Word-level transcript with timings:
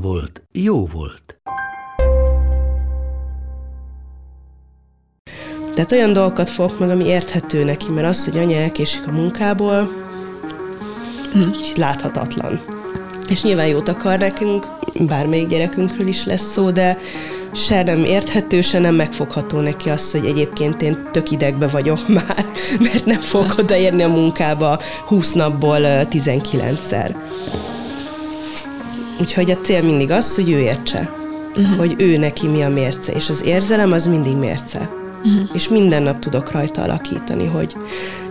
volt, 0.00 0.42
jó 0.52 0.86
volt. 0.86 1.40
Tehát 5.74 5.92
olyan 5.92 6.12
dolgokat 6.12 6.50
fogok 6.50 6.78
meg, 6.78 6.90
ami 6.90 7.04
érthető 7.04 7.64
neki, 7.64 7.90
mert 7.90 8.06
az, 8.06 8.24
hogy 8.24 8.38
anya 8.38 8.56
elkésik 8.56 9.06
a 9.06 9.10
munkából, 9.10 9.92
kicsit 11.52 11.76
láthatatlan. 11.76 12.60
És 13.28 13.42
nyilván 13.42 13.66
jót 13.66 13.88
akar 13.88 14.18
nekünk, 14.18 14.66
bármelyik 15.00 15.48
gyerekünkről 15.48 16.06
is 16.06 16.24
lesz 16.24 16.52
szó, 16.52 16.70
de 16.70 16.98
se 17.54 17.82
nem 17.82 18.04
érthető, 18.04 18.60
se 18.60 18.78
nem 18.78 18.94
megfogható 18.94 19.60
neki 19.60 19.88
az, 19.88 20.10
hogy 20.10 20.24
egyébként 20.24 20.82
én 20.82 21.08
tök 21.12 21.30
idegbe 21.30 21.66
vagyok 21.66 22.08
már, 22.18 22.46
mert 22.80 23.04
nem 23.04 23.20
fogok 23.20 23.58
odaérni 23.58 24.02
a 24.02 24.08
munkába 24.08 24.80
20 25.06 25.32
napból 25.32 25.80
ö, 25.80 26.00
19-szer. 26.10 27.14
Úgyhogy 29.20 29.50
a 29.50 29.56
cél 29.56 29.82
mindig 29.82 30.10
az, 30.10 30.34
hogy 30.34 30.50
ő 30.50 30.58
értse, 30.58 31.10
uh-huh. 31.56 31.76
hogy 31.76 31.94
ő 31.98 32.16
neki 32.16 32.46
mi 32.46 32.62
a 32.62 32.68
mérce, 32.68 33.12
és 33.12 33.28
az 33.28 33.44
érzelem 33.44 33.92
az 33.92 34.06
mindig 34.06 34.36
mérce. 34.36 34.90
Uh-huh. 35.24 35.50
És 35.52 35.68
minden 35.68 36.02
nap 36.02 36.18
tudok 36.18 36.50
rajta 36.50 36.82
alakítani, 36.82 37.46
hogy 37.46 37.76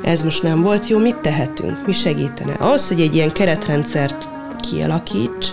ez 0.04 0.22
most 0.22 0.44
nem 0.44 0.62
volt 0.62 0.88
jó, 0.88 0.98
mit 0.98 1.16
tehetünk, 1.16 1.86
mi 1.86 1.94
segítene. 1.94 2.54
Ahhoz, 2.54 2.88
hogy 2.88 3.02
egy 3.02 3.16
ilyen 3.16 3.32
keretrendszert 3.32 4.28
kialakíts, 4.60 5.48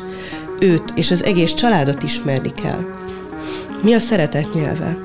őt 0.58 0.84
és 0.94 1.10
az 1.10 1.25
egész 1.25 1.53
családot 1.55 2.03
ismerni 2.03 2.53
kell. 2.55 2.84
Mi 3.83 3.94
a 3.94 3.98
szeretet 3.98 4.55
nyelve? 4.55 4.98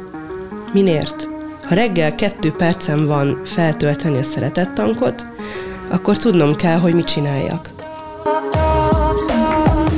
Minért? 0.71 1.27
Ha 1.67 1.75
reggel 1.75 2.15
kettő 2.15 2.51
percem 2.51 3.05
van 3.05 3.41
feltölteni 3.45 4.17
a 4.17 4.23
szeretettankot, 4.23 5.25
akkor 5.87 6.17
tudnom 6.17 6.55
kell, 6.55 6.77
hogy 6.77 6.93
mit 6.93 7.05
csináljak. 7.05 7.69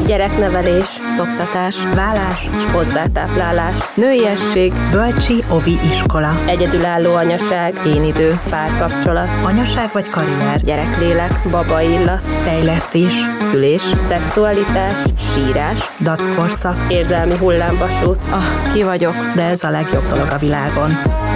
Gyereknevelés, 0.09 0.85
szoptatás, 1.15 1.75
vállás, 1.95 2.49
és 2.57 2.63
hozzátáplálás, 2.71 3.75
nőiesség, 3.93 4.73
bölcsi 4.91 5.43
ovi 5.49 5.77
iskola, 5.91 6.39
egyedülálló 6.45 7.13
anyaság, 7.13 7.81
én 7.85 8.03
idő, 8.03 8.39
párkapcsolat, 8.49 9.29
anyaság 9.43 9.89
vagy 9.93 10.09
karrier, 10.09 10.61
gyereklélek, 10.61 11.31
baba 11.51 11.81
illat, 11.81 12.23
fejlesztés, 12.43 13.13
szülés, 13.39 13.81
szexualitás, 14.07 14.95
sírás, 15.33 15.91
dackorszak. 15.99 16.85
érzelmi 16.87 17.37
hullámvasút. 17.37 18.19
Ah, 18.29 18.73
ki 18.73 18.83
vagyok, 18.83 19.15
de 19.35 19.43
ez 19.43 19.63
a 19.63 19.69
legjobb 19.69 20.07
dolog 20.07 20.27
a 20.31 20.37
világon. 20.37 20.91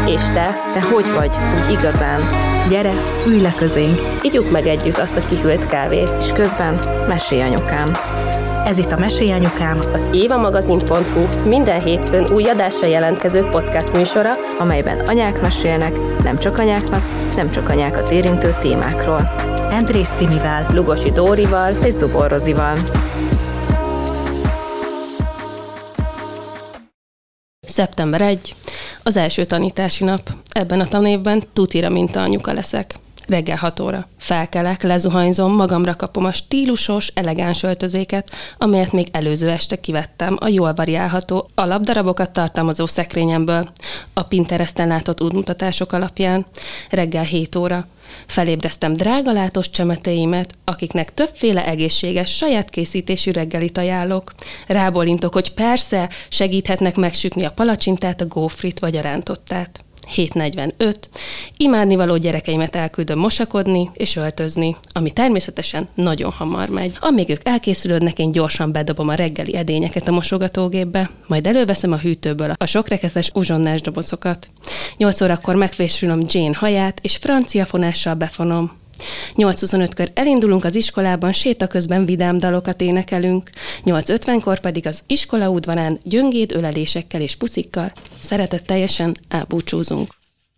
És 0.07 0.21
te, 0.33 0.55
Te 0.73 0.81
hogy 0.81 1.13
vagy? 1.15 1.31
Úgy 1.55 1.71
igazán. 1.71 2.19
Gyere, 2.69 2.93
ülj 3.27 3.41
le 3.41 3.53
közénk, 3.57 4.01
igyuk 4.21 4.51
meg 4.51 4.67
együtt 4.67 4.97
azt 4.97 5.17
a 5.17 5.25
kihűlt 5.29 5.65
kávét. 5.65 6.13
és 6.19 6.31
közben 6.31 6.79
mesélj 7.07 7.41
anyukám. 7.41 7.91
Ez 8.65 8.77
itt 8.77 8.91
a 8.91 8.97
Mesélj 8.97 9.31
Anyukám, 9.31 9.79
Az 9.93 10.09
évamagazin.hu 10.11 11.47
minden 11.47 11.81
hétfőn 11.81 12.31
új 12.31 12.43
adásra 12.43 12.87
jelentkező 12.87 13.43
podcast 13.43 13.93
műsora, 13.93 14.31
amelyben 14.59 14.99
anyák 14.99 15.41
mesélnek, 15.41 16.21
nem 16.23 16.37
csak 16.37 16.57
anyáknak, 16.57 17.01
nem 17.35 17.51
csak 17.51 17.69
anyákat 17.69 18.11
érintő 18.11 18.55
témákról. 18.61 19.33
Andrész 19.71 20.11
Timivel 20.11 20.67
Lugosi 20.73 21.11
Dórival, 21.11 21.73
és 21.85 21.93
Zubor 21.93 22.29
Rozival. 22.29 22.77
Szeptember 27.67 28.21
1, 28.21 28.55
az 29.03 29.17
első 29.17 29.45
tanítási 29.45 30.03
nap. 30.03 30.29
Ebben 30.51 30.79
a 30.79 30.87
tanévben 30.87 31.43
tutira 31.53 31.89
minta 31.89 32.21
anyuka 32.21 32.53
leszek. 32.53 32.95
Reggel 33.27 33.57
6 33.57 33.79
óra. 33.79 34.07
Felkelek, 34.17 34.83
lezuhanyzom, 34.83 35.55
magamra 35.55 35.95
kapom 35.95 36.25
a 36.25 36.33
stílusos, 36.33 37.07
elegáns 37.13 37.63
öltözéket, 37.63 38.31
amelyet 38.57 38.91
még 38.91 39.07
előző 39.11 39.49
este 39.49 39.79
kivettem 39.79 40.37
a 40.39 40.47
jól 40.47 40.73
variálható 40.73 41.49
alapdarabokat 41.55 42.29
tartalmazó 42.29 42.85
szekrényemből, 42.85 43.71
a 44.13 44.23
Pinteresten 44.23 44.87
látott 44.87 45.21
útmutatások 45.21 45.91
alapján. 45.91 46.45
Reggel 46.89 47.23
7 47.23 47.55
óra. 47.55 47.87
Felébreztem 48.25 48.93
drágalátós 48.93 49.69
csemeteimet, 49.69 50.53
akiknek 50.63 51.13
többféle 51.13 51.65
egészséges, 51.65 52.35
saját 52.35 52.69
készítésű 52.69 53.31
reggelit 53.31 53.77
ajánlok. 53.77 54.33
Rábólintok, 54.67 55.33
hogy 55.33 55.53
persze, 55.53 56.09
segíthetnek 56.29 56.95
megsütni 56.95 57.45
a 57.45 57.51
palacsintát, 57.51 58.21
a 58.21 58.25
gófrit 58.25 58.79
vagy 58.79 58.95
a 58.95 59.01
rántottát. 59.01 59.82
7.45. 60.15 60.95
Imádnivaló 61.57 62.17
gyerekeimet 62.17 62.75
elküldöm 62.75 63.19
mosakodni 63.19 63.91
és 63.93 64.15
öltözni, 64.15 64.75
ami 64.91 65.11
természetesen 65.11 65.87
nagyon 65.95 66.31
hamar 66.31 66.69
megy. 66.69 66.97
Amíg 66.99 67.29
ők 67.29 67.47
elkészülődnek, 67.47 68.19
én 68.19 68.31
gyorsan 68.31 68.71
bedobom 68.71 69.07
a 69.07 69.13
reggeli 69.13 69.55
edényeket 69.55 70.07
a 70.07 70.11
mosogatógépbe, 70.11 71.09
majd 71.27 71.47
előveszem 71.47 71.91
a 71.91 71.97
hűtőből 71.97 72.53
a 72.57 72.65
sokrekeszes 72.65 73.31
uzsonnás 73.33 73.81
dobozokat. 73.81 74.49
8 74.97 75.21
órakor 75.21 75.55
megfésülöm 75.55 76.21
Jane 76.27 76.55
haját, 76.55 76.99
és 77.01 77.15
francia 77.15 77.65
fonással 77.65 78.13
befonom. 78.13 78.82
8.25-kor 79.35 80.11
elindulunk 80.13 80.63
az 80.63 80.75
iskolában, 80.75 81.33
séta 81.33 81.67
közben 81.67 82.05
vidám 82.05 82.37
dalokat 82.37 82.81
énekelünk, 82.81 83.49
8.50-kor 83.85 84.59
pedig 84.59 84.87
az 84.87 85.03
iskola 85.07 85.49
udvarán 85.49 85.99
gyöngéd 86.03 86.51
ölelésekkel 86.51 87.21
és 87.21 87.35
puszikkal 87.35 87.91
szeretetteljesen 88.19 89.15
elbúcsúzunk. 89.27 90.13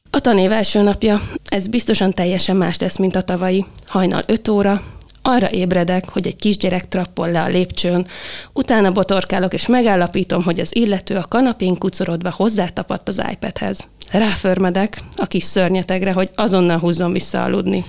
A 0.10 0.20
tanév 0.20 0.52
első 0.52 0.82
napja, 0.82 1.22
ez 1.46 1.68
biztosan 1.68 2.12
teljesen 2.12 2.56
más 2.56 2.80
lesz, 2.80 2.98
mint 2.98 3.16
a 3.16 3.22
tavalyi. 3.22 3.66
Hajnal 3.86 4.24
5 4.28 4.48
óra, 4.48 4.84
arra 5.28 5.50
ébredek, 5.50 6.10
hogy 6.10 6.28
egy 6.28 6.36
kisgyerek 6.36 6.88
trappol 6.88 7.32
le 7.32 7.42
a 7.42 7.48
lépcsőn, 7.48 8.08
utána 8.54 8.92
botorkálok 8.92 9.54
és 9.54 9.68
megállapítom, 9.68 10.44
hogy 10.44 10.60
az 10.60 10.76
illető 10.76 11.16
a 11.16 11.26
kanapén 11.30 11.78
kucorodva 11.78 12.32
hozzátapadt 12.32 13.08
az 13.08 13.22
iPadhez. 13.32 13.88
Ráförmedek 14.12 15.00
a 15.16 15.26
kis 15.26 15.44
szörnyetegre, 15.44 16.14
hogy 16.14 16.30
azonnal 16.36 16.78
húzzon 16.78 17.12
vissza 17.12 17.44
aludni. 17.44 17.86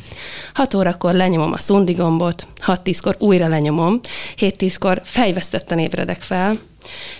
6 0.54 0.74
órakor 0.74 1.14
lenyomom 1.14 1.52
a 1.52 1.58
szundi 1.58 1.92
gombot, 1.92 2.46
6-10-kor 2.66 3.16
újra 3.18 3.48
lenyomom, 3.48 4.00
7-10-kor 4.38 5.00
fejvesztetten 5.04 5.78
ébredek 5.78 6.20
fel, 6.20 6.58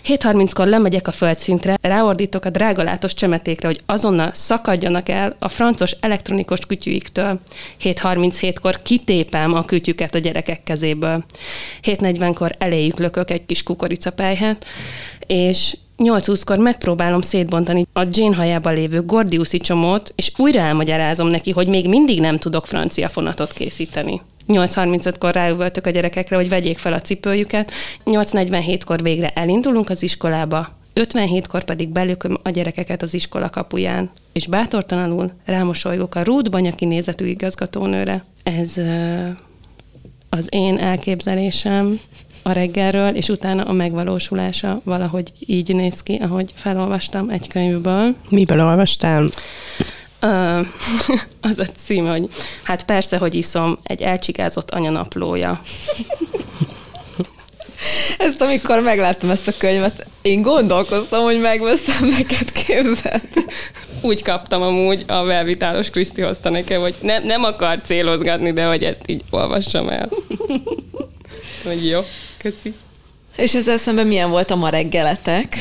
7.30-kor 0.05 0.67
lemegyek 0.67 1.09
a 1.09 1.13
földszintre, 1.13 1.79
ráordítok 1.81 2.45
a 2.45 2.51
drágalátos 2.51 3.15
csemetékre, 3.15 3.67
hogy 3.67 3.81
azonnal 3.87 4.31
szakadjanak 4.33 5.09
el 5.09 5.37
a 5.39 5.49
francos 5.49 5.97
elektronikus 6.01 6.59
kütyüiktől. 6.61 7.41
7.37-kor 7.83 8.83
kitépem 8.83 9.55
a 9.55 9.65
kütyüket 9.65 10.15
a 10.15 10.19
gyerekek 10.19 10.63
kezéből. 10.63 11.25
7.40-kor 11.83 12.55
eléjük 12.59 12.99
lökök 12.99 13.31
egy 13.31 13.47
kis 13.47 13.63
kukoricapelyhet, 13.63 14.65
és 15.27 15.77
8.20-kor 15.99 16.59
megpróbálom 16.59 17.21
szétbontani 17.21 17.87
a 17.93 18.07
Jane 18.11 18.37
hajában 18.37 18.75
lévő 18.75 19.03
gordiuszi 19.03 19.59
csomót, 19.59 20.13
és 20.17 20.33
újra 20.37 20.61
elmagyarázom 20.61 21.29
neki, 21.29 21.51
hogy 21.51 21.69
még 21.69 21.89
mindig 21.89 22.21
nem 22.21 22.37
tudok 22.37 22.67
francia 22.67 23.09
fonatot 23.09 23.53
készíteni. 23.53 24.21
8.35-kor 24.49 25.33
ráüvöltök 25.33 25.87
a 25.87 25.91
gyerekekre, 25.91 26.37
hogy 26.37 26.49
vegyék 26.49 26.79
fel 26.79 26.93
a 26.93 27.01
cipőjüket, 27.01 27.73
8.47-kor 28.05 29.03
végre 29.03 29.29
elindulunk 29.29 29.89
az 29.89 30.03
iskolába, 30.03 30.75
57-kor 30.95 31.65
pedig 31.65 31.89
belököm 31.89 32.39
a 32.43 32.51
gyerekeket 32.51 33.03
az 33.03 33.15
iskola 33.15 33.51
kapuján, 33.51 34.11
és 34.33 34.47
bátortalanul 34.47 35.31
rámosolygok 35.45 36.15
a 36.15 36.23
rúdbanya 36.23 36.73
kinézetű 36.73 37.27
igazgatónőre. 37.27 38.25
Ez 38.43 38.81
az 40.29 40.47
én 40.51 40.79
elképzelésem 40.79 42.01
a 42.43 42.53
reggelről, 42.53 43.15
és 43.15 43.29
utána 43.29 43.63
a 43.63 43.73
megvalósulása 43.73 44.81
valahogy 44.85 45.33
így 45.39 45.75
néz 45.75 46.03
ki, 46.03 46.15
ahogy 46.23 46.53
felolvastam 46.55 47.31
egy 47.31 47.49
könyvből. 47.49 48.15
Miből 48.29 48.61
olvastál? 48.61 49.29
Az 51.41 51.59
a 51.59 51.65
cím, 51.85 52.07
hogy 52.07 52.29
hát 52.63 52.85
persze, 52.85 53.17
hogy 53.17 53.35
iszom, 53.35 53.79
egy 53.83 54.03
elcsigázott 54.03 54.71
anyanaplója. 54.71 55.61
Ezt 58.19 58.43
amikor 58.43 58.81
megláttam 58.81 59.31
ezt 59.31 59.49
a 59.49 59.53
könyvet, 59.59 60.07
én 60.23 60.43
gondolkoztam, 60.43 61.23
hogy 61.23 61.41
megveszem 61.41 62.09
neked 62.09 62.53
képzeld. 62.53 63.29
úgy 64.01 64.23
kaptam 64.23 64.63
amúgy 64.63 65.05
a 65.07 65.25
Velvitálos 65.25 65.91
Kriszti 65.91 66.21
hozta 66.21 66.51
nekem, 66.51 66.81
hogy 66.81 66.95
ne, 67.01 67.19
nem 67.19 67.45
akar 67.45 67.81
célozgatni, 67.81 68.53
de 68.53 68.65
hogy 68.65 68.83
ezt 68.83 69.03
így 69.07 69.23
olvassam 69.31 69.89
el. 69.89 70.09
hogy 71.65 71.89
jó, 71.89 72.01
köszi. 72.39 72.75
És 73.37 73.55
ezzel 73.55 73.79
szemben 73.79 74.07
milyen 74.07 74.31
volt 74.31 74.51
a 74.51 74.57
ma 74.57 74.69
reggeletek? 74.69 75.57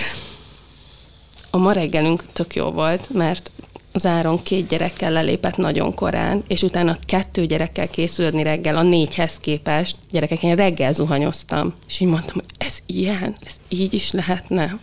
A 1.49 1.57
ma 1.57 1.71
reggelünk 1.71 2.23
tök 2.33 2.55
jó 2.55 2.71
volt, 2.71 3.09
mert 3.13 3.51
az 3.95 4.06
Áron 4.06 4.44
két 4.44 4.68
gyerekkel 4.68 5.12
lelépett 5.12 5.57
nagyon 5.57 5.94
korán, 5.94 6.44
és 6.47 6.62
utána 6.62 6.97
kettő 7.06 7.45
gyerekkel 7.45 7.88
készülni 7.88 8.44
reggel 8.44 8.75
a 8.75 8.81
négyhez 8.81 9.38
képest. 9.38 9.95
Gyerekek, 10.12 10.44
én 10.44 10.56
reggel 10.56 10.94
zuhanyoztam, 10.94 11.74
és 11.88 12.00
így 12.00 12.07
mondtam, 12.07 12.36
hogy 12.36 12.68
ez 12.68 12.77
ilyen, 12.86 13.36
ez 13.45 13.56
így 13.68 13.94
is 13.94 14.12
lehetne. 14.12 14.80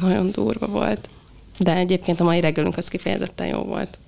Nagyon 0.00 0.30
durva 0.30 0.66
volt. 0.66 1.08
De 1.58 1.74
egyébként 1.74 2.20
a 2.20 2.24
mai 2.24 2.40
reggelünk 2.40 2.76
az 2.76 2.88
kifejezetten 2.88 3.46
jó 3.46 3.62
volt. 3.62 3.98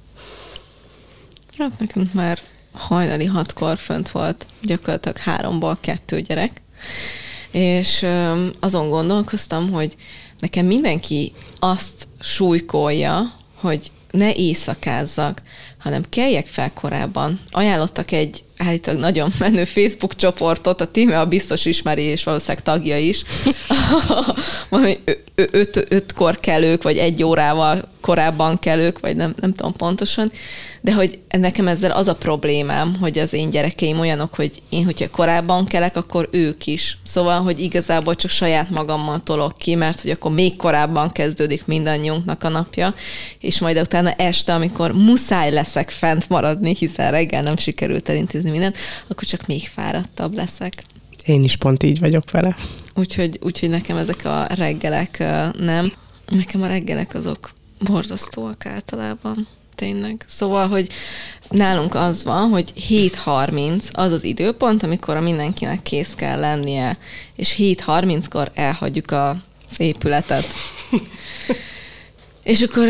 Hát 1.59 1.79
nekünk 1.79 2.13
már 2.13 2.39
hajnali 2.73 3.25
hatkor 3.25 3.79
fönt 3.79 4.11
volt 4.11 4.47
gyakorlatilag 4.63 5.17
háromból 5.17 5.79
kettő 5.81 6.21
gyerek, 6.21 6.61
és 7.51 8.07
azon 8.61 8.89
gondolkoztam, 8.89 9.71
hogy 9.71 9.97
nekem 10.39 10.67
mindenki 10.67 11.33
azt 11.59 12.09
súlykolja, 12.21 13.33
hogy 13.55 13.91
ne 14.11 14.35
éjszakázzak, 14.35 15.43
hanem 15.79 16.03
keljek 16.09 16.47
fel 16.47 16.73
korábban. 16.73 17.41
Ajánlottak 17.51 18.13
egy 18.13 18.45
állítólag 18.57 19.01
nagyon 19.01 19.33
menő 19.39 19.65
Facebook 19.65 20.17
csoportot, 20.17 20.81
a 20.81 20.87
Tímea 20.87 21.27
biztos 21.27 21.65
ismeri, 21.65 22.03
és 22.03 22.25
valószínűleg 22.25 22.63
tagja 22.63 22.99
is. 22.99 23.23
öt, 25.35 25.87
ötkor 25.89 26.41
kelők, 26.41 26.83
vagy 26.83 26.99
egy 26.99 27.23
órával 27.23 27.89
korábban 28.01 28.59
kelők, 28.59 28.99
vagy 28.99 29.17
nem, 29.17 29.35
nem 29.41 29.55
tudom 29.55 29.73
pontosan, 29.73 30.33
de 30.81 30.93
hogy 30.93 31.19
nekem 31.39 31.69
ezzel 31.69 31.91
az 31.91 32.09
a 32.09 32.15
problémám, 32.15 32.97
hogy 33.01 33.19
az 33.19 33.33
én 33.33 33.51
gyerekeim 33.51 33.99
olyanok, 34.01 34.35
hogy 34.35 34.63
én, 34.69 34.85
hogyha 34.85 35.11
korábban 35.11 35.67
kelek, 35.67 35.97
akkor 35.97 36.29
ők 36.33 36.67
is. 36.67 36.99
Szóval, 37.03 37.41
hogy 37.41 37.59
igazából 37.59 38.15
csak 38.15 38.31
saját 38.31 38.71
magammal 38.71 39.23
tolok 39.23 39.59
ki, 39.59 39.75
mert 39.75 40.01
hogy 40.01 40.11
akkor 40.11 40.33
még 40.33 40.57
korábban 40.57 41.09
kezdődik 41.09 41.67
mindannyiunknak 41.67 42.45
a 42.45 42.49
napja, 42.49 42.95
és 43.39 43.61
majd 43.61 43.79
utána 43.79 44.13
este, 44.13 44.55
amikor 44.55 44.93
muszáj 44.93 45.51
leszek 45.51 45.91
fent 45.91 46.29
maradni, 46.29 46.75
hiszen 46.79 47.11
reggel 47.11 47.43
nem 47.43 47.57
sikerült 47.57 48.09
elintézni 48.09 48.51
mindent, 48.51 48.77
akkor 49.09 49.25
csak 49.25 49.47
még 49.47 49.69
fáradtabb 49.69 50.35
leszek. 50.35 50.83
Én 51.25 51.43
is 51.43 51.57
pont 51.57 51.83
így 51.83 52.01
vagyok 52.01 52.31
vele. 52.31 52.57
Úgyhogy, 52.95 53.39
úgyhogy 53.43 53.69
nekem 53.69 53.97
ezek 53.97 54.25
a 54.25 54.47
reggelek 54.55 55.19
nem. 55.59 55.93
Nekem 56.29 56.63
a 56.63 56.67
reggelek 56.67 57.15
azok 57.15 57.53
borzasztóak 57.85 58.67
általában. 58.67 59.47
Tényleg. 59.81 60.25
Szóval, 60.27 60.69
hogy 60.69 60.89
nálunk 61.49 61.95
az 61.95 62.25
van, 62.25 62.49
hogy 62.49 62.73
7.30 62.89 63.93
az 63.93 64.13
az 64.13 64.25
időpont, 64.25 64.83
amikor 64.83 65.17
a 65.17 65.21
mindenkinek 65.21 65.83
kész 65.83 66.15
kell 66.17 66.41
lennie, 66.41 66.99
és 67.37 67.55
7.30-kor 67.59 68.51
elhagyjuk 68.55 69.11
az 69.11 69.37
épületet. 69.77 70.47
és 72.43 72.61
akkor 72.61 72.89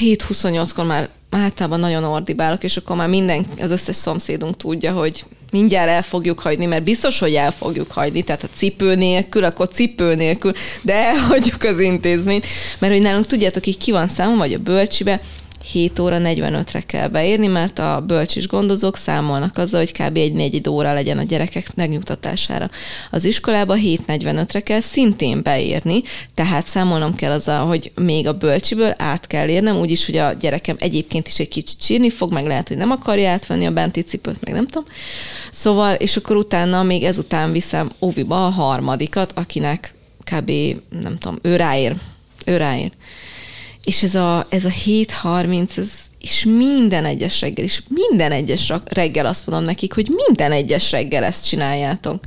7.28-kor 0.00 0.84
már 0.84 1.08
általában 1.30 1.80
nagyon 1.80 2.04
ordibálok, 2.04 2.64
és 2.64 2.76
akkor 2.76 2.96
már 2.96 3.08
minden, 3.08 3.46
az 3.60 3.70
összes 3.70 3.96
szomszédunk 3.96 4.56
tudja, 4.56 4.92
hogy 4.92 5.24
mindjárt 5.50 5.88
el 5.88 6.02
fogjuk 6.02 6.40
hagyni, 6.40 6.66
mert 6.66 6.84
biztos, 6.84 7.18
hogy 7.18 7.34
el 7.34 7.50
fogjuk 7.50 7.90
hagyni, 7.90 8.22
tehát 8.22 8.42
a 8.42 8.48
cipő 8.54 8.94
nélkül, 8.94 9.44
akkor 9.44 9.68
cipő 9.68 10.14
nélkül, 10.14 10.52
de 10.82 10.94
elhagyjuk 10.94 11.62
az 11.62 11.78
intézményt, 11.78 12.46
mert 12.78 12.92
hogy 12.92 13.02
nálunk 13.02 13.26
tudjátok, 13.26 13.66
így 13.66 13.78
ki 13.78 13.92
van 13.92 14.08
számom, 14.08 14.36
vagy 14.36 14.52
a 14.52 14.58
bölcsibe, 14.58 15.20
7 15.72 15.98
óra 15.98 16.18
45-re 16.20 16.80
kell 16.80 17.08
beérni, 17.08 17.46
mert 17.46 17.78
a 17.78 18.02
bölcsis 18.06 18.46
gondozók 18.46 18.96
számolnak 18.96 19.58
azzal, 19.58 19.80
hogy 19.80 19.92
kb. 19.92 20.16
egy 20.16 20.32
négy 20.32 20.68
óra 20.68 20.92
legyen 20.92 21.18
a 21.18 21.22
gyerekek 21.22 21.74
megnyugtatására. 21.74 22.70
Az 23.10 23.24
iskolába 23.24 23.74
7.45-re 23.74 24.60
kell 24.60 24.80
szintén 24.80 25.42
beérni, 25.42 26.02
tehát 26.34 26.66
számolnom 26.66 27.14
kell 27.14 27.30
azzal, 27.30 27.66
hogy 27.66 27.92
még 27.94 28.26
a 28.26 28.32
bölcsiből 28.32 28.94
át 28.98 29.26
kell 29.26 29.48
érnem, 29.48 29.76
úgyis, 29.76 30.06
hogy 30.06 30.16
a 30.16 30.32
gyerekem 30.32 30.76
egyébként 30.78 31.28
is 31.28 31.38
egy 31.38 31.48
kicsit 31.48 31.82
sírni 31.82 32.10
fog, 32.10 32.32
meg 32.32 32.46
lehet, 32.46 32.68
hogy 32.68 32.76
nem 32.76 32.90
akarja 32.90 33.30
átvenni 33.30 33.66
a 33.66 33.72
benti 33.72 34.00
cipőt, 34.00 34.44
meg 34.44 34.54
nem 34.54 34.66
tudom. 34.66 34.88
Szóval, 35.50 35.94
és 35.94 36.16
akkor 36.16 36.36
utána 36.36 36.82
még 36.82 37.02
ezután 37.02 37.52
viszem 37.52 37.92
óviba 38.00 38.46
a 38.46 38.50
harmadikat, 38.50 39.32
akinek 39.34 39.94
kb. 40.32 40.52
nem 41.02 41.18
tudom, 41.18 41.38
ő 41.42 41.56
ráér. 41.56 41.96
Ő 42.44 42.56
ráér 42.56 42.92
és 43.86 44.02
ez 44.02 44.14
a, 44.14 44.46
ez 44.48 44.64
a 44.64 44.68
7.30, 44.68 45.78
ez, 45.78 45.90
és 46.18 46.44
minden 46.44 47.04
egyes 47.04 47.40
reggel, 47.40 47.64
és 47.64 47.82
minden 47.88 48.32
egyes 48.32 48.72
reggel 48.84 49.26
azt 49.26 49.46
mondom 49.46 49.66
nekik, 49.66 49.92
hogy 49.92 50.08
minden 50.26 50.52
egyes 50.52 50.90
reggel 50.90 51.24
ezt 51.24 51.48
csináljátok. 51.48 52.24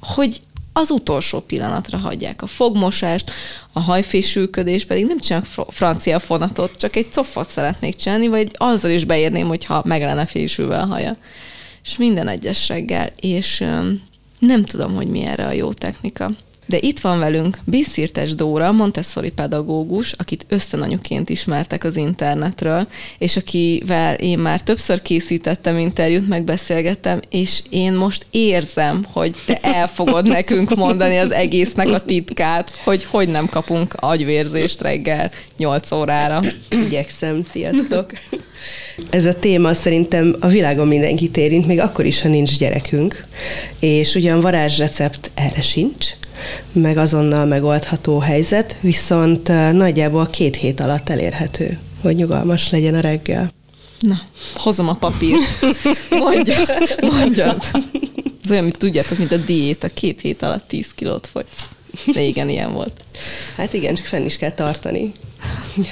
Hogy 0.00 0.40
az 0.72 0.90
utolsó 0.90 1.40
pillanatra 1.40 1.98
hagyják 1.98 2.42
a 2.42 2.46
fogmosást, 2.46 3.30
a 3.72 3.80
hajfésülködés, 3.80 4.84
pedig 4.84 5.06
nem 5.06 5.18
csinálok 5.18 5.46
francia 5.68 6.18
fonatot, 6.18 6.76
csak 6.76 6.96
egy 6.96 7.10
cofot 7.10 7.50
szeretnék 7.50 7.96
csinálni, 7.96 8.28
vagy 8.28 8.48
azzal 8.52 8.90
is 8.90 9.04
beérném, 9.04 9.46
hogyha 9.46 9.82
meg 9.84 10.00
lenne 10.00 10.26
fésülve 10.26 10.78
a 10.78 10.86
haja. 10.86 11.16
És 11.84 11.96
minden 11.96 12.28
egyes 12.28 12.68
reggel, 12.68 13.12
és 13.20 13.64
nem 14.38 14.64
tudom, 14.64 14.94
hogy 14.94 15.08
mi 15.08 15.24
erre 15.24 15.46
a 15.46 15.52
jó 15.52 15.72
technika. 15.72 16.30
De 16.68 16.78
itt 16.80 17.00
van 17.00 17.18
velünk 17.18 17.58
Biszirtes 17.64 18.34
Dóra, 18.34 18.72
Montessori 18.72 19.30
pedagógus, 19.30 20.12
akit 20.12 20.46
ösztönanyuként 20.48 21.28
ismertek 21.28 21.84
az 21.84 21.96
internetről, 21.96 22.88
és 23.18 23.36
akivel 23.36 24.14
én 24.14 24.38
már 24.38 24.60
többször 24.60 25.02
készítettem 25.02 25.78
interjút, 25.78 26.28
megbeszélgettem, 26.28 27.20
és 27.30 27.62
én 27.70 27.92
most 27.92 28.26
érzem, 28.30 29.06
hogy 29.12 29.34
te 29.46 29.58
el 29.62 29.88
fogod 29.88 30.28
nekünk 30.28 30.74
mondani 30.74 31.16
az 31.16 31.30
egésznek 31.30 31.88
a 31.88 32.04
titkát, 32.04 32.76
hogy 32.84 33.04
hogy 33.04 33.28
nem 33.28 33.46
kapunk 33.46 33.94
agyvérzést 33.96 34.80
reggel 34.80 35.30
8 35.56 35.92
órára. 35.92 36.42
Igyekszem, 36.68 37.44
sziasztok! 37.50 38.12
Ez 39.10 39.24
a 39.24 39.38
téma 39.38 39.74
szerintem 39.74 40.36
a 40.40 40.46
világon 40.46 40.86
mindenkit 40.86 41.36
érint, 41.36 41.66
még 41.66 41.80
akkor 41.80 42.04
is, 42.04 42.20
ha 42.20 42.28
nincs 42.28 42.58
gyerekünk, 42.58 43.26
és 43.80 44.14
ugyan 44.14 44.40
varázsrecept 44.40 45.30
erre 45.34 45.60
sincs, 45.60 46.06
meg 46.72 46.96
azonnal 46.96 47.46
megoldható 47.46 48.18
helyzet, 48.18 48.76
viszont 48.80 49.48
nagyjából 49.72 50.26
két 50.26 50.56
hét 50.56 50.80
alatt 50.80 51.08
elérhető, 51.08 51.78
hogy 52.00 52.14
nyugalmas 52.14 52.70
legyen 52.70 52.94
a 52.94 53.00
reggel. 53.00 53.50
Na, 54.00 54.20
hozom 54.54 54.88
a 54.88 54.94
papírt. 54.94 55.58
Mondja, 56.10 56.56
mondja. 57.00 57.56
Ez 58.44 58.50
olyan, 58.50 58.64
mint 58.64 58.78
tudjátok, 58.78 59.18
mint 59.18 59.32
a 59.32 59.36
diéta, 59.36 59.88
két 59.88 60.20
hét 60.20 60.42
alatt 60.42 60.68
10 60.68 60.92
kilót 60.94 61.26
fogy. 61.26 61.46
De 62.12 62.20
igen, 62.20 62.48
ilyen 62.48 62.72
volt. 62.72 63.00
Hát 63.56 63.72
igen, 63.72 63.94
csak 63.94 64.06
fenn 64.06 64.24
is 64.24 64.36
kell 64.36 64.52
tartani. 64.52 65.12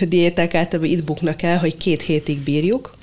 A 0.01 0.05
diéták 0.05 0.55
általában 0.55 0.91
itt 0.91 1.05
buknak 1.05 1.43
el, 1.43 1.59
hogy 1.59 1.77
két 1.77 2.03
hétig 2.03 2.39
bírjuk, 2.39 2.95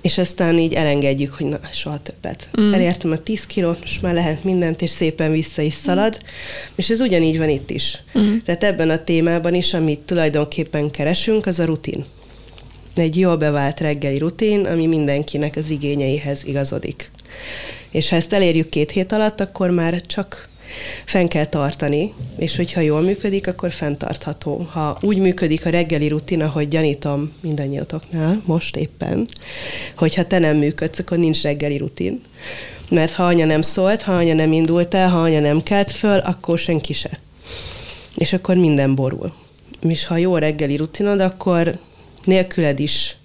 és 0.00 0.18
aztán 0.18 0.58
így 0.58 0.72
elengedjük, 0.72 1.32
hogy 1.32 1.46
na, 1.46 1.58
soha 1.72 1.98
többet. 2.02 2.48
Mm. 2.60 2.72
Elértem 2.72 3.10
a 3.10 3.18
10 3.18 3.46
kilót, 3.46 3.78
és 3.84 4.00
már 4.00 4.14
lehet 4.14 4.44
mindent, 4.44 4.82
és 4.82 4.90
szépen 4.90 5.30
vissza 5.30 5.62
is 5.62 5.74
szalad, 5.74 6.18
mm. 6.22 6.26
és 6.74 6.90
ez 6.90 7.00
ugyanígy 7.00 7.38
van 7.38 7.48
itt 7.48 7.70
is. 7.70 8.02
Mm. 8.18 8.36
Tehát 8.44 8.64
ebben 8.64 8.90
a 8.90 9.04
témában 9.04 9.54
is, 9.54 9.74
amit 9.74 9.98
tulajdonképpen 9.98 10.90
keresünk, 10.90 11.46
az 11.46 11.58
a 11.58 11.64
rutin. 11.64 12.04
Egy 12.94 13.18
jól 13.18 13.36
bevált 13.36 13.80
reggeli 13.80 14.18
rutin, 14.18 14.66
ami 14.66 14.86
mindenkinek 14.86 15.56
az 15.56 15.70
igényeihez 15.70 16.44
igazodik. 16.44 17.10
És 17.90 18.08
ha 18.08 18.16
ezt 18.16 18.32
elérjük 18.32 18.68
két 18.68 18.90
hét 18.90 19.12
alatt, 19.12 19.40
akkor 19.40 19.70
már 19.70 20.02
csak 20.06 20.48
fenn 21.04 21.26
kell 21.26 21.44
tartani, 21.44 22.14
és 22.36 22.56
hogyha 22.56 22.80
jól 22.80 23.00
működik, 23.00 23.46
akkor 23.46 23.72
fenntartható. 23.72 24.68
Ha 24.70 24.98
úgy 25.00 25.18
működik 25.18 25.66
a 25.66 25.70
reggeli 25.70 26.08
rutin, 26.08 26.42
ahogy 26.42 26.68
gyanítom 26.68 27.32
mindannyiatoknál, 27.40 28.42
most 28.44 28.76
éppen, 28.76 29.26
hogyha 29.96 30.26
te 30.26 30.38
nem 30.38 30.56
működsz, 30.56 30.98
akkor 30.98 31.18
nincs 31.18 31.42
reggeli 31.42 31.76
rutin. 31.76 32.20
Mert 32.90 33.12
ha 33.12 33.26
anya 33.26 33.44
nem 33.44 33.62
szólt, 33.62 34.02
ha 34.02 34.12
anya 34.12 34.34
nem 34.34 34.52
indult 34.52 34.94
el, 34.94 35.08
ha 35.08 35.22
anya 35.22 35.40
nem 35.40 35.62
kelt 35.62 35.90
föl, 35.90 36.18
akkor 36.18 36.58
senki 36.58 36.92
se. 36.92 37.18
És 38.16 38.32
akkor 38.32 38.56
minden 38.56 38.94
borul. 38.94 39.32
És 39.80 40.06
ha 40.06 40.16
jó 40.16 40.36
reggeli 40.36 40.76
rutinod, 40.76 41.20
akkor 41.20 41.78
nélküled 42.24 42.80
is 42.80 43.16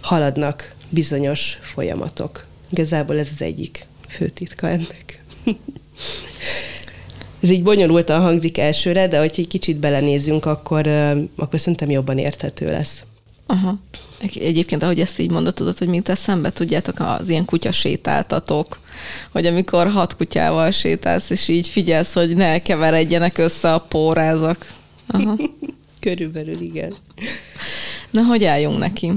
haladnak 0.00 0.74
bizonyos 0.88 1.58
folyamatok. 1.62 2.46
Igazából 2.70 3.18
ez 3.18 3.28
az 3.32 3.42
egyik 3.42 3.86
fő 4.08 4.28
titka 4.28 4.68
ennek. 4.68 5.22
ez 7.42 7.50
így 7.50 7.62
bonyolultan 7.62 8.20
hangzik 8.20 8.58
elsőre, 8.58 9.08
de 9.08 9.18
hogyha 9.18 9.42
egy 9.42 9.48
kicsit 9.48 9.76
belenézünk, 9.76 10.46
akkor, 10.46 10.86
akkor 11.36 11.60
szerintem 11.60 11.90
jobban 11.90 12.18
érthető 12.18 12.70
lesz. 12.70 13.04
Aha. 13.46 13.78
Egyébként, 14.34 14.82
ahogy 14.82 15.00
ezt 15.00 15.18
így 15.18 15.30
mondod, 15.30 15.54
tudod, 15.54 15.78
hogy 15.78 15.88
mint 15.88 16.16
szembe 16.16 16.50
tudjátok, 16.50 17.00
az 17.00 17.28
ilyen 17.28 17.44
kutya 17.44 17.72
sétáltatók, 17.72 18.78
hogy 19.32 19.46
amikor 19.46 19.90
hat 19.90 20.16
kutyával 20.16 20.70
sétálsz, 20.70 21.30
és 21.30 21.48
így 21.48 21.68
figyelsz, 21.68 22.12
hogy 22.12 22.36
ne 22.36 22.62
keveredjenek 22.62 23.38
össze 23.38 23.72
a 23.72 23.78
pórázak. 23.78 24.74
Aha. 25.06 25.36
Körülbelül 26.00 26.60
igen. 26.60 26.94
Na, 28.10 28.22
hogy 28.22 28.44
álljunk 28.44 28.78
neki? 28.78 29.12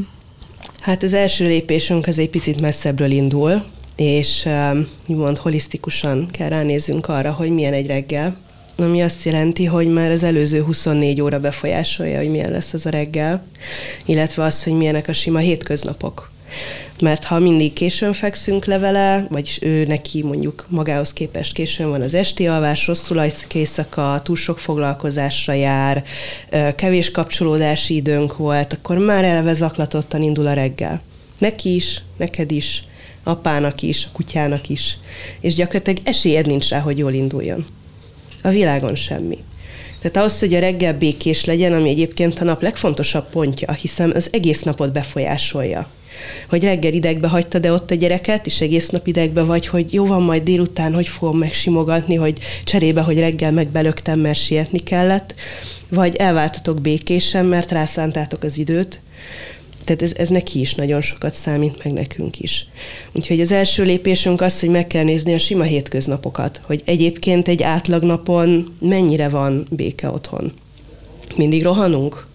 Hát 0.80 1.04
az 1.04 1.14
első 1.14 1.46
lépésünk 1.46 2.08
az 2.08 2.20
egy 2.20 2.30
picit 2.30 2.62
messzebbről 2.62 3.12
indul, 3.12 3.64
és 3.96 4.48
úgymond 5.08 5.38
holisztikusan 5.38 6.28
kell 6.32 6.50
ránézzünk 6.50 7.08
arra, 7.08 7.32
hogy 7.32 7.50
milyen 7.50 7.74
egy 7.74 7.88
reggel, 7.88 8.38
ami 8.76 9.02
azt 9.02 9.24
jelenti, 9.24 9.66
hogy 9.66 9.88
már 9.88 10.12
az 10.12 10.24
előző 10.24 10.64
24 10.64 11.22
óra 11.22 11.40
befolyásolja, 11.40 12.18
hogy 12.18 12.30
milyen 12.30 12.52
lesz 12.52 12.74
az 12.74 12.86
a 12.86 12.90
reggel, 12.90 13.46
illetve 14.06 14.44
az, 14.44 14.64
hogy 14.64 14.74
milyenek 14.74 15.08
a 15.08 15.14
sima 15.14 15.40
hétköznapok. 15.40 16.32
Mert 17.02 17.24
ha 17.24 17.40
mindig 17.40 17.74
későn 17.74 18.14
fekszünk 18.14 18.66
le 18.66 18.78
vele, 18.78 19.28
vagyis 19.30 19.62
ő 19.62 19.86
neki 19.86 20.24
mondjuk 20.24 20.66
magához 20.70 21.14
képest 21.14 21.54
későn 21.54 21.90
van 21.90 22.02
az 22.02 22.14
esti 22.14 22.48
alvás, 22.48 22.88
rosszul 22.88 23.18
alszik 23.18 23.54
éjszaka, 23.54 24.22
túl 24.24 24.36
sok 24.36 24.60
foglalkozásra 24.60 25.54
jár, 25.54 26.04
kevés 26.76 27.12
kapcsolódási 27.12 27.96
időnk 27.96 28.38
volt, 28.38 28.74
akkor 28.74 28.98
már 28.98 29.24
eleve 29.24 29.54
zaklatottan 29.54 30.24
indul 30.24 30.48
a 30.48 30.54
reggel. 30.54 31.02
Neki 31.38 31.76
is, 31.76 32.04
neked 32.18 32.52
is, 32.52 32.84
apának 33.24 33.82
is, 33.82 34.06
a 34.06 34.10
kutyának 34.14 34.70
is. 34.70 34.98
És 35.40 35.54
gyakorlatilag 35.54 36.00
esélyed 36.04 36.46
nincs 36.46 36.70
rá, 36.70 36.80
hogy 36.80 36.98
jól 36.98 37.14
induljon. 37.14 37.66
A 38.42 38.50
világon 38.50 38.96
semmi. 38.96 39.38
Tehát 40.04 40.18
ahhoz, 40.18 40.40
hogy 40.40 40.54
a 40.54 40.60
reggel 40.60 40.98
békés 40.98 41.46
legyen, 41.46 41.74
ami 41.74 41.90
egyébként 41.90 42.40
a 42.40 42.44
nap 42.44 42.62
legfontosabb 42.62 43.30
pontja, 43.30 43.72
hiszen 43.72 44.12
az 44.12 44.30
egész 44.32 44.62
napot 44.62 44.92
befolyásolja. 44.92 45.88
Hogy 46.50 46.64
reggel 46.64 46.94
idegbe 46.94 47.28
hagyta 47.28 47.60
de 47.60 47.72
ott 47.72 47.92
a 47.92 47.96
gyereket, 47.96 48.46
és 48.46 48.62
egész 48.62 48.90
nap 48.90 49.08
idegbe 49.08 49.44
vagy, 49.44 49.68
hogy 49.68 49.94
jó 49.94 50.06
van 50.06 50.22
majd 50.22 50.44
délután, 50.44 50.94
hogy 50.94 51.08
fogom 51.08 51.38
megsimogatni, 51.38 52.16
hogy 52.16 52.40
cserébe, 52.64 53.02
hogy 53.02 53.20
reggel 53.20 53.52
megbelögtem, 53.52 54.20
mert 54.20 54.40
sietni 54.40 54.80
kellett, 54.80 55.36
vagy 55.90 56.16
elváltatok 56.16 56.82
békésen, 56.82 57.46
mert 57.46 57.72
rászántátok 57.72 58.44
az 58.44 58.58
időt, 58.58 59.02
tehát 59.84 60.02
ez, 60.02 60.14
ez 60.18 60.30
neki 60.30 60.60
is 60.60 60.76
nagyon 60.76 61.02
sokat 61.02 61.34
számít, 61.34 61.84
meg 61.84 61.94
nekünk 61.94 62.40
is. 62.40 62.66
Úgyhogy 63.12 63.42
az 63.42 63.52
első 63.52 63.84
lépésünk 63.84 64.42
az, 64.42 64.60
hogy 64.60 64.70
meg 64.70 64.88
kell 64.88 65.04
nézni 65.04 65.34
a 65.34 65.38
sima 65.38 65.64
hétköznapokat, 65.64 66.62
hogy 66.64 66.82
egyébként 66.86 67.48
egy 67.48 67.64
átlagnapon 67.64 68.78
mennyire 68.80 69.30
van 69.30 69.68
béke 69.70 70.10
otthon. 70.10 70.54
Mindig 71.36 71.64
rohanunk? 71.64 72.28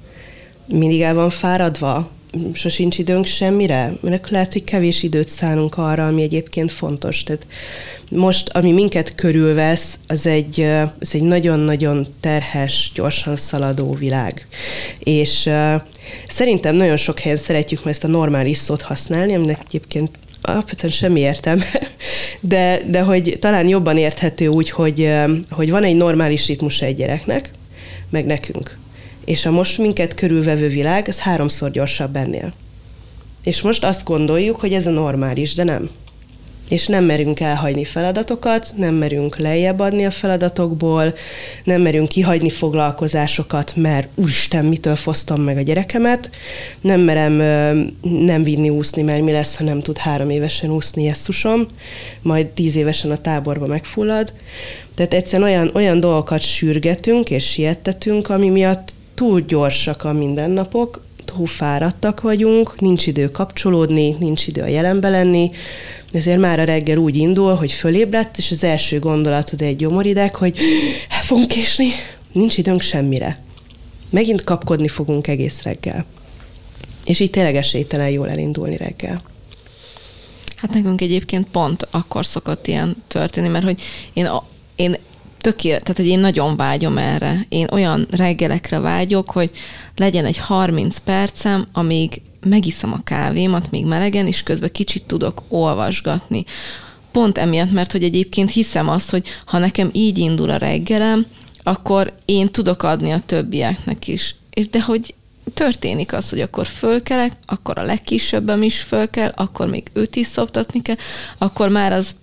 Mindig 0.67 1.01
el 1.01 1.15
van 1.15 1.31
fáradva? 1.31 2.11
Sosincs 2.53 2.99
időnk 2.99 3.27
semmire? 3.27 3.93
Mert 4.01 4.31
lehet, 4.31 4.53
hogy 4.53 4.65
kevés 4.65 5.03
időt 5.03 5.29
szánunk 5.29 5.77
arra, 5.79 6.07
ami 6.07 6.23
egyébként 6.23 6.73
fontos. 6.73 7.23
Tehát 7.23 7.47
most, 8.11 8.49
ami 8.49 8.73
minket 8.73 9.15
körülvesz, 9.15 9.99
az 10.07 10.27
egy, 10.27 10.61
az 11.01 11.15
egy 11.15 11.23
nagyon-nagyon 11.23 12.07
terhes, 12.21 12.91
gyorsan 12.95 13.37
szaladó 13.37 13.95
világ. 13.95 14.47
És 14.99 15.47
uh, 15.47 15.75
szerintem 16.29 16.75
nagyon 16.75 16.97
sok 16.97 17.19
helyen 17.19 17.39
szeretjük 17.39 17.81
ezt 17.85 18.05
a 18.05 18.09
normális 18.09 18.57
szót 18.57 18.83
használni, 18.83 19.35
aminek 19.35 19.61
egyébként 19.67 20.11
alapvetően 20.43 20.93
semmi 20.93 21.21
értem, 21.21 21.63
de, 22.41 22.81
de 22.87 23.01
hogy 23.01 23.37
talán 23.41 23.69
jobban 23.69 23.97
érthető 23.97 24.47
úgy, 24.47 24.71
hogy, 24.71 25.11
hogy 25.51 25.71
van 25.71 25.85
egy 25.85 25.97
normális 25.97 26.47
ritmusa 26.47 26.85
egy 26.85 26.97
gyereknek, 26.97 27.51
meg 28.11 28.27
nekünk. 28.27 28.79
És 29.29 29.47
a 29.47 29.51
most 29.51 29.79
minket 29.79 30.15
körülvevő 30.15 30.69
világ, 30.69 31.09
az 31.09 31.19
háromszor 31.21 31.71
gyorsabb 31.71 32.17
ennél. 32.17 32.53
És 33.43 33.63
most 33.63 33.85
azt 33.85 34.05
gondoljuk, 34.05 34.61
hogy 34.61 34.73
ez 34.73 34.87
a 34.87 34.91
normális, 34.91 35.55
de 35.55 35.65
nem 35.65 35.91
és 36.69 36.87
nem 36.87 37.05
merünk 37.05 37.41
elhagyni 37.41 37.85
feladatokat, 37.85 38.73
nem 38.77 38.95
merünk 38.95 39.37
lejjebb 39.37 39.79
adni 39.79 40.07
a 40.07 40.11
feladatokból, 40.11 41.15
nem 41.65 41.81
merünk 41.81 42.09
kihagyni 42.09 42.51
foglalkozásokat, 42.51 43.73
mert 43.77 44.09
úristen, 44.15 44.65
mitől 44.65 44.97
fosztom 44.97 45.41
meg 45.41 45.57
a 45.57 45.63
gyerekemet, 45.63 46.31
nem 46.81 47.01
merem 47.01 47.33
nem 48.01 48.43
vinni 48.43 48.69
úszni, 48.69 49.03
mert 49.03 49.23
mi 49.23 49.33
lesz, 49.33 49.57
ha 49.57 49.65
nem 49.65 49.81
tud 49.81 49.99
három 49.99 50.31
évesen 50.31 50.71
úszni 50.71 51.03
jesszusom, 51.03 51.67
majd 52.23 52.47
tíz 52.47 52.77
évesen 52.77 53.11
a 53.11 53.21
táborba 53.21 53.67
megfullad. 53.67 54.33
Tehát 54.95 55.15
egyszerűen 55.15 55.49
olyan, 55.49 55.71
olyan 55.75 56.01
dolgokat 56.01 56.41
sürgetünk 56.41 57.31
és 57.31 57.51
siettetünk, 57.51 58.29
ami 58.31 58.49
miatt 58.49 58.97
túl 59.19 59.41
gyorsak 59.41 60.05
a 60.05 60.13
mindennapok, 60.13 61.05
túl 61.25 61.47
fáradtak 61.47 62.21
vagyunk, 62.21 62.81
nincs 62.81 63.07
idő 63.07 63.31
kapcsolódni, 63.31 64.17
nincs 64.19 64.47
idő 64.47 64.63
a 64.63 64.67
jelenbe 64.67 65.09
lenni, 65.09 65.51
ezért 66.13 66.39
már 66.39 66.61
a 66.61 66.65
reggel 66.65 66.97
úgy 66.97 67.17
indul, 67.17 67.55
hogy 67.55 67.73
fölébredt, 67.73 68.39
és 68.39 68.51
az 68.51 68.65
első 68.65 68.99
gondolatod 68.99 69.63
egy 69.63 69.77
gyomorideg, 69.77 70.35
hogy 70.35 70.59
el 71.09 71.23
fogunk 71.23 71.49
késni, 71.49 71.89
nincs 72.33 72.59
időnk 72.59 72.81
semmire. 72.81 73.43
Megint 74.11 74.45
kapkodni 74.45 74.89
fogunk 74.89 75.27
egész 75.27 75.63
reggel. 75.63 76.05
És 77.05 77.21
így 77.21 77.31
tényleg 77.31 77.57
esélytelen 77.57 78.11
jól 78.11 78.31
elindulni 78.31 78.77
reggel. 78.77 79.23
Hát 80.57 80.75
nekünk 80.75 81.01
egyébként 81.01 81.49
pont 81.49 81.89
akkor 81.91 82.27
szokott 82.27 82.67
ilyen 82.67 83.03
történni, 83.09 83.49
mert 83.49 83.65
hogy 83.65 83.83
én, 84.13 84.29
én 84.77 84.97
tökélet, 85.41 85.83
tehát 85.83 85.97
hogy 85.97 86.07
én 86.07 86.19
nagyon 86.19 86.57
vágyom 86.57 86.99
erre. 86.99 87.47
Én 87.49 87.67
olyan 87.71 88.07
reggelekre 88.11 88.79
vágyok, 88.79 89.31
hogy 89.31 89.51
legyen 89.97 90.25
egy 90.25 90.39
30 90.39 90.99
percem, 90.99 91.67
amíg 91.73 92.23
megiszom 92.41 92.93
a 92.93 93.03
kávémat 93.05 93.71
még 93.71 93.87
melegen, 93.87 94.27
és 94.27 94.43
közben 94.43 94.73
kicsit 94.73 95.03
tudok 95.03 95.43
olvasgatni. 95.49 96.45
Pont 97.13 97.39
emiatt, 97.39 97.73
mert 97.73 97.93
hogy 97.93 98.03
egyébként 98.03 98.51
hiszem 98.51 98.89
azt, 98.89 99.11
hogy 99.11 99.27
ha 99.45 99.59
nekem 99.59 99.91
így 99.93 100.19
indul 100.19 100.51
a 100.51 100.57
reggelem, 100.57 101.27
akkor 101.63 102.15
én 102.25 102.51
tudok 102.51 102.83
adni 102.83 103.11
a 103.13 103.23
többieknek 103.27 104.09
is. 104.09 104.35
De 104.71 104.83
hogy 104.83 105.15
történik 105.55 106.13
az, 106.13 106.31
hogy 106.31 106.41
akkor 106.41 106.67
fölkelek, 106.67 107.33
akkor 107.47 107.79
a 107.79 107.83
legkisebbem 107.83 108.63
is 108.63 108.81
fölkel, 108.81 109.33
akkor 109.37 109.69
még 109.69 109.91
őt 109.93 110.17
is 110.17 110.27
szoptatni 110.27 110.83
kell, 110.83 110.97
akkor 111.39 111.69
már 111.69 111.93
az 111.93 112.15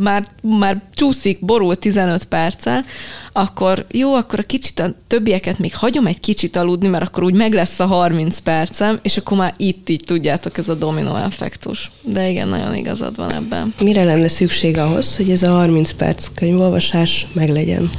már, 0.00 0.26
már 0.42 0.82
csúszik, 0.94 1.44
borul 1.44 1.76
15 1.76 2.24
perccel, 2.24 2.84
akkor 3.32 3.86
jó, 3.90 4.14
akkor 4.14 4.38
a 4.38 4.42
kicsit 4.42 4.78
a 4.78 4.94
többieket 5.06 5.58
még 5.58 5.74
hagyom 5.74 6.06
egy 6.06 6.20
kicsit 6.20 6.56
aludni, 6.56 6.88
mert 6.88 7.04
akkor 7.04 7.22
úgy 7.22 7.34
meg 7.34 7.52
lesz 7.52 7.80
a 7.80 7.86
30 7.86 8.38
percem, 8.38 8.98
és 9.02 9.16
akkor 9.16 9.36
már 9.38 9.54
itt 9.56 9.88
így 9.88 10.02
tudjátok, 10.04 10.58
ez 10.58 10.68
a 10.68 10.74
dominó 10.74 11.16
effektus. 11.16 11.90
De 12.02 12.28
igen, 12.28 12.48
nagyon 12.48 12.74
igazad 12.74 13.16
van 13.16 13.32
ebben. 13.32 13.74
Mire 13.80 14.04
lenne 14.04 14.28
szükség 14.28 14.76
ahhoz, 14.76 15.16
hogy 15.16 15.30
ez 15.30 15.42
a 15.42 15.50
30 15.50 15.92
perc 15.92 16.28
könyvolvasás 16.34 17.26
meglegyen? 17.32 17.90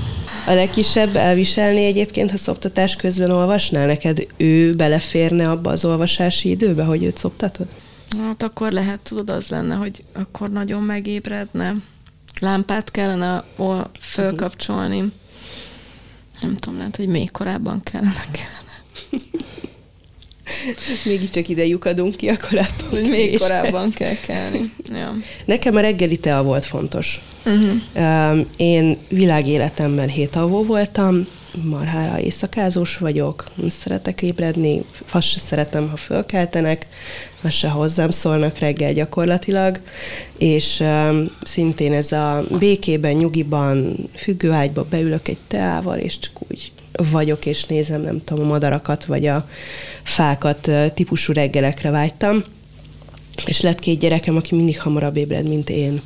A 0.48 0.54
legkisebb 0.54 1.16
elviselni 1.16 1.86
egyébként, 1.86 2.32
ha 2.32 2.38
szoptatás 2.38 2.96
közben 2.96 3.32
olvasnál, 3.32 3.86
neked 3.88 4.28
ő 4.38 4.72
beleférne 4.72 5.50
abba 5.50 5.70
az 5.72 5.86
olvasási 5.86 6.50
időbe, 6.50 6.84
hogy 6.84 7.04
őt 7.04 7.18
szoptatod? 7.18 7.68
Hát 8.20 8.44
akkor 8.44 8.72
lehet, 8.72 9.00
tudod, 9.00 9.30
az 9.30 9.48
lenne, 9.48 9.76
hogy 9.76 10.04
akkor 10.14 10.50
nagyon 10.50 10.84
megébredne. 10.84 11.76
Lámpát 12.42 12.92
kellene 12.92 13.44
fölkapcsolni. 14.00 15.12
Nem 16.42 16.56
tudom, 16.56 16.78
lehet, 16.78 16.96
hogy 16.96 17.08
még 17.08 17.32
korábban 17.32 17.84
kellene. 17.84 18.26
kellene. 18.32 18.60
Mégiscsak 21.06 21.48
ide 21.48 21.66
lyukadunk 21.66 22.16
ki, 22.16 22.30
a 22.30 22.38
korábban 22.50 22.90
Hogy 22.90 23.10
még 23.10 23.38
korábban 23.38 23.92
kell 23.92 24.16
kelni. 24.26 24.74
Ja. 24.86 25.16
Nekem 25.46 25.76
a 25.76 25.80
reggeli 25.80 26.18
tea 26.18 26.44
volt 26.44 26.66
fontos. 26.66 27.22
Uh-huh. 27.46 28.46
Én 28.56 28.98
világéletemben 29.10 30.10
hétalvó 30.10 30.64
voltam, 30.64 31.28
marhára 31.64 32.20
éjszakázós 32.20 32.98
vagyok, 32.98 33.46
szeretek 33.68 34.22
ébredni, 34.22 34.84
azt 35.12 35.28
se 35.28 35.40
szeretem, 35.40 35.90
ha 35.90 35.98
fölkeltenek, 35.98 36.88
azt 37.42 37.56
se 37.56 37.68
hozzám 37.68 38.10
szólnak 38.10 38.58
reggel 38.58 38.94
gyakorlatilag, 38.94 39.80
és 40.38 40.80
um, 40.80 41.32
szintén 41.44 41.94
ez 41.94 42.12
a 42.12 42.44
békében, 42.60 43.14
nyugiban, 43.14 43.96
függőágyba 44.16 44.86
beülök 44.90 45.28
egy 45.28 45.38
teával, 45.48 45.98
és 45.98 46.20
csak 46.20 46.32
úgy 46.50 46.72
vagyok, 47.12 47.46
és 47.46 47.64
nézem, 47.64 48.02
nem 48.02 48.24
tudom, 48.24 48.44
a 48.44 48.48
madarakat, 48.48 49.06
vagy 49.06 49.26
a 49.26 49.48
fákat 50.04 50.72
típusú 50.94 51.34
reggelekre 51.34 51.90
vágytam. 51.90 52.44
És 53.46 53.62
lett 53.62 53.80
két 53.80 54.00
gyerekem, 54.00 54.36
aki 54.36 54.56
mindig 54.56 54.82
hamarabb 54.82 55.18
ébred, 55.18 55.48
mint 55.48 55.70
én 55.70 56.02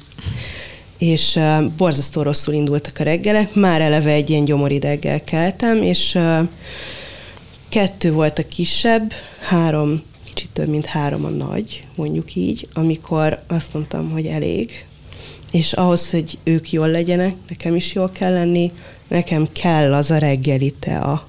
és 0.98 1.36
uh, 1.36 1.64
borzasztó 1.66 2.22
rosszul 2.22 2.54
indultak 2.54 3.00
a 3.00 3.04
reggelek, 3.04 3.54
már 3.54 3.82
eleve 3.82 4.12
egy 4.12 4.30
ilyen 4.30 4.46
gyomorideggel 4.46 5.24
keltem, 5.24 5.82
és 5.82 6.16
uh, 6.16 6.48
kettő 7.70 8.12
volt 8.12 8.40
a 8.40 8.48
kisebb, 8.48 9.14
három, 9.40 10.04
kicsit 10.24 10.50
több, 10.54 10.68
mint 10.68 10.86
három 10.86 11.26
a 11.26 11.30
nagy, 11.30 11.88
mondjuk 11.96 12.36
így, 12.36 12.68
amikor 12.74 13.44
azt 13.48 13.74
mondtam, 13.74 14.10
hogy 14.10 14.26
elég, 14.26 14.86
és 15.52 15.74
ahhoz, 15.74 16.12
hogy 16.12 16.38
ők 16.44 16.72
jól 16.72 16.88
legyenek, 16.88 17.36
nekem 17.50 17.76
is 17.76 17.94
jól 17.94 18.10
kell 18.12 18.34
lenni, 18.34 18.72
nekem 19.08 19.48
kell 19.52 19.94
az 19.94 20.12
a 20.12 20.18
reggeli 20.18 20.74
tea. 20.80 21.28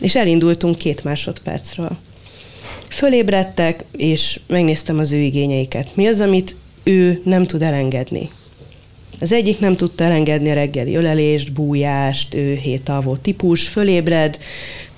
És 0.00 0.14
elindultunk 0.14 0.78
két 0.78 1.04
másodpercről. 1.04 1.96
Fölébredtek, 2.88 3.84
és 3.96 4.40
megnéztem 4.46 4.98
az 4.98 5.12
ő 5.12 5.18
igényeiket. 5.18 5.96
Mi 5.96 6.06
az, 6.06 6.20
amit 6.20 6.56
ő 6.82 7.22
nem 7.24 7.46
tud 7.46 7.62
elengedni? 7.62 8.30
Az 9.20 9.32
egyik 9.32 9.58
nem 9.58 9.76
tudta 9.76 10.04
elengedni 10.04 10.50
a 10.50 10.54
reggeli 10.54 10.94
ölelést, 10.94 11.52
bújást, 11.52 12.34
ő 12.34 12.54
hétalvó 12.54 13.16
típus, 13.16 13.68
fölébred, 13.68 14.38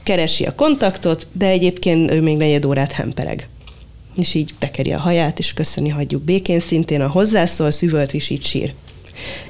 keresi 0.03 0.45
a 0.45 0.55
kontaktot, 0.55 1.27
de 1.33 1.47
egyébként 1.47 2.11
ő 2.11 2.21
még 2.21 2.37
negyed 2.37 2.65
órát 2.65 2.93
hempereg. 2.93 3.49
És 4.17 4.35
így 4.35 4.51
tekeri 4.59 4.93
a 4.93 4.99
haját, 4.99 5.39
és 5.39 5.53
köszöni, 5.53 5.89
hagyjuk 5.89 6.23
békén 6.23 6.61
szintén, 6.61 7.01
a 7.01 7.09
hozzászól, 7.09 7.71
szüvölt, 7.71 8.15
és 8.15 8.33
sír. 8.43 8.75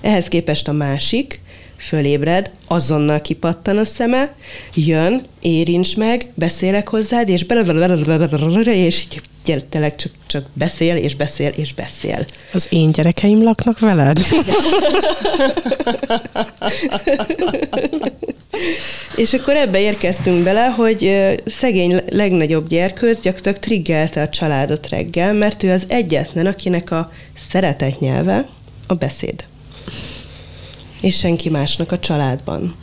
Ehhez 0.00 0.28
képest 0.28 0.68
a 0.68 0.72
másik, 0.72 1.40
fölébred, 1.82 2.50
azonnal 2.66 3.20
kipattan 3.20 3.78
a 3.78 3.84
szeme, 3.84 4.34
jön, 4.74 5.22
érints 5.40 5.96
meg, 5.96 6.32
beszélek 6.34 6.88
hozzád, 6.88 7.28
és 7.28 7.44
és 8.72 9.06
tényleg 9.68 9.96
csak, 9.96 10.12
csak 10.26 10.44
beszél, 10.52 10.96
és 10.96 11.16
beszél, 11.16 11.48
és 11.48 11.74
beszél. 11.74 12.26
Az 12.52 12.66
én 12.70 12.92
gyerekeim 12.92 13.42
laknak 13.42 13.78
veled? 13.78 14.26
és 19.16 19.32
akkor 19.32 19.56
ebbe 19.56 19.80
érkeztünk 19.80 20.42
bele, 20.42 20.66
hogy 20.66 21.32
szegény 21.46 22.00
legnagyobb 22.10 22.68
gyerkőc 22.68 23.20
gyakorlatilag 23.20 23.58
triggelte 23.58 24.22
a 24.22 24.28
családot 24.28 24.88
reggel, 24.88 25.32
mert 25.32 25.62
ő 25.62 25.70
az 25.70 25.84
egyetlen, 25.88 26.46
akinek 26.46 26.90
a 26.90 27.12
szeretett 27.48 27.98
nyelve 27.98 28.48
a 28.86 28.94
beszéd 28.94 29.44
és 31.02 31.16
senki 31.18 31.48
másnak 31.48 31.92
a 31.92 31.98
családban. 31.98 32.74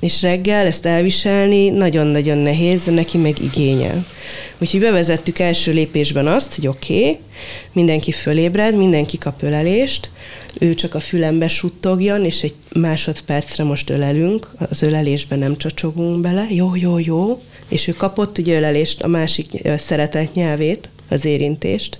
És 0.00 0.22
reggel 0.22 0.66
ezt 0.66 0.86
elviselni 0.86 1.68
nagyon-nagyon 1.68 2.38
nehéz, 2.38 2.84
de 2.84 2.90
neki 2.90 3.18
meg 3.18 3.34
igényel. 3.42 4.06
Úgyhogy 4.58 4.80
bevezettük 4.80 5.38
első 5.38 5.72
lépésben 5.72 6.26
azt, 6.26 6.54
hogy 6.54 6.66
oké, 6.66 6.98
okay, 6.98 7.18
mindenki 7.72 8.12
fölébred, 8.12 8.76
mindenki 8.76 9.18
kap 9.18 9.42
ölelést, 9.42 10.10
ő 10.58 10.74
csak 10.74 10.94
a 10.94 11.00
fülembe 11.00 11.48
suttogjon, 11.48 12.24
és 12.24 12.42
egy 12.42 12.54
másodpercre 12.72 13.64
most 13.64 13.90
ölelünk, 13.90 14.50
az 14.70 14.82
ölelésben 14.82 15.38
nem 15.38 15.56
csacsogunk 15.56 16.20
bele, 16.20 16.46
jó, 16.50 16.76
jó, 16.76 16.98
jó, 16.98 17.42
és 17.68 17.86
ő 17.86 17.92
kapott 17.92 18.38
ugye 18.38 18.56
ölelést, 18.56 19.02
a 19.02 19.08
másik 19.08 19.68
szeretett 19.78 20.34
nyelvét, 20.34 20.88
az 21.08 21.24
érintést, 21.24 21.98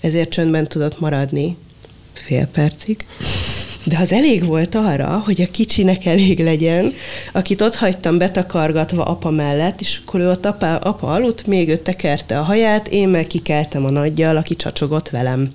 ezért 0.00 0.30
csöndben 0.30 0.68
tudott 0.68 1.00
maradni 1.00 1.56
fél 2.12 2.46
percig. 2.46 3.06
De 3.88 3.98
az 3.98 4.12
elég 4.12 4.44
volt 4.44 4.74
arra, 4.74 5.22
hogy 5.24 5.40
a 5.40 5.50
kicsinek 5.50 6.06
elég 6.06 6.38
legyen, 6.38 6.92
akit 7.32 7.60
ott 7.60 7.74
hagytam 7.74 8.18
betakargatva 8.18 9.04
apa 9.04 9.30
mellett, 9.30 9.80
és 9.80 10.00
akkor 10.04 10.20
ő 10.20 10.30
ott 10.30 10.46
apa, 10.46 10.76
apa 10.76 11.06
aludt, 11.06 11.46
még 11.46 11.68
ő 11.68 11.76
tekerte 11.76 12.38
a 12.38 12.42
haját, 12.42 12.88
én 12.88 13.08
meg 13.08 13.26
kikeltem 13.26 13.84
a 13.84 13.90
nagyjal, 13.90 14.36
aki 14.36 14.56
csacsogott 14.56 15.08
velem. 15.10 15.52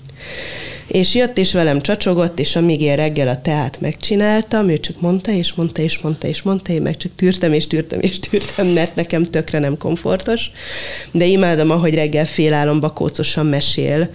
És 0.87 1.15
jött 1.15 1.37
és 1.37 1.53
velem 1.53 1.81
csacsogott, 1.81 2.39
és 2.39 2.55
amíg 2.55 2.81
én 2.81 2.95
reggel 2.95 3.27
a 3.27 3.41
teát 3.41 3.81
megcsináltam, 3.81 4.69
ő 4.69 4.79
csak 4.79 5.01
mondta, 5.01 5.31
és 5.31 5.53
mondta, 5.53 5.81
és 5.81 5.99
mondta, 5.99 6.27
és 6.27 6.41
mondta, 6.41 6.73
én 6.73 6.81
meg 6.81 6.97
csak 6.97 7.11
tűrtem, 7.15 7.53
és 7.53 7.67
tűrtem, 7.67 7.99
és 7.99 8.19
tűrtem, 8.19 8.67
mert 8.67 8.95
nekem 8.95 9.23
tökre 9.23 9.59
nem 9.59 9.77
komfortos. 9.77 10.51
De 11.11 11.25
imádom, 11.25 11.71
ahogy 11.71 11.93
reggel 11.93 12.25
félálomba 12.25 12.89
kócosan 12.89 13.45
mesél, 13.45 14.09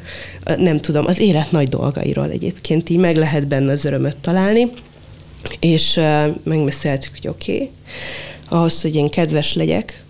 nem 0.57 0.81
tudom, 0.81 1.07
az 1.07 1.19
élet 1.19 1.51
nagy 1.51 1.69
dolgairól 1.69 2.31
egyébként, 2.31 2.89
így 2.89 2.99
meg 2.99 3.17
lehet 3.17 3.47
benne 3.47 3.73
az 3.73 3.85
örömöt 3.85 4.17
találni. 4.17 4.71
És 5.61 5.97
uh, 5.97 6.37
megbeszéltük, 6.43 7.11
hogy 7.21 7.29
oké, 7.29 7.55
okay, 7.55 7.71
ahhoz, 8.49 8.83
hogy 8.83 8.95
én 8.95 9.11
kedves 9.11 9.55
legyek, 9.55 10.05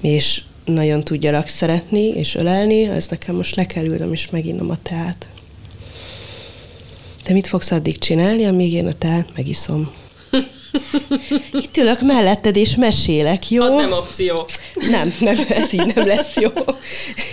és 0.00 0.42
nagyon 0.64 1.04
tudjalak 1.04 1.48
szeretni 1.48 2.08
és 2.08 2.34
ölelni, 2.34 2.88
ez 2.88 3.08
nekem 3.08 3.34
most 3.34 3.56
le 3.56 3.66
kell 3.66 3.84
ülnöm 3.84 4.12
és 4.12 4.30
meginnom 4.30 4.70
a 4.70 4.78
teát. 4.82 5.26
Te 7.22 7.32
mit 7.32 7.46
fogsz 7.46 7.70
addig 7.70 7.98
csinálni, 7.98 8.44
amíg 8.44 8.72
én 8.72 8.86
a 8.86 8.92
teát 8.92 9.28
megiszom? 9.36 9.92
Itt 11.62 11.76
ülök 11.76 12.00
melletted, 12.00 12.56
és 12.56 12.76
mesélek, 12.76 13.50
jó? 13.50 13.62
Az 13.62 13.74
nem 13.74 13.92
opció. 13.92 14.46
Nem, 14.90 15.14
nem, 15.20 15.36
ez 15.48 15.72
így 15.72 15.92
nem 15.94 16.06
lesz 16.06 16.36
jó. 16.36 16.50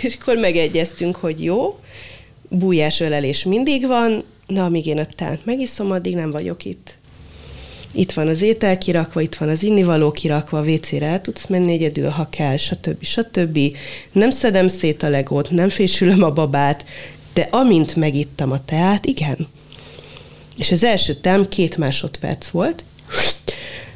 És 0.02 0.16
akkor 0.20 0.36
megegyeztünk, 0.36 1.16
hogy 1.16 1.44
jó, 1.44 1.78
bújás 2.48 3.00
ölelés 3.00 3.44
mindig 3.44 3.86
van, 3.86 4.24
de 4.46 4.60
amíg 4.60 4.86
én 4.86 4.98
a 4.98 5.06
teát 5.16 5.44
megiszom, 5.44 5.90
addig 5.90 6.14
nem 6.14 6.30
vagyok 6.30 6.64
itt. 6.64 6.98
Itt 7.92 8.12
van 8.12 8.28
az 8.28 8.42
étel 8.42 8.78
kirakva, 8.78 9.20
itt 9.20 9.34
van 9.34 9.48
az 9.48 9.62
innivaló 9.62 10.10
kirakva, 10.10 10.58
a 10.58 10.64
WC-re 10.64 11.06
el 11.06 11.20
tudsz 11.20 11.46
menni 11.46 11.72
egyedül, 11.72 12.08
ha 12.08 12.28
kell, 12.28 12.56
stb. 12.56 13.02
stb. 13.02 13.58
Nem 14.12 14.30
szedem 14.30 14.68
szét 14.68 15.02
a 15.02 15.08
legót, 15.08 15.50
nem 15.50 15.68
fésülöm 15.68 16.22
a 16.22 16.30
babát, 16.30 16.84
de 17.32 17.48
amint 17.50 17.96
megittam 17.96 18.52
a 18.52 18.64
teát, 18.64 19.06
igen, 19.06 19.48
és 20.56 20.70
az 20.70 20.84
első 20.84 21.14
tám 21.14 21.48
két 21.48 21.76
másodperc 21.76 22.48
volt, 22.48 22.84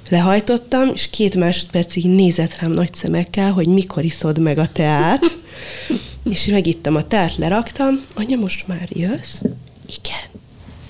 lehajtottam, 0.09 0.91
és 0.95 1.11
két 1.11 1.35
másodpercig 1.35 2.07
nézett 2.07 2.59
rám 2.61 2.71
nagy 2.71 2.95
szemekkel, 2.95 3.53
hogy 3.53 3.67
mikor 3.67 4.05
iszod 4.05 4.39
meg 4.39 4.59
a 4.59 4.69
teát, 4.73 5.37
és 6.31 6.45
megittem 6.45 6.97
a 6.97 7.07
teát, 7.07 7.37
leraktam, 7.37 8.01
anya, 8.15 8.37
most 8.37 8.67
már 8.67 8.89
jössz? 8.93 9.41
Igen. 9.87 10.43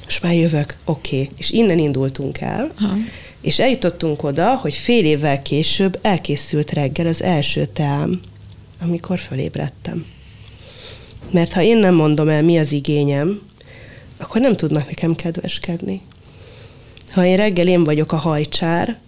Most 0.05 0.23
már 0.23 0.35
jövök, 0.35 0.77
oké. 0.85 1.21
Okay. 1.21 1.31
És 1.37 1.51
innen 1.51 1.79
indultunk 1.79 2.41
el, 2.41 2.73
ha. 2.77 2.97
és 3.41 3.59
eljutottunk 3.59 4.23
oda, 4.23 4.57
hogy 4.57 4.75
fél 4.75 5.05
évvel 5.05 5.43
később 5.43 5.99
elkészült 6.03 6.73
reggel 6.73 7.07
az 7.07 7.23
első 7.23 7.67
teám, 7.67 8.21
amikor 8.81 9.19
fölébredtem. 9.19 10.07
Mert 11.31 11.53
ha 11.53 11.63
én 11.63 11.77
nem 11.77 11.95
mondom 11.95 12.29
el, 12.29 12.43
mi 12.43 12.59
az 12.59 12.73
igényem, 12.73 13.41
akkor 14.25 14.41
nem 14.41 14.57
tudnak 14.57 14.87
nekem 14.87 15.15
kedveskedni. 15.15 16.01
Ha 17.13 17.25
én 17.25 17.37
reggel 17.37 17.69
én 17.69 17.85
vagyok 17.85 18.13
a 18.13 18.17
hajcsár, 18.17 18.99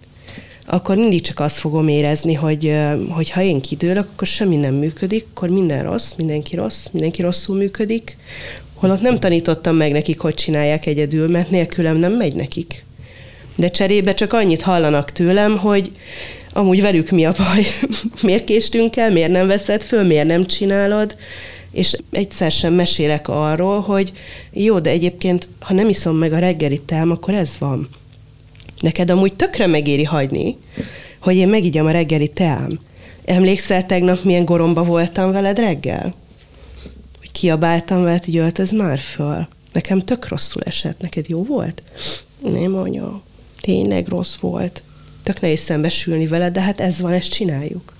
akkor 0.65 0.95
mindig 0.95 1.21
csak 1.21 1.39
azt 1.39 1.57
fogom 1.57 1.87
érezni, 1.87 2.33
hogy, 2.33 2.75
hogy 3.09 3.29
ha 3.29 3.41
én 3.41 3.61
kidőlök, 3.61 4.07
akkor 4.13 4.27
semmi 4.27 4.55
nem 4.55 4.73
működik, 4.73 5.25
akkor 5.33 5.49
minden 5.49 5.83
rossz, 5.83 6.13
mindenki 6.13 6.55
rossz, 6.55 6.87
mindenki 6.91 7.21
rosszul 7.21 7.57
működik, 7.57 8.17
holott 8.73 9.01
nem 9.01 9.19
tanítottam 9.19 9.75
meg 9.75 9.91
nekik, 9.91 10.19
hogy 10.19 10.33
csinálják 10.33 10.85
egyedül, 10.85 11.27
mert 11.27 11.49
nélkülem 11.49 11.97
nem 11.97 12.13
megy 12.13 12.35
nekik. 12.35 12.85
De 13.55 13.69
cserébe 13.69 14.13
csak 14.13 14.33
annyit 14.33 14.61
hallanak 14.61 15.11
tőlem, 15.11 15.57
hogy 15.57 15.91
amúgy 16.53 16.81
velük 16.81 17.09
mi 17.09 17.25
a 17.25 17.33
baj, 17.37 17.65
miért 18.23 18.43
késtünk 18.43 18.97
el, 18.97 19.11
miért 19.11 19.31
nem 19.31 19.47
veszed 19.47 19.81
föl, 19.81 20.03
miért 20.03 20.27
nem 20.27 20.45
csinálod, 20.45 21.17
és 21.77 21.95
egyszer 22.11 22.51
sem 22.51 22.73
mesélek 22.73 23.27
arról, 23.27 23.79
hogy 23.79 24.13
jó, 24.51 24.79
de 24.79 24.89
egyébként, 24.89 25.47
ha 25.59 25.73
nem 25.73 25.89
iszom 25.89 26.15
meg 26.15 26.33
a 26.33 26.39
reggeli 26.39 26.79
tám, 26.79 27.11
akkor 27.11 27.33
ez 27.33 27.55
van. 27.59 27.89
Neked 28.79 29.09
amúgy 29.09 29.33
tökre 29.33 29.67
megéri 29.67 30.03
hagyni, 30.03 30.57
hogy 31.19 31.35
én 31.35 31.47
megigyam 31.47 31.85
a 31.85 31.91
reggeli 31.91 32.29
teám. 32.29 32.79
Emlékszel 33.25 33.85
tegnap, 33.85 34.23
milyen 34.23 34.45
goromba 34.45 34.83
voltam 34.83 35.31
veled 35.31 35.59
reggel? 35.59 36.13
Hogy 37.19 37.31
kiabáltam 37.31 38.03
veled, 38.03 38.25
hogy 38.25 38.37
öltöz 38.37 38.71
már 38.71 38.99
föl. 38.99 39.47
Nekem 39.73 39.99
tök 39.99 40.27
rosszul 40.27 40.61
esett. 40.61 41.01
Neked 41.01 41.27
jó 41.27 41.43
volt? 41.43 41.83
Nem, 42.51 42.75
anya. 42.75 43.21
Tényleg 43.61 44.07
rossz 44.07 44.35
volt. 44.35 44.83
Tök 45.23 45.41
nehéz 45.41 45.59
szembesülni 45.59 46.27
veled, 46.27 46.53
de 46.53 46.61
hát 46.61 46.79
ez 46.79 47.01
van, 47.01 47.13
ezt 47.13 47.31
csináljuk. 47.31 47.93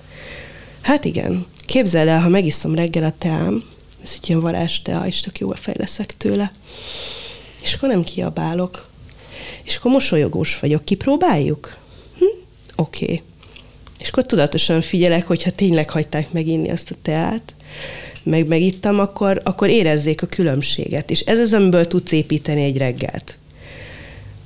Hát 0.81 1.05
igen, 1.05 1.45
Képzeld 1.67 2.07
el, 2.07 2.21
ha 2.21 2.29
megiszom 2.29 2.75
reggel 2.75 3.03
a 3.03 3.13
teám, 3.17 3.63
ez 4.03 4.17
egy 4.21 4.29
ilyen 4.29 4.41
varázs 4.41 4.79
tea, 4.81 5.05
és 5.05 5.19
tök 5.19 5.39
jó 5.39 5.51
fej 5.51 5.75
leszek 5.77 6.17
tőle. 6.17 6.51
És 7.61 7.73
akkor 7.73 7.89
nem 7.89 8.03
kiabálok. 8.03 8.89
És 9.63 9.75
akkor 9.75 9.91
mosolyogós 9.91 10.59
vagyok. 10.59 10.85
Kipróbáljuk? 10.85 11.77
Hm? 12.17 12.23
Oké. 12.75 13.03
Okay. 13.03 13.21
És 13.99 14.07
akkor 14.07 14.25
tudatosan 14.25 14.81
figyelek, 14.81 15.27
hogyha 15.27 15.51
tényleg 15.51 15.89
hagyták 15.89 16.31
meginni 16.31 16.69
azt 16.69 16.91
a 16.91 16.95
teát, 17.01 17.53
meg 18.23 18.47
megittam, 18.47 18.99
akkor, 18.99 19.41
akkor 19.43 19.69
érezzék 19.69 20.21
a 20.21 20.27
különbséget. 20.27 21.11
És 21.11 21.19
ez 21.19 21.39
az, 21.39 21.53
amiből 21.53 21.87
tudsz 21.87 22.11
építeni 22.11 22.63
egy 22.63 22.77
reggelt. 22.77 23.37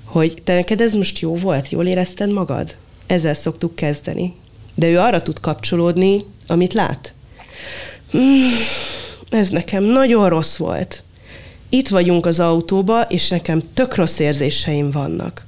Hogy 0.04 0.42
te 0.44 0.54
neked 0.54 0.82
ez 0.82 0.94
most 0.94 1.20
jó 1.20 1.36
volt, 1.36 1.70
jól 1.70 1.86
érezted 1.88 2.32
magad? 2.32 2.76
Ezzel 3.08 3.34
szoktuk 3.34 3.76
kezdeni. 3.76 4.34
De 4.76 4.90
ő 4.90 5.00
arra 5.00 5.22
tud 5.22 5.40
kapcsolódni, 5.40 6.22
amit 6.52 6.74
lát. 6.74 7.14
Mm, 8.18 8.50
ez 9.30 9.50
nekem 9.50 9.84
nagyon 9.84 10.30
rossz 10.30 10.56
volt. 10.56 11.04
Itt 11.70 11.88
vagyunk 11.88 12.26
az 12.26 12.40
autóba, 12.40 13.02
és 13.02 13.30
nekem 13.30 13.64
tök 13.74 13.96
rossz 13.96 14.20
érzéseim 14.20 14.92
vannak. 14.92 15.46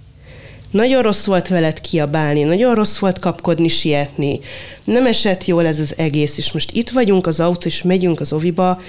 Nagyon 0.72 1.02
rossz 1.02 1.26
volt 1.26 1.48
veled 1.48 1.82
kiabálni, 1.82 2.44
nagyon 2.44 2.76
rossz 2.76 2.98
volt 2.98 3.20
kapkodni, 3.20 3.68
sietni. 3.68 4.40
Nem 4.84 5.06
esett 5.06 5.46
jól 5.46 5.66
ez 5.66 5.80
az 5.80 5.94
egész, 5.98 6.38
és 6.38 6.52
most 6.52 6.72
itt 6.72 6.90
vagyunk 6.90 7.28
az 7.28 7.40
autó, 7.40 7.68
és 7.68 7.82
megyünk 7.82 8.20
az 8.20 8.34
oviba, 8.34 8.82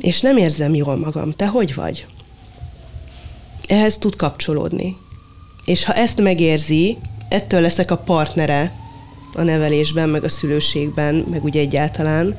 és 0.00 0.20
nem 0.20 0.36
érzem 0.36 0.74
jól 0.74 0.96
magam. 0.96 1.32
Te 1.36 1.46
hogy 1.46 1.74
vagy? 1.74 2.06
Ehhez 3.66 3.98
tud 3.98 4.16
kapcsolódni. 4.16 4.96
És 5.64 5.84
ha 5.84 5.92
ezt 5.92 6.20
megérzi, 6.20 6.98
ettől 7.28 7.60
leszek 7.60 7.90
a 7.90 7.96
partnere 7.96 8.72
a 9.34 9.42
nevelésben, 9.42 10.08
meg 10.08 10.24
a 10.24 10.28
szülőségben, 10.28 11.14
meg 11.30 11.44
ugye 11.44 11.60
egyáltalán, 11.60 12.36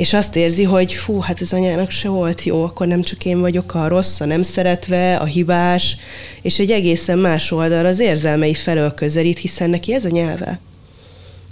és 0.00 0.12
azt 0.12 0.36
érzi, 0.36 0.62
hogy 0.62 0.92
fú, 0.92 1.18
hát 1.18 1.40
ez 1.40 1.52
anyának 1.52 1.90
se 1.90 2.08
volt 2.08 2.42
jó, 2.42 2.64
akkor 2.64 2.86
nem 2.86 3.02
csak 3.02 3.24
én 3.24 3.40
vagyok 3.40 3.74
a 3.74 3.88
rossz, 3.88 4.20
a 4.20 4.24
nem 4.24 4.42
szeretve, 4.42 5.16
a 5.16 5.24
hibás, 5.24 5.96
és 6.42 6.58
egy 6.58 6.70
egészen 6.70 7.18
más 7.18 7.50
oldal 7.50 7.86
az 7.86 7.98
érzelmei 7.98 8.54
felől 8.54 8.94
közelít, 8.94 9.38
hiszen 9.38 9.70
neki 9.70 9.94
ez 9.94 10.04
a 10.04 10.08
nyelve. 10.08 10.60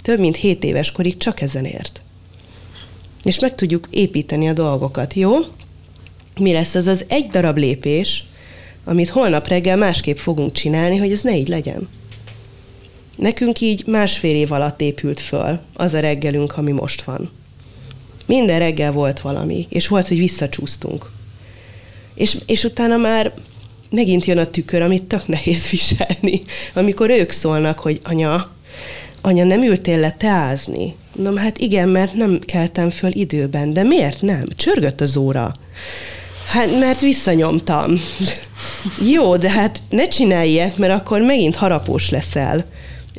Több 0.01 0.19
mint 0.19 0.35
7 0.35 0.63
éves 0.63 0.91
korig 0.91 1.17
csak 1.17 1.41
ezen 1.41 1.65
ért. 1.65 2.01
És 3.23 3.39
meg 3.39 3.55
tudjuk 3.55 3.87
építeni 3.89 4.49
a 4.49 4.53
dolgokat, 4.53 5.13
jó? 5.13 5.35
Mi 6.39 6.51
lesz 6.51 6.75
az 6.75 6.87
az 6.87 7.05
egy 7.07 7.27
darab 7.27 7.57
lépés, 7.57 8.23
amit 8.83 9.09
holnap 9.09 9.47
reggel 9.47 9.77
másképp 9.77 10.17
fogunk 10.17 10.51
csinálni, 10.51 10.97
hogy 10.97 11.11
ez 11.11 11.21
ne 11.21 11.37
így 11.37 11.47
legyen. 11.47 11.89
Nekünk 13.19 13.61
így 13.61 13.83
másfél 13.85 14.35
év 14.35 14.51
alatt 14.51 14.81
épült 14.81 15.19
föl 15.19 15.59
az 15.73 15.93
a 15.93 15.99
reggelünk, 15.99 16.57
ami 16.57 16.71
most 16.71 17.01
van. 17.01 17.31
Minden 18.25 18.59
reggel 18.59 18.91
volt 18.91 19.19
valami, 19.19 19.67
és 19.69 19.87
volt, 19.87 20.07
hogy 20.07 20.17
visszacsúsztunk. 20.17 21.11
És, 22.13 22.37
és 22.45 22.63
utána 22.63 22.97
már 22.97 23.33
megint 23.89 24.25
jön 24.25 24.37
a 24.37 24.45
tükör, 24.45 24.81
amit 24.81 25.03
tök 25.03 25.27
nehéz 25.27 25.67
viselni. 25.71 26.41
Amikor 26.73 27.09
ők 27.09 27.31
szólnak, 27.31 27.79
hogy 27.79 27.99
anya, 28.03 28.49
anya, 29.21 29.43
nem 29.43 29.63
ültél 29.63 29.99
le 29.99 30.11
teázni? 30.11 30.95
Mondom, 31.15 31.37
hát 31.37 31.57
igen, 31.57 31.89
mert 31.89 32.13
nem 32.13 32.39
keltem 32.39 32.89
föl 32.89 33.11
időben. 33.11 33.73
De 33.73 33.83
miért 33.83 34.21
nem? 34.21 34.45
Csörgött 34.55 35.01
az 35.01 35.17
óra. 35.17 35.51
Hát, 36.47 36.79
mert 36.79 37.01
visszanyomtam. 37.01 38.01
jó, 39.13 39.37
de 39.37 39.49
hát 39.49 39.81
ne 39.89 40.07
csinálj 40.07 40.49
ilyet, 40.49 40.77
mert 40.77 40.93
akkor 40.93 41.21
megint 41.21 41.55
harapós 41.55 42.09
leszel. 42.09 42.65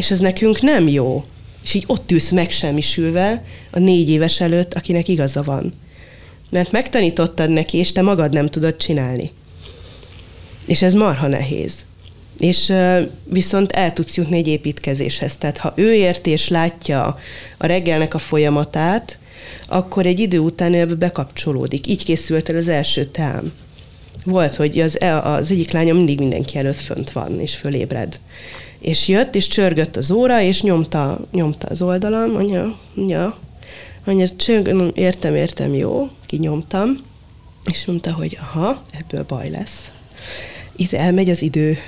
És 0.00 0.10
ez 0.10 0.20
nekünk 0.20 0.60
nem 0.60 0.88
jó. 0.88 1.24
És 1.62 1.74
így 1.74 1.84
ott 1.86 2.10
ülsz 2.10 2.30
megsemmisülve 2.30 3.44
a 3.70 3.78
négy 3.78 4.10
éves 4.10 4.40
előtt, 4.40 4.74
akinek 4.74 5.08
igaza 5.08 5.42
van. 5.42 5.72
Mert 6.50 6.72
megtanítottad 6.72 7.50
neki, 7.50 7.78
és 7.78 7.92
te 7.92 8.02
magad 8.02 8.32
nem 8.32 8.48
tudod 8.48 8.76
csinálni. 8.76 9.32
És 10.66 10.82
ez 10.82 10.94
marha 10.94 11.26
nehéz. 11.26 11.84
És 12.38 12.72
viszont 13.24 13.72
el 13.72 13.92
tudsz 13.92 14.16
jutni 14.16 14.36
egy 14.36 14.46
építkezéshez. 14.46 15.36
Tehát 15.36 15.58
ha 15.58 15.72
ő 15.76 15.94
ért 15.94 16.26
és 16.26 16.48
látja 16.48 17.18
a 17.56 17.66
reggelnek 17.66 18.14
a 18.14 18.18
folyamatát, 18.18 19.18
akkor 19.68 20.06
egy 20.06 20.20
idő 20.20 20.38
után 20.38 20.74
ő 20.74 20.96
bekapcsolódik. 20.96 21.86
Így 21.86 22.04
készült 22.04 22.48
el 22.48 22.56
az 22.56 22.68
első 22.68 23.04
teám. 23.04 23.52
Volt, 24.24 24.54
hogy 24.54 24.78
az, 24.78 25.00
e, 25.00 25.18
az 25.18 25.50
egyik 25.50 25.70
lánya 25.70 25.94
mindig 25.94 26.18
mindenki 26.18 26.58
előtt 26.58 26.80
fönt 26.80 27.10
van, 27.10 27.40
és 27.40 27.54
fölébred. 27.56 28.20
És 28.78 29.08
jött, 29.08 29.34
és 29.34 29.46
csörgött 29.46 29.96
az 29.96 30.10
óra, 30.10 30.40
és 30.40 30.62
nyomta, 30.62 31.20
nyomta 31.32 31.66
az 31.68 31.82
oldalam, 31.82 32.36
anya, 32.36 32.78
anya, 32.96 33.38
anya, 34.04 34.26
csörg, 34.36 34.96
értem, 34.96 35.34
értem, 35.34 35.74
jó, 35.74 36.08
kinyomtam, 36.26 36.96
és 37.64 37.84
mondta, 37.84 38.12
hogy 38.12 38.38
aha, 38.40 38.82
ebből 38.98 39.24
baj 39.28 39.50
lesz. 39.50 39.90
Itt 40.76 40.92
elmegy 40.92 41.30
az 41.30 41.42
idő, 41.42 41.78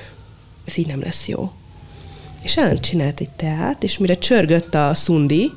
ez 0.64 0.78
így 0.78 0.86
nem 0.86 1.00
lesz 1.00 1.28
jó. 1.28 1.52
És 2.42 2.58
csinált 2.80 3.20
egy 3.20 3.30
teát, 3.30 3.84
és 3.84 3.98
mire 3.98 4.18
csörgött 4.18 4.74
a 4.74 4.94
szundi, 4.94 5.50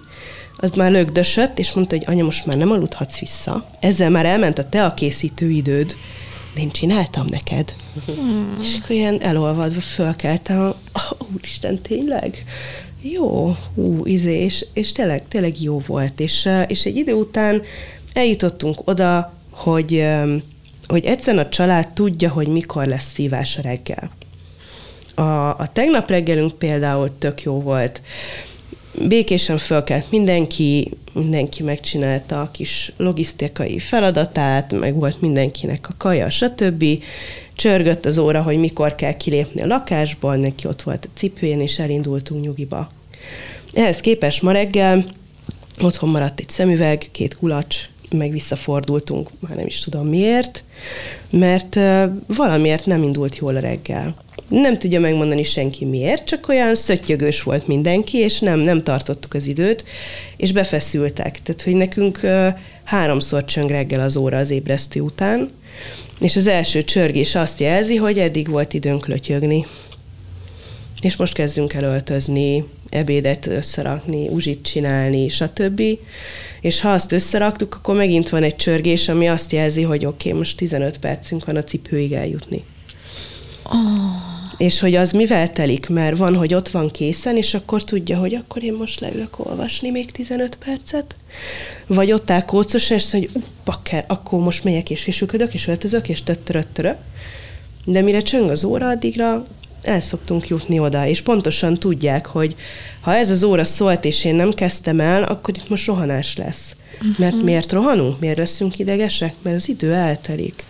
az 0.58 0.72
már 0.72 0.92
lögdösött, 0.92 1.60
és 1.60 1.74
mondta, 1.74 1.96
hogy 1.96 2.06
anya, 2.08 2.24
most 2.24 2.46
már 2.46 2.58
nem 2.58 2.72
aludhatsz 2.72 3.20
vissza. 3.20 3.70
Ezzel 3.80 4.10
már 4.10 4.26
elment 4.26 4.58
a 4.58 4.70
te 4.70 4.86
a 4.86 4.94
készítő 4.94 5.50
időd, 5.50 5.96
én 6.58 6.70
csináltam 6.70 7.26
neked. 7.30 7.76
Hmm. 8.06 8.58
És 8.62 8.76
akkor 8.76 8.96
ilyen 8.96 9.22
elolvadva 9.22 9.82
fölkeltem, 9.82 10.74
oh, 10.94 11.28
úristen, 11.36 11.82
tényleg? 11.82 12.46
Jó, 13.02 13.56
ú, 13.74 14.06
izé, 14.06 14.44
és, 14.44 14.66
és 14.74 14.92
tényleg, 14.92 15.28
tényleg 15.28 15.62
jó 15.62 15.84
volt. 15.88 16.20
És, 16.20 16.50
és 16.68 16.86
egy 16.86 16.96
idő 16.96 17.14
után 17.14 17.62
eljutottunk 18.14 18.82
oda, 18.84 19.34
hogy, 19.50 20.06
hogy 20.88 21.06
egyszerűen 21.06 21.46
a 21.46 21.50
család 21.50 21.88
tudja, 21.88 22.30
hogy 22.30 22.48
mikor 22.48 22.86
lesz 22.88 23.12
szívás 23.14 23.58
reggel. 23.62 24.12
A, 25.16 25.22
a 25.60 25.70
tegnap 25.74 26.10
reggelünk 26.10 26.58
például 26.58 27.18
tök 27.18 27.42
jó 27.42 27.62
volt 27.62 28.02
békésen 29.02 29.58
fölkelt 29.58 30.12
mindenki, 30.12 30.92
mindenki 31.14 31.64
megcsinálta 31.64 32.42
a 32.42 32.52
kis 32.52 32.92
logisztikai 32.98 33.80
feladatát, 33.80 34.80
meg 34.80 34.96
volt 34.96 35.22
mindenkinek 35.22 35.88
a 35.90 35.94
kaja, 35.98 36.30
stb. 36.30 36.86
Csörgött 37.56 38.06
az 38.06 38.18
óra, 38.18 38.42
hogy 38.42 38.58
mikor 38.58 38.96
kell 38.96 39.18
kilépni 39.18 39.62
a 39.62 39.68
lakásból, 39.68 40.36
neki 40.36 40.68
ott 40.68 40.82
volt 40.82 41.06
a 41.06 41.18
cipőjén, 41.18 41.62
és 41.62 41.80
elindultunk 41.80 42.44
nyugiba. 42.44 42.92
Ehhez 43.74 44.00
képest 44.00 44.42
ma 44.42 44.52
reggel 44.52 45.06
otthon 45.82 46.10
maradt 46.10 46.40
egy 46.40 46.50
szemüveg, 46.50 47.08
két 47.12 47.38
kulacs, 47.38 47.78
meg 48.10 48.32
visszafordultunk, 48.32 49.30
már 49.40 49.56
nem 49.56 49.66
is 49.66 49.80
tudom 49.80 50.08
miért, 50.08 50.64
mert 51.30 51.80
valamiért 52.28 52.86
nem 52.86 53.04
indult 53.04 53.38
jól 53.38 53.56
a 53.56 53.60
reggel 53.60 54.16
nem 54.48 54.78
tudja 54.78 55.00
megmondani 55.00 55.44
senki 55.44 55.86
miért, 55.86 56.26
csak 56.26 56.48
olyan 56.48 56.76
szöttyögős 56.76 57.44
volt 57.44 57.68
mindenki, 57.68 58.18
és 58.18 58.40
nem, 58.40 58.60
nem 58.60 58.84
tartottuk 58.84 59.34
az 59.34 59.48
időt, 59.48 59.86
és 60.38 60.52
befeszültek. 60.52 61.42
Tehát, 61.42 61.62
hogy 61.62 61.76
nekünk 61.76 62.20
háromszor 62.84 63.46
csöng 63.46 63.70
reggel 63.70 64.00
az 64.00 64.18
óra 64.18 64.38
az 64.38 64.50
ébresztő 64.50 65.02
után, 65.02 65.52
és 66.20 66.36
az 66.36 66.48
első 66.48 66.84
csörgés 66.84 67.36
azt 67.36 67.60
jelzi, 67.60 67.96
hogy 67.96 68.20
eddig 68.20 68.50
volt 68.50 68.74
időnk 68.74 69.08
lötyögni. 69.08 69.66
És 71.02 71.16
most 71.16 71.34
kezdünk 71.34 71.74
el 71.74 71.84
öltözni, 71.84 72.64
ebédet 72.90 73.46
összerakni, 73.46 74.28
uzsit 74.28 74.66
csinálni, 74.66 75.30
stb. 75.30 75.82
És 76.62 76.82
ha 76.82 76.90
azt 76.90 77.12
összeraktuk, 77.12 77.76
akkor 77.76 77.96
megint 77.96 78.30
van 78.30 78.44
egy 78.44 78.56
csörgés, 78.56 79.10
ami 79.10 79.28
azt 79.28 79.52
jelzi, 79.52 79.82
hogy 79.82 80.06
oké, 80.06 80.28
okay, 80.28 80.40
most 80.40 80.58
15 80.58 80.98
percünk 80.98 81.46
van 81.46 81.56
a 81.56 81.64
cipőig 81.64 82.12
eljutni. 82.12 82.64
Oh 83.66 84.36
és 84.58 84.80
hogy 84.80 84.96
az 84.96 85.12
mivel 85.12 85.52
telik, 85.52 85.90
mert 85.90 86.18
van, 86.18 86.36
hogy 86.36 86.54
ott 86.54 86.70
van 86.70 86.92
készen, 86.92 87.38
és 87.38 87.54
akkor 87.54 87.84
tudja, 87.84 88.18
hogy 88.18 88.34
akkor 88.34 88.64
én 88.64 88.74
most 88.74 89.00
leülök 89.00 89.48
olvasni 89.48 89.90
még 89.90 90.12
15 90.12 90.58
percet, 90.66 91.16
vagy 91.88 92.12
ott 92.12 92.30
áll 92.30 92.42
kócos, 92.42 92.90
és 92.90 93.12
hogy 93.12 93.30
bakker, 93.66 94.06
akkor 94.08 94.40
most 94.40 94.64
megyek 94.64 94.90
és 94.90 95.02
fisüködök, 95.02 95.54
és 95.54 95.68
öltözök, 95.68 96.10
és 96.10 96.24
töttöröttörö. 96.24 96.92
De 97.86 98.02
mire 98.02 98.22
csöng 98.22 98.50
az 98.50 98.64
óra, 98.64 98.88
addigra 98.88 99.46
el 99.82 100.02
szoktunk 100.02 100.48
jutni 100.48 100.80
oda, 100.80 101.08
és 101.08 101.22
pontosan 101.22 101.76
tudják, 101.76 102.26
hogy 102.26 102.56
ha 103.02 103.16
ez 103.16 103.30
az 103.30 103.44
óra 103.44 103.64
szólt, 103.64 104.06
és 104.06 104.26
én 104.26 104.36
nem 104.36 104.52
kezdtem 104.52 105.00
el, 105.00 105.24
akkor 105.24 105.58
itt 105.58 105.70
most 105.70 105.86
rohanás 105.86 106.36
lesz. 106.36 106.76
Uh-huh. 106.94 107.18
Mert 107.18 107.44
miért 107.44 107.72
rohanunk? 107.72 108.20
Miért 108.20 108.38
leszünk 108.38 108.80
idegesek? 108.80 109.34
Mert 109.42 109.56
az 109.56 109.70
idő 109.70 109.94
eltelik. 109.94 110.64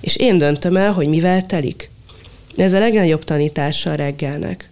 És 0.00 0.16
én 0.16 0.38
döntöm 0.38 0.76
el, 0.76 0.92
hogy 0.92 1.06
mivel 1.06 1.46
telik. 1.46 1.91
Ez 2.56 2.72
a 2.72 2.78
legnagyobb 2.78 3.24
tanítása 3.24 3.90
a 3.90 3.94
reggelnek, 3.94 4.68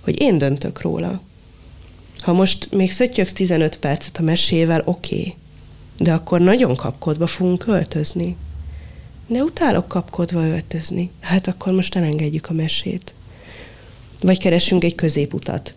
hogy 0.00 0.20
én 0.20 0.38
döntök 0.38 0.80
róla. 0.80 1.20
Ha 2.18 2.32
most 2.32 2.68
még 2.70 2.92
szöttyögsz 2.92 3.32
15 3.32 3.76
percet 3.76 4.18
a 4.18 4.22
mesével, 4.22 4.82
oké, 4.84 5.18
okay, 5.18 5.34
de 5.98 6.12
akkor 6.12 6.40
nagyon 6.40 6.76
kapkodva 6.76 7.26
fogunk 7.26 7.58
költözni. 7.58 8.36
De 9.26 9.42
utálok 9.42 9.88
kapkodva 9.88 10.46
öltözni. 10.46 11.10
Hát 11.20 11.46
akkor 11.46 11.72
most 11.72 11.96
elengedjük 11.96 12.50
a 12.50 12.52
mesét. 12.52 13.14
Vagy 14.20 14.38
keresünk 14.38 14.84
egy 14.84 14.94
középutat. 14.94 15.74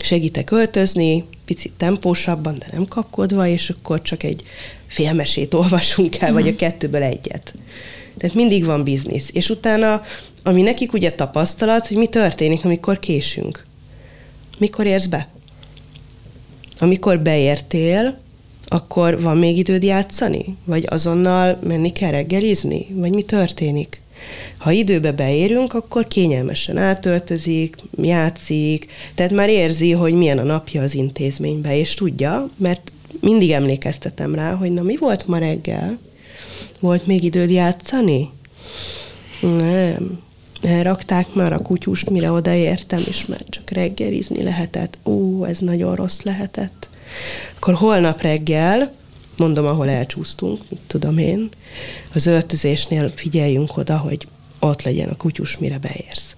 Segítek 0.00 0.50
öltözni, 0.50 1.24
picit 1.44 1.72
tempósabban, 1.76 2.58
de 2.58 2.66
nem 2.72 2.86
kapkodva, 2.88 3.46
és 3.46 3.70
akkor 3.70 4.02
csak 4.02 4.22
egy 4.22 4.44
félmesét 4.86 5.54
olvasunk 5.54 6.18
el, 6.18 6.30
mm. 6.30 6.34
vagy 6.34 6.48
a 6.48 6.54
kettőből 6.54 7.02
egyet. 7.02 7.54
Tehát 8.18 8.36
mindig 8.36 8.64
van 8.64 8.82
biznisz. 8.82 9.30
És 9.32 9.48
utána, 9.50 10.02
ami 10.42 10.62
nekik 10.62 10.92
ugye 10.92 11.12
tapasztalat, 11.12 11.86
hogy 11.86 11.96
mi 11.96 12.06
történik, 12.06 12.64
amikor 12.64 12.98
késünk. 12.98 13.66
Mikor 14.58 14.86
érsz 14.86 15.06
be? 15.06 15.28
Amikor 16.78 17.18
beértél, 17.20 18.18
akkor 18.68 19.20
van 19.20 19.36
még 19.36 19.58
időd 19.58 19.82
játszani? 19.82 20.56
Vagy 20.64 20.84
azonnal 20.88 21.58
menni 21.62 21.92
kell 21.92 22.10
reggelizni? 22.10 22.86
Vagy 22.90 23.14
mi 23.14 23.22
történik? 23.22 24.00
Ha 24.58 24.70
időbe 24.70 25.12
beérünk, 25.12 25.74
akkor 25.74 26.08
kényelmesen 26.08 26.76
átöltözik, 26.76 27.76
játszik, 28.02 28.90
tehát 29.14 29.32
már 29.32 29.48
érzi, 29.48 29.92
hogy 29.92 30.12
milyen 30.12 30.38
a 30.38 30.42
napja 30.42 30.82
az 30.82 30.94
intézménybe, 30.94 31.78
és 31.78 31.94
tudja, 31.94 32.50
mert 32.56 32.92
mindig 33.20 33.50
emlékeztetem 33.50 34.34
rá, 34.34 34.54
hogy 34.54 34.72
na 34.72 34.82
mi 34.82 34.96
volt 34.96 35.26
ma 35.26 35.38
reggel? 35.38 35.98
Volt 36.80 37.06
még 37.06 37.24
időd 37.24 37.50
játszani? 37.50 38.30
Nem. 39.40 40.24
Elrakták 40.62 41.32
már 41.32 41.52
a 41.52 41.58
kutyust, 41.58 42.10
mire 42.10 42.30
odaértem, 42.30 43.02
és 43.08 43.26
már 43.26 43.44
csak 43.48 43.70
reggelizni 43.70 44.42
lehetett. 44.42 44.98
Ó, 45.04 45.44
ez 45.44 45.58
nagyon 45.58 45.94
rossz 45.94 46.20
lehetett. 46.20 46.88
Akkor 47.56 47.74
holnap 47.74 48.20
reggel, 48.20 48.92
mondom, 49.36 49.66
ahol 49.66 49.88
elcsúsztunk, 49.88 50.60
mit 50.68 50.80
tudom 50.86 51.18
én, 51.18 51.48
az 52.14 52.26
öltözésnél 52.26 53.12
figyeljünk 53.14 53.76
oda, 53.76 53.96
hogy 53.96 54.28
ott 54.58 54.82
legyen 54.82 55.08
a 55.08 55.16
kutyus, 55.16 55.58
mire 55.58 55.78
beérsz. 55.78 56.36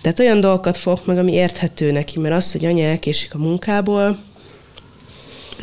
Tehát 0.00 0.18
olyan 0.18 0.40
dolgokat 0.40 0.76
fogok 0.76 1.06
meg, 1.06 1.18
ami 1.18 1.32
érthető 1.32 1.92
neki, 1.92 2.18
mert 2.18 2.34
az, 2.34 2.52
hogy 2.52 2.64
anya 2.64 2.84
elkésik 2.84 3.34
a 3.34 3.38
munkából, 3.38 4.18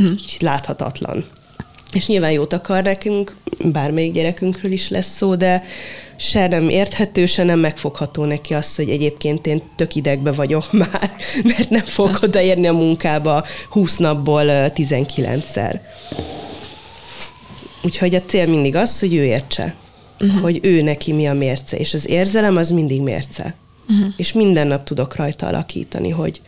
mm. 0.02 0.14
láthatatlan 0.40 1.26
És 1.94 2.08
nyilván 2.08 2.32
jót 2.32 2.54
akar 2.54 2.84
nekünk, 2.84 3.36
bármelyik 3.64 4.14
gyerekünkről 4.14 4.72
is 4.72 4.90
lesz 4.90 5.16
szó, 5.16 5.36
de 5.36 5.64
se 6.16 6.48
nem 6.48 6.70
érthető, 6.70 7.26
se 7.26 7.44
nem 7.44 7.60
megfogható 7.60 8.26
neki 8.26 8.54
azt, 8.54 8.76
hogy 8.76 8.90
egyébként 8.90 9.48
én 9.48 9.62
tök 9.76 9.96
idegbe 9.96 10.32
vagyok 10.32 10.72
már, 10.84 11.16
mert 11.44 11.70
nem 11.70 11.86
fog 11.86 12.10
azt... 12.10 12.24
odaérni 12.24 12.68
a 12.68 12.74
munkába 12.74 13.46
20 13.70 13.98
napból 13.98 14.44
19-szer. 14.48 15.80
Úgyhogy 17.84 18.16
a 18.16 18.22
cél 18.22 18.48
mindig 18.48 18.76
az, 18.76 19.00
hogy 19.00 19.16
ő 19.16 19.24
értse, 19.24 19.76
uh-huh. 20.20 20.42
hogy 20.42 20.60
ő 20.62 20.82
neki 20.82 21.14
mi 21.14 21.28
a 21.28 21.34
mérce, 21.34 21.78
és 21.78 21.94
az 21.94 22.10
érzelem 22.10 22.58
az 22.58 22.70
mindig 22.70 23.02
mérce. 23.02 23.56
Uh-huh. 23.90 24.14
És 24.18 24.32
minden 24.34 24.68
nap 24.68 24.84
tudok 24.84 25.16
rajta 25.16 25.48
alakítani, 25.48 26.10
hogy 26.10 26.42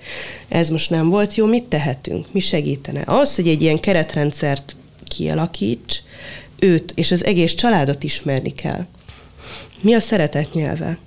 ez 0.48 0.70
most 0.70 0.90
nem 0.90 1.10
volt 1.10 1.36
jó, 1.36 1.46
mit 1.46 1.64
tehetünk, 1.64 2.26
mi 2.32 2.40
segítene. 2.40 3.04
Az, 3.06 3.36
hogy 3.36 3.48
egy 3.48 3.62
ilyen 3.62 3.80
keretrendszert 3.80 4.76
kialakíts, 5.15 6.01
őt 6.60 6.91
és 6.95 7.12
az 7.12 7.25
egész 7.25 7.54
családot 7.54 8.04
ismerni 8.04 8.54
kell. 8.54 8.86
Mi 9.82 9.93
a 9.93 9.99
szeretet 9.99 10.54
nyelve? 10.54 10.97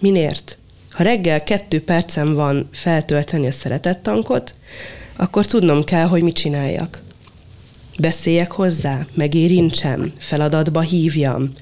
Minért? 0.00 0.58
Ha 0.90 1.02
reggel 1.02 1.42
kettő 1.42 1.82
percem 1.82 2.34
van 2.34 2.68
feltölteni 2.72 3.46
a 3.46 3.52
szeretettankot, 3.52 4.54
akkor 5.16 5.46
tudnom 5.46 5.84
kell, 5.84 6.06
hogy 6.06 6.22
mit 6.22 6.34
csináljak. 6.34 7.02
Beszéljek 7.98 8.50
hozzá, 8.50 9.06
megérintsem, 9.14 10.12
feladatba 10.18 10.80
hívjam, 10.80 11.52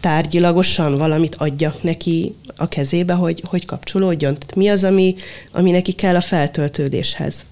tárgyilagosan 0.00 0.98
valamit 0.98 1.34
adjak 1.34 1.82
neki 1.82 2.34
a 2.56 2.68
kezébe, 2.68 3.12
hogy, 3.12 3.42
hogy 3.46 3.64
kapcsolódjon. 3.64 4.38
Tehát 4.38 4.54
mi 4.54 4.68
az, 4.68 4.84
ami, 4.84 5.16
ami 5.50 5.70
neki 5.70 5.92
kell 5.92 6.16
a 6.16 6.20
feltöltődéshez. 6.20 7.44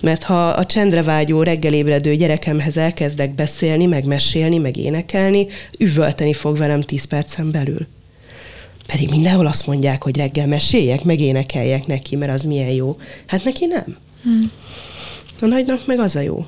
Mert 0.00 0.22
ha 0.22 0.48
a 0.48 0.66
csendre 0.66 1.02
vágyó 1.02 1.42
reggelébredő 1.42 2.14
gyerekemhez 2.14 2.76
elkezdek 2.76 3.34
beszélni, 3.34 3.86
meg 3.86 4.04
mesélni, 4.04 4.58
meg 4.58 4.76
énekelni, 4.76 5.46
üvölteni 5.78 6.32
fog 6.32 6.56
velem 6.58 6.80
10 6.80 7.04
percen 7.04 7.50
belül. 7.50 7.86
Pedig 8.86 9.10
mindenhol 9.10 9.46
azt 9.46 9.66
mondják, 9.66 10.02
hogy 10.02 10.16
reggel 10.16 10.46
meséljek, 10.46 11.04
meg 11.04 11.20
énekeljek 11.20 11.86
neki, 11.86 12.16
mert 12.16 12.32
az 12.32 12.42
milyen 12.42 12.70
jó. 12.70 12.98
Hát 13.26 13.44
neki 13.44 13.66
nem. 13.66 13.96
Hmm. 14.22 14.50
A 15.40 15.46
nagynak 15.46 15.86
meg 15.86 15.98
az 15.98 16.16
a 16.16 16.20
jó. 16.20 16.46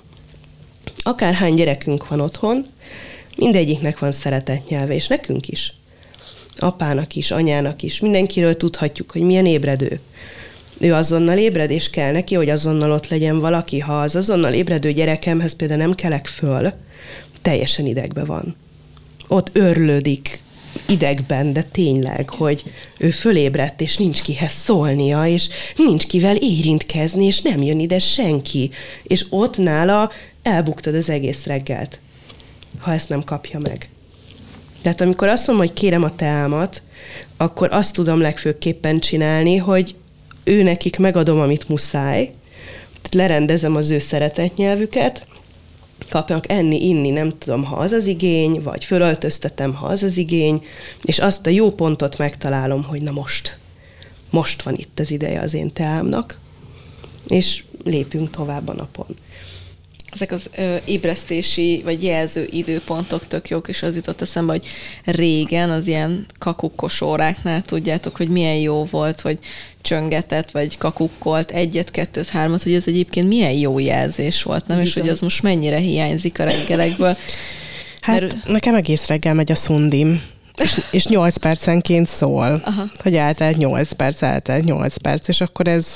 Akárhány 1.03 1.55
gyerekünk 1.55 2.09
van 2.09 2.21
otthon, 2.21 2.67
mindegyiknek 3.37 3.99
van 3.99 4.13
szeretetnyelve, 4.13 4.95
és 4.95 5.07
nekünk 5.07 5.49
is. 5.49 5.73
Apának 6.57 7.15
is, 7.15 7.31
anyának 7.31 7.83
is, 7.83 8.01
mindenkiről 8.01 8.57
tudhatjuk, 8.57 9.11
hogy 9.11 9.23
milyen 9.23 9.47
ébredő 9.47 10.01
ő 10.79 10.95
azonnal 10.95 11.39
ébred, 11.39 11.71
és 11.71 11.91
kell 11.91 12.13
neki, 12.13 12.35
hogy 12.35 12.49
azonnal 12.49 12.93
ott 12.93 13.09
legyen 13.09 13.41
valaki. 13.41 13.79
Ha 13.79 14.01
az 14.01 14.17
azonnal 14.17 14.53
ébredő 14.53 14.93
gyerekemhez 14.93 15.57
például 15.57 15.81
nem 15.81 15.95
kelek 15.95 16.27
föl, 16.27 16.73
teljesen 17.43 17.87
idegbe 17.87 18.25
van. 18.25 18.57
Ott 19.29 19.51
örlődik 19.53 20.41
idegben, 20.89 21.53
de 21.53 21.63
tényleg, 21.63 22.31
hogy 22.31 22.65
ő 22.99 23.11
fölébredt, 23.11 23.81
és 23.81 23.97
nincs 23.97 24.23
kihez 24.23 24.53
szólnia, 24.53 25.27
és 25.27 25.49
nincs 25.77 26.07
kivel 26.07 26.37
érintkezni, 26.37 27.25
és 27.25 27.41
nem 27.41 27.63
jön 27.63 27.81
ide 27.81 27.99
senki. 27.99 28.71
És 29.03 29.27
ott 29.29 29.57
nála 29.57 30.11
elbuktad 30.43 30.95
az 30.95 31.11
egész 31.11 31.47
reggelt, 31.47 32.01
ha 32.79 32.93
ezt 32.93 33.09
nem 33.09 33.25
kapja 33.25 33.59
meg. 33.59 33.89
Tehát 34.83 35.01
amikor 35.01 35.29
azt 35.29 35.47
mondom, 35.47 35.67
hogy 35.67 35.75
kérem 35.75 36.03
a 36.03 36.17
teámat, 36.17 36.83
akkor 37.37 37.69
azt 37.73 37.95
tudom 37.95 38.21
legfőképpen 38.21 39.01
csinálni, 39.01 39.57
hogy 39.57 39.95
ő 40.49 40.63
nekik 40.63 40.99
megadom, 40.99 41.41
amit 41.41 41.69
muszáj, 41.69 42.31
tehát 42.95 43.15
lerendezem 43.15 43.77
az 43.77 43.91
ő 43.91 43.99
szeretetnyelvüket, 43.99 45.27
kapjanak 46.09 46.51
enni, 46.51 46.89
inni, 46.89 47.11
nem 47.11 47.29
tudom, 47.29 47.65
ha 47.65 47.77
az 47.77 47.93
az 47.93 48.07
igény, 48.07 48.63
vagy 48.63 48.85
fölöltöztetem, 48.85 49.75
ha 49.75 49.87
az 49.87 50.03
az 50.03 50.17
igény, 50.17 50.65
és 51.03 51.19
azt 51.19 51.47
a 51.47 51.51
jó 51.51 51.71
pontot 51.71 52.19
megtalálom, 52.19 52.83
hogy 52.83 53.03
na 53.03 53.11
most, 53.11 53.59
most 54.31 54.63
van 54.63 54.75
itt 54.75 54.99
az 54.99 55.11
ideje 55.11 55.41
az 55.41 55.55
én 55.55 55.73
teámnak, 55.73 56.41
és 57.29 57.65
lépünk 57.85 58.31
tovább 58.31 58.69
a 58.69 58.73
napon 58.73 59.17
ezek 60.13 60.33
az 60.33 60.51
ö, 60.57 60.77
ébresztési 60.85 61.81
vagy 61.85 62.03
jelző 62.03 62.47
időpontok 62.51 63.27
tök 63.27 63.49
jók, 63.49 63.69
és 63.69 63.83
az 63.83 63.95
jutott 63.97 64.21
eszembe, 64.21 64.53
hogy 64.53 64.67
régen 65.05 65.71
az 65.71 65.87
ilyen 65.87 66.27
kakukkos 66.39 67.01
óráknál 67.01 67.63
tudjátok, 67.63 68.17
hogy 68.17 68.29
milyen 68.29 68.57
jó 68.57 68.85
volt, 68.85 69.21
hogy 69.21 69.39
csöngetett, 69.81 70.51
vagy 70.51 70.79
kakukkolt 70.79 71.51
egyet, 71.51 71.91
kettőt, 71.91 72.29
hármat, 72.29 72.63
hogy 72.63 72.75
ez 72.75 72.87
egyébként 72.87 73.29
milyen 73.29 73.53
jó 73.53 73.79
jelzés 73.79 74.43
volt, 74.43 74.67
nem? 74.67 74.79
Bizony. 74.79 74.93
És 74.93 75.01
hogy 75.01 75.09
az 75.09 75.21
most 75.21 75.43
mennyire 75.43 75.77
hiányzik 75.77 76.39
a 76.39 76.45
reggelekből. 76.45 77.17
Hát 78.01 78.21
Mert... 78.21 78.47
nekem 78.47 78.75
egész 78.75 79.07
reggel 79.07 79.35
megy 79.35 79.53
a 79.53 79.55
szundim 79.55 80.23
és, 80.59 80.81
és 80.91 81.07
8 81.07 81.37
percenként 81.37 82.07
szól, 82.07 82.61
Aha. 82.65 82.91
hogy 83.03 83.15
eltelt 83.15 83.57
8 83.57 83.93
perc, 83.93 84.23
eltelt 84.23 84.65
8 84.65 84.97
perc, 84.97 85.29
és 85.29 85.41
akkor 85.41 85.69
ez 85.69 85.95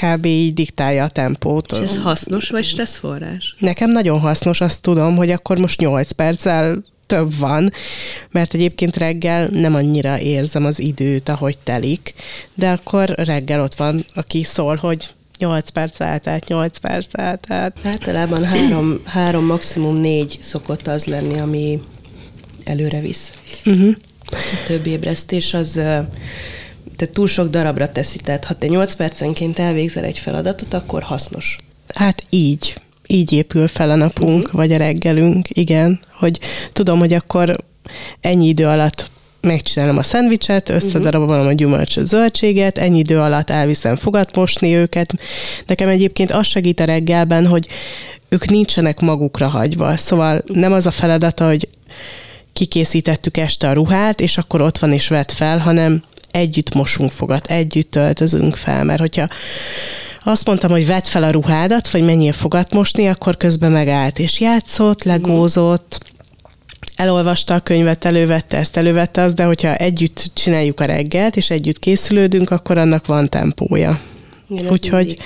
kb. 0.00 0.24
így 0.24 0.54
diktálja 0.54 1.04
a 1.04 1.08
tempót. 1.08 1.72
És 1.72 1.78
ez 1.78 1.96
hasznos 1.96 2.50
vagy 2.50 2.64
stresszforrás? 2.64 3.56
Nekem 3.58 3.90
nagyon 3.90 4.20
hasznos, 4.20 4.60
azt 4.60 4.82
tudom, 4.82 5.16
hogy 5.16 5.30
akkor 5.30 5.58
most 5.58 5.80
8 5.80 6.10
perccel 6.10 6.82
több 7.06 7.38
van, 7.38 7.72
mert 8.30 8.54
egyébként 8.54 8.96
reggel 8.96 9.48
nem 9.48 9.74
annyira 9.74 10.20
érzem 10.20 10.64
az 10.64 10.78
időt, 10.78 11.28
ahogy 11.28 11.58
telik, 11.58 12.14
de 12.54 12.70
akkor 12.70 13.08
reggel 13.08 13.60
ott 13.60 13.74
van, 13.74 14.04
aki 14.14 14.44
szól, 14.44 14.76
hogy 14.76 15.14
8 15.38 15.68
perc 15.68 16.00
eltelt, 16.00 16.48
8 16.48 16.76
perc 16.76 17.18
eltelt. 17.18 17.76
Általában 17.84 18.44
három, 18.44 19.00
három, 19.04 19.44
maximum 19.44 19.96
négy 19.96 20.38
szokott 20.40 20.86
az 20.86 21.04
lenni, 21.04 21.38
ami 21.38 21.80
előre 22.64 23.00
visz. 23.00 23.32
Uh-huh. 23.64 23.96
A 24.26 24.62
többi 24.66 24.90
ébresztés 24.90 25.54
az 25.54 25.72
tehát 26.96 27.14
túl 27.14 27.26
sok 27.26 27.50
darabra 27.50 27.92
teszi. 27.92 28.18
Tehát 28.18 28.44
ha 28.44 28.54
te 28.54 28.66
8 28.66 28.94
percenként 28.94 29.58
elvégzel 29.58 30.04
egy 30.04 30.18
feladatot, 30.18 30.74
akkor 30.74 31.02
hasznos. 31.02 31.58
Hát 31.94 32.24
így. 32.30 32.74
Így 33.06 33.32
épül 33.32 33.68
fel 33.68 33.90
a 33.90 33.94
napunk, 33.94 34.44
uh-huh. 34.44 34.60
vagy 34.60 34.72
a 34.72 34.76
reggelünk, 34.76 35.46
igen. 35.48 36.00
Hogy 36.18 36.38
tudom, 36.72 36.98
hogy 36.98 37.12
akkor 37.12 37.56
ennyi 38.20 38.48
idő 38.48 38.66
alatt 38.66 39.10
megcsinálom 39.40 39.98
a 39.98 40.02
szendvicset, 40.02 40.68
összedarabolom 40.68 41.46
a 41.46 41.52
gyümölcs 41.52 41.96
a 41.96 42.04
zöldséget, 42.04 42.78
ennyi 42.78 42.98
idő 42.98 43.18
alatt 43.18 43.50
elviszem 43.50 43.96
fogatmosni 43.96 44.74
őket. 44.74 45.14
Nekem 45.66 45.88
egyébként 45.88 46.30
az 46.30 46.46
segít 46.46 46.80
a 46.80 46.84
reggelben, 46.84 47.46
hogy 47.46 47.68
ők 48.28 48.50
nincsenek 48.50 49.00
magukra 49.00 49.48
hagyva. 49.48 49.96
Szóval 49.96 50.42
nem 50.46 50.72
az 50.72 50.86
a 50.86 50.90
feladata, 50.90 51.46
hogy 51.46 51.68
kikészítettük 52.54 53.36
este 53.36 53.68
a 53.68 53.72
ruhát, 53.72 54.20
és 54.20 54.38
akkor 54.38 54.60
ott 54.60 54.78
van 54.78 54.92
és 54.92 55.08
vett 55.08 55.32
fel, 55.32 55.58
hanem 55.58 56.02
együtt 56.30 56.74
mosunk 56.74 57.10
fogat, 57.10 57.46
együtt 57.46 57.90
töltözünk 57.90 58.56
fel, 58.56 58.84
mert 58.84 59.00
hogyha 59.00 59.28
azt 60.22 60.46
mondtam, 60.46 60.70
hogy 60.70 60.86
vedd 60.86 61.02
fel 61.02 61.22
a 61.22 61.30
ruhádat, 61.30 61.90
vagy 61.90 62.04
menjél 62.04 62.32
fogat 62.32 62.72
mosni, 62.72 63.08
akkor 63.08 63.36
közben 63.36 63.72
megállt, 63.72 64.18
és 64.18 64.40
játszott, 64.40 65.02
legózott, 65.02 66.12
elolvasta 66.96 67.54
a 67.54 67.60
könyvet, 67.60 68.04
elővette 68.04 68.56
ezt, 68.56 68.76
elővette 68.76 69.22
azt, 69.22 69.34
de 69.34 69.44
hogyha 69.44 69.74
együtt 69.74 70.30
csináljuk 70.34 70.80
a 70.80 70.84
reggelt, 70.84 71.36
és 71.36 71.50
együtt 71.50 71.78
készülődünk, 71.78 72.50
akkor 72.50 72.78
annak 72.78 73.06
van 73.06 73.28
tempója. 73.28 74.00
Igen, 74.48 74.70
Úgyhogy 74.70 75.16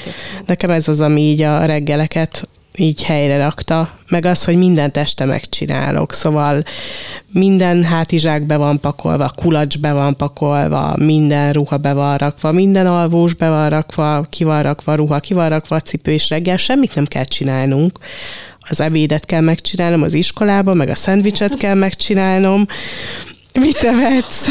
nekem 0.46 0.70
ez 0.70 0.88
az, 0.88 1.00
ami 1.00 1.20
így 1.20 1.42
a 1.42 1.64
reggeleket 1.64 2.48
így 2.78 3.02
helyre 3.04 3.36
rakta, 3.36 3.98
meg 4.08 4.24
az, 4.24 4.44
hogy 4.44 4.56
mindent 4.56 4.96
este 4.96 5.24
megcsinálok, 5.24 6.12
szóval 6.12 6.62
minden 7.32 7.84
hátizsák 7.84 8.42
be 8.42 8.56
van 8.56 8.80
pakolva, 8.80 9.32
kulacs 9.36 9.78
be 9.78 9.92
van 9.92 10.16
pakolva, 10.16 10.94
minden 10.96 11.52
ruha 11.52 11.76
be 11.76 11.92
van 11.92 12.16
rakva, 12.16 12.52
minden 12.52 12.86
alvós 12.86 13.34
be 13.34 13.48
van 13.48 13.68
rakva, 13.68 14.26
ki 14.30 14.44
van 14.44 14.62
rakva 14.62 14.94
ruha, 14.94 15.20
ki 15.20 15.34
van 15.34 15.48
rakva 15.48 15.80
cipő, 15.80 16.12
és 16.12 16.28
reggel 16.28 16.56
semmit 16.56 16.94
nem 16.94 17.06
kell 17.06 17.24
csinálnunk. 17.24 17.98
Az 18.60 18.80
ebédet 18.80 19.24
kell 19.24 19.40
megcsinálnom 19.40 20.02
az 20.02 20.14
iskolába, 20.14 20.74
meg 20.74 20.88
a 20.88 20.94
szendvicset 20.94 21.56
kell 21.56 21.74
megcsinálnom, 21.74 22.66
Mit 23.52 23.78
tevetsz? 23.78 24.48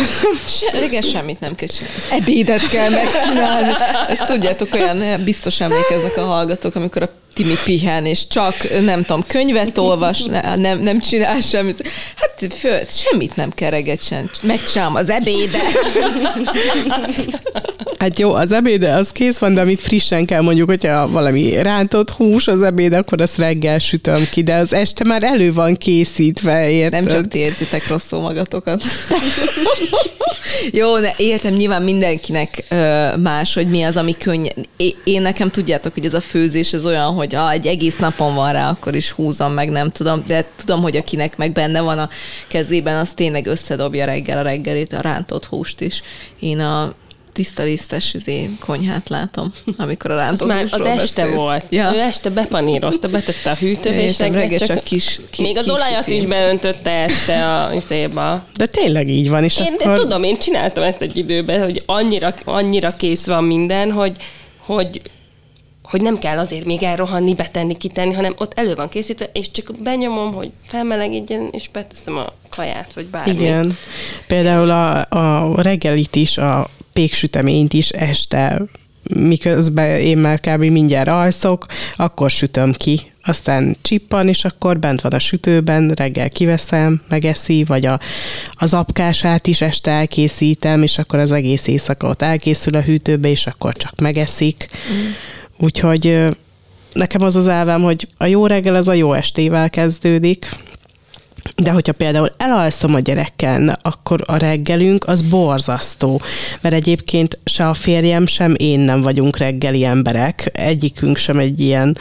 Se, 0.48 0.84
igen, 0.86 1.02
semmit 1.02 1.40
nem 1.40 1.56
kell 1.56 1.68
csinálni. 1.68 1.98
Az 1.98 2.08
ebédet 2.10 2.68
kell 2.68 2.90
megcsinálni. 2.90 3.72
Ezt 4.08 4.26
tudjátok, 4.26 4.74
olyan 4.74 5.24
biztos 5.24 5.60
emlékeznek 5.60 6.18
a 6.18 6.26
hallgatók, 6.26 6.76
amikor 6.76 7.02
a 7.02 7.10
Timi 7.38 7.58
pihen, 7.64 8.06
és 8.06 8.28
csak, 8.28 8.56
nem 8.82 9.04
tudom, 9.04 9.24
könyvet 9.28 9.78
olvas, 9.78 10.24
ne, 10.24 10.56
nem, 10.56 10.80
nem 10.80 11.00
csinál 11.00 11.40
semmit. 11.40 11.92
Hát 12.16 12.54
föl, 12.54 12.80
semmit 12.90 13.36
nem 13.36 13.50
kereget 13.50 14.04
sem. 14.04 14.30
Megcsinálom 14.42 14.96
az 14.96 15.10
ebédet. 15.10 15.62
Hát 18.00 18.20
jó, 18.20 18.34
az 18.34 18.52
ebéd 18.52 18.84
az 18.84 19.10
kész 19.10 19.38
van, 19.38 19.54
de 19.54 19.62
amit 19.62 19.82
frissen 19.82 20.26
kell 20.26 20.42
mondjuk, 20.42 20.70
hogyha 20.70 21.10
valami 21.10 21.62
rántott 21.62 22.12
hús 22.12 22.48
az 22.48 22.62
ebéd, 22.62 22.94
akkor 22.94 23.22
azt 23.22 23.38
reggel 23.38 23.80
sütöm 23.80 24.28
ki, 24.32 24.44
de 24.44 24.56
az 24.56 24.74
este 24.74 25.04
már 25.04 25.24
elő 25.24 25.54
van 25.54 25.76
készítve, 25.76 26.70
érted? 26.70 27.04
Nem 27.04 27.12
csak 27.12 27.28
ti 27.28 27.38
érzitek 27.38 27.88
rosszul 27.88 28.20
magatokat. 28.20 28.84
Jó, 30.72 31.00
de 31.00 31.14
értem, 31.18 31.54
nyilván 31.54 31.82
mindenkinek 31.82 32.64
más, 33.18 33.54
hogy 33.54 33.68
mi 33.68 33.84
az, 33.84 33.98
ami 33.98 34.18
könnyen. 34.18 34.66
Én, 34.78 34.94
én 35.04 35.22
nekem 35.22 35.50
tudjátok, 35.50 35.94
hogy 35.94 36.06
ez 36.06 36.14
a 36.14 36.22
főzés 36.22 36.74
ez 36.74 36.86
olyan, 36.86 37.14
hogy 37.14 37.27
ha 37.34 37.52
egy 37.52 37.68
egész 37.68 37.96
napon 37.96 38.36
van 38.36 38.52
rá, 38.52 38.70
akkor 38.70 38.96
is 38.96 39.12
húzom 39.12 39.52
meg, 39.52 39.70
nem 39.70 39.92
tudom, 39.92 40.24
de 40.28 40.46
tudom, 40.56 40.82
hogy 40.82 40.96
akinek 40.96 41.38
meg 41.38 41.52
benne 41.52 41.82
van 41.82 41.98
a 42.00 42.10
kezében, 42.48 42.96
az 42.98 43.10
tényleg 43.16 43.46
összedobja 43.46 44.06
reggel 44.06 44.38
a 44.38 44.42
reggelét, 44.42 44.94
a 44.94 45.02
rántott 45.02 45.46
húst 45.46 45.82
is. 45.82 46.02
Én 46.40 46.60
a 46.60 46.94
tiszta 47.34 47.64
lisztes 47.64 48.14
izé, 48.14 48.50
konyhát 48.60 49.10
látom, 49.10 49.54
amikor 49.78 50.12
a 50.12 50.14
Az 50.14 50.20
rántott 50.20 50.48
már 50.48 50.64
az 50.72 50.82
este 50.82 51.22
beszélsz. 51.22 51.38
volt. 51.40 51.64
Ja. 51.70 51.92
Ő 51.94 52.00
este 52.00 52.30
bepanírozta, 52.30 53.08
betette 53.08 53.50
a 53.52 53.54
hűtőbe, 53.56 54.02
és 54.04 54.18
reggel 54.20 54.58
csak, 54.58 54.68
csak 54.68 54.84
kis- 54.84 55.22
ki- 55.30 55.42
Még 55.42 55.58
az 55.58 55.70
olajat 55.70 56.08
is 56.08 56.26
beöntötte 56.26 56.92
este 56.92 57.46
a 57.54 57.74
izéba. 57.74 58.44
De 58.56 58.66
tényleg 58.66 59.10
így 59.10 59.30
van, 59.30 59.44
és 59.44 59.58
Én 59.58 59.74
akkor... 59.80 59.94
de 59.96 60.02
tudom, 60.02 60.24
én 60.24 60.38
csináltam 60.40 60.84
ezt 60.84 61.02
egy 61.02 61.18
időben, 61.18 61.64
hogy 61.64 61.84
annyira, 61.86 62.34
annyira 62.46 62.96
kész 62.96 63.26
van 63.26 63.44
minden, 63.44 63.92
hogy, 63.92 64.18
hogy 64.58 65.02
hogy 65.90 66.02
nem 66.02 66.20
kell 66.20 66.38
azért 66.38 66.66
még 66.66 66.84
elrohanni, 66.84 67.34
betenni, 67.34 67.78
kitenni, 67.78 68.14
hanem 68.14 68.34
ott 68.38 68.54
elő 68.54 68.76
van 68.76 68.90
készítve, 68.90 69.30
és 69.34 69.52
csak 69.52 69.72
benyomom, 69.84 70.34
hogy 70.34 70.52
felmelegedjen, 70.66 71.50
és 71.52 71.70
beteszem 71.70 72.18
a 72.18 72.34
kaját, 72.50 72.94
vagy 72.94 73.06
bármi. 73.06 73.32
Igen. 73.32 73.78
Például 74.28 74.70
a, 74.70 75.06
a 75.10 75.62
reggelit 75.62 76.16
is, 76.16 76.38
a 76.38 76.68
péksüteményt 76.94 77.74
is 77.74 77.90
este, 77.90 78.62
miközben 79.14 80.00
én 80.00 80.18
már 80.18 80.40
kb. 80.40 80.64
mindjárt 80.64 81.10
alszok, 81.10 81.66
akkor 81.96 82.30
sütöm 82.30 82.74
ki. 82.74 83.12
Aztán 83.24 83.76
csippan, 83.82 84.28
és 84.28 84.46
akkor 84.46 84.80
bent 84.80 85.02
van 85.02 85.12
a 85.12 85.20
sütőben, 85.20 85.92
reggel 85.96 86.30
kiveszem, 86.30 87.02
megeszi, 87.10 87.64
vagy 87.64 87.86
a, 87.86 88.00
az 88.52 88.74
apkását 88.74 89.48
is 89.48 89.62
este 89.62 89.92
elkészítem, 89.92 90.84
és 90.84 90.98
akkor 90.98 91.20
az 91.20 91.32
egész 91.32 91.68
éjszaka 91.68 92.08
ott 92.08 92.22
elkészül 92.22 92.76
a 92.76 92.82
hűtőbe, 92.82 93.30
és 93.30 93.48
akkor 93.48 93.74
csak 93.74 94.00
megeszik. 94.00 94.68
Mm. 94.92 95.12
Úgyhogy 95.58 96.28
nekem 96.94 97.22
az 97.22 97.36
az 97.36 97.48
elvem, 97.48 97.82
hogy 97.82 98.08
a 98.18 98.26
jó 98.26 98.46
reggel 98.46 98.76
az 98.76 98.88
a 98.88 98.94
jó 98.94 99.14
estével 99.14 99.70
kezdődik, 99.70 100.50
de 101.56 101.72
hogyha 101.72 101.94
például 101.94 102.30
elalszom 102.38 102.94
a 102.94 103.00
gyerekkel, 103.00 103.80
akkor 103.82 104.24
a 104.26 104.38
reggelünk 104.38 105.08
az 105.08 105.22
borzasztó, 105.22 106.22
mert 106.62 106.76
egyébként 106.76 107.40
se 107.46 107.68
a 107.68 107.74
férjem, 107.74 108.26
sem 108.26 108.54
én 108.58 108.80
nem 108.80 109.02
vagyunk 109.02 109.38
reggeli 109.38 109.86
emberek, 109.86 110.50
egyikünk 110.54 111.18
sem 111.18 111.40
egy 111.40 111.60
ilyen 111.60 111.98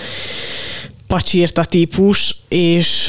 pacsírta 1.06 1.64
típus, 1.64 2.36
és 2.48 3.08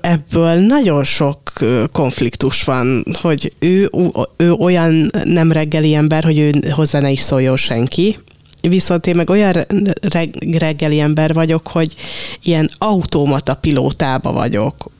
ebből 0.00 0.54
nagyon 0.54 1.04
sok 1.04 1.52
konfliktus 1.92 2.64
van, 2.64 3.04
hogy 3.20 3.52
ő, 3.58 3.90
ő 4.36 4.52
olyan 4.52 5.10
nem 5.24 5.52
reggeli 5.52 5.94
ember, 5.94 6.24
hogy 6.24 6.38
ő 6.38 6.52
hozzá 6.70 7.00
ne 7.00 7.10
is 7.10 7.20
szóljon 7.20 7.56
senki, 7.56 8.18
Viszont 8.60 9.06
én 9.06 9.16
meg 9.16 9.30
olyan 9.30 9.66
reg- 10.00 10.58
reggeli 10.58 11.00
ember 11.00 11.34
vagyok, 11.34 11.68
hogy 11.68 11.94
ilyen 12.42 12.70
automata 12.78 13.54
pilótába 13.54 14.32
vagyok 14.32 14.90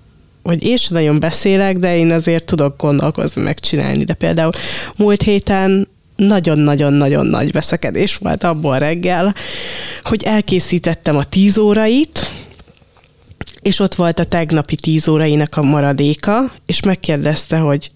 hogy 0.43 0.63
én 0.63 0.77
sem 0.77 0.97
nagyon 0.97 1.21
beszélek, 1.21 1.79
de 1.79 1.97
én 1.97 2.11
azért 2.11 2.45
tudok 2.45 2.77
gondolkozni, 2.77 3.43
megcsinálni. 3.43 4.05
De 4.05 4.15
például 4.15 4.51
múlt 4.97 5.23
héten 5.23 5.89
nagyon-nagyon-nagyon 6.17 7.27
nagy 7.27 7.53
veszekedés 7.53 8.17
volt 8.17 8.45
abból 8.45 8.79
reggel, 8.79 9.35
hogy 10.03 10.23
elkészítettem 10.23 11.17
a 11.17 11.25
tíz 11.25 11.59
órait, 11.59 12.31
és 13.63 13.81
ott 13.81 13.95
volt 13.95 14.19
a 14.19 14.25
tegnapi 14.25 14.77
tíz 14.77 15.09
órainak 15.09 15.57
a 15.57 15.63
maradéka, 15.63 16.53
és 16.67 16.83
megkérdezte, 16.83 17.59
hogy 17.59 17.91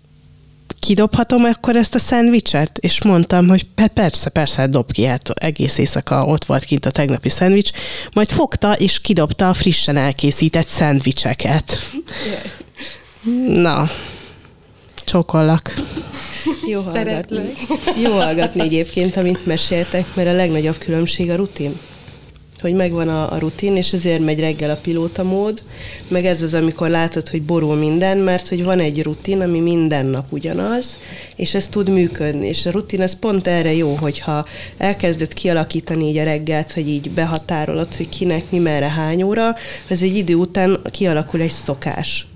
kidobhatom 0.83 1.45
akkor 1.45 1.77
ezt 1.77 1.95
a 1.95 1.99
szendvicset? 1.99 2.79
És 2.79 3.03
mondtam, 3.03 3.49
hogy 3.49 3.67
pe- 3.75 3.93
persze, 3.93 4.31
persze, 4.31 4.61
hát 4.61 4.71
dob 4.71 4.93
ki, 4.93 5.05
hát 5.05 5.29
egész 5.29 5.79
éjszaka 5.79 6.25
ott 6.25 6.45
volt 6.45 6.65
kint 6.65 6.87
a 6.87 6.91
tegnapi 6.91 7.29
szendvics, 7.29 7.71
majd 8.13 8.29
fogta 8.29 8.73
és 8.73 9.01
kidobta 9.01 9.49
a 9.49 9.55
frissen 9.55 9.97
elkészített 9.97 10.67
szendvicseket. 10.67 11.79
Na, 13.47 13.91
csókollak. 15.05 15.75
Jó 16.67 16.81
hallgatni. 16.81 17.53
Jó 18.03 18.13
hallgatni 18.13 18.61
egyébként, 18.61 19.17
amit 19.17 19.47
meséltek, 19.47 20.15
mert 20.15 20.29
a 20.29 20.33
legnagyobb 20.33 20.79
különbség 20.79 21.31
a 21.31 21.37
rutin. 21.37 21.79
Hogy 22.61 22.73
megvan 22.75 23.09
a, 23.09 23.33
a 23.33 23.39
rutin, 23.39 23.77
és 23.77 23.93
ezért 23.93 24.21
megy 24.21 24.41
reggel 24.41 24.71
a 24.71 24.77
pilóta 24.83 25.23
mód, 25.23 25.63
meg 26.09 26.27
ez 26.27 26.43
az, 26.43 26.55
amikor 26.55 26.89
látod, 26.89 27.29
hogy 27.29 27.43
borul 27.43 27.75
minden, 27.77 28.19
mert 28.19 28.49
hogy 28.49 28.65
van 28.65 28.81
egy 28.81 29.03
rutin, 29.03 29.41
ami 29.41 29.61
minden 29.61 30.07
nap 30.07 30.33
ugyanaz, 30.33 30.99
és 31.37 31.55
ez 31.55 31.69
tud 31.69 31.89
működni. 31.89 32.47
És 32.47 32.67
a 32.67 32.71
rutin 32.71 33.01
az 33.01 33.19
pont 33.19 33.47
erre 33.47 33.73
jó, 33.73 33.95
hogyha 33.95 34.47
elkezded 34.77 35.35
kialakítani 35.35 36.09
így 36.09 36.17
a 36.17 36.25
reggelt, 36.25 36.73
hogy 36.73 36.89
így 36.89 37.11
behatárolod, 37.11 37.95
hogy 37.95 38.09
kinek 38.09 38.51
mi 38.51 38.59
merre 38.59 38.89
hány 38.89 39.23
óra, 39.23 39.55
az 39.91 40.03
egy 40.03 40.17
idő 40.17 40.35
után 40.35 40.81
kialakul 40.91 41.41
egy 41.41 41.51
szokás 41.51 42.27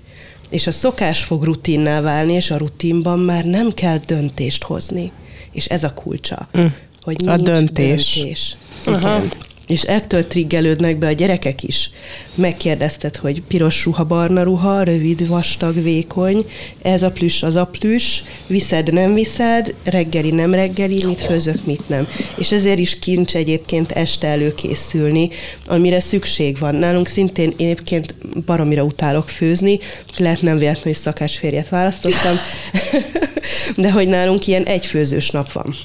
és 0.49 0.67
a 0.67 0.71
szokás 0.71 1.23
fog 1.23 1.43
rutinná 1.43 2.01
válni, 2.01 2.33
és 2.33 2.51
a 2.51 2.57
rutinban 2.57 3.19
már 3.19 3.45
nem 3.45 3.73
kell 3.73 3.97
döntést 4.05 4.63
hozni. 4.63 5.11
És 5.51 5.65
ez 5.65 5.83
a 5.83 5.93
kulcsa. 5.93 6.47
Mm. 6.59 6.65
Hogy 7.01 7.27
A 7.27 7.37
döntés. 7.37 8.13
döntés. 8.15 8.57
Igen. 8.85 9.31
És 9.67 9.81
ettől 9.81 10.27
triggelődnek 10.27 10.97
be 10.97 11.07
a 11.07 11.11
gyerekek 11.11 11.63
is. 11.63 11.89
Megkérdezted, 12.35 13.15
hogy 13.15 13.41
piros 13.41 13.85
ruha, 13.85 14.03
barna 14.03 14.43
ruha, 14.43 14.83
rövid, 14.83 15.27
vastag, 15.27 15.83
vékony, 15.83 16.45
ez 16.81 17.03
a 17.03 17.11
plüss, 17.11 17.43
az 17.43 17.55
a 17.55 17.65
plüss, 17.65 18.21
viszed, 18.47 18.93
nem 18.93 19.13
viszed, 19.13 19.73
reggeli, 19.83 20.31
nem 20.31 20.53
reggeli, 20.53 21.05
mit 21.05 21.21
főzök, 21.21 21.65
mit 21.65 21.89
nem. 21.89 22.07
És 22.37 22.51
ezért 22.51 22.79
is 22.79 22.99
kincs 22.99 23.35
egyébként 23.35 23.91
este 23.91 24.27
előkészülni, 24.27 25.29
amire 25.65 25.99
szükség 25.99 26.57
van. 26.59 26.75
Nálunk 26.75 27.07
szintén 27.07 27.53
én 27.57 27.67
egyébként 27.67 28.15
baromira 28.45 28.83
utálok 28.83 29.29
főzni, 29.29 29.79
lehet 30.17 30.41
nem 30.41 30.57
véletlenül, 30.57 30.83
hogy 30.83 31.01
szakácsférjet 31.01 31.69
választottam, 31.69 32.37
de 33.83 33.91
hogy 33.91 34.07
nálunk 34.07 34.47
ilyen 34.47 34.63
egyfőzős 34.63 35.29
nap 35.29 35.51
van 35.51 35.75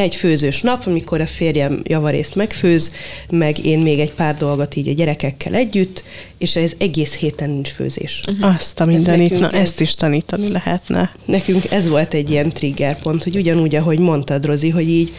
egy 0.00 0.14
főzős 0.14 0.60
nap, 0.60 0.86
amikor 0.86 1.20
a 1.20 1.26
férjem 1.26 1.80
javarészt 1.84 2.34
megfőz, 2.34 2.92
meg 3.30 3.64
én 3.64 3.78
még 3.78 3.98
egy 4.00 4.12
pár 4.12 4.36
dolgot 4.36 4.76
így 4.76 4.88
a 4.88 4.92
gyerekekkel 4.92 5.54
együtt, 5.54 6.04
és 6.38 6.56
ez 6.56 6.72
egész 6.78 7.14
héten 7.14 7.50
nincs 7.50 7.68
főzés. 7.68 8.20
Azt 8.40 8.80
a 8.80 8.84
mindenit, 8.84 9.38
na 9.38 9.46
ez- 9.50 9.60
ezt 9.60 9.80
is 9.80 9.94
tanítani 9.94 10.48
lehetne. 10.48 11.10
Nekünk 11.24 11.70
ez 11.70 11.88
volt 11.88 12.14
egy 12.14 12.30
ilyen 12.30 12.52
triggerpont, 12.52 13.22
hogy 13.22 13.36
ugyanúgy, 13.36 13.74
ahogy 13.74 13.98
mondtad, 13.98 14.44
Rozi, 14.44 14.68
hogy 14.68 14.88
így 14.88 15.12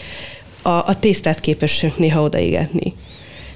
a, 0.61 0.69
a 0.69 0.97
tésztát 0.99 1.39
képesünk 1.39 1.97
néha 1.97 2.21
odaégetni. 2.21 2.93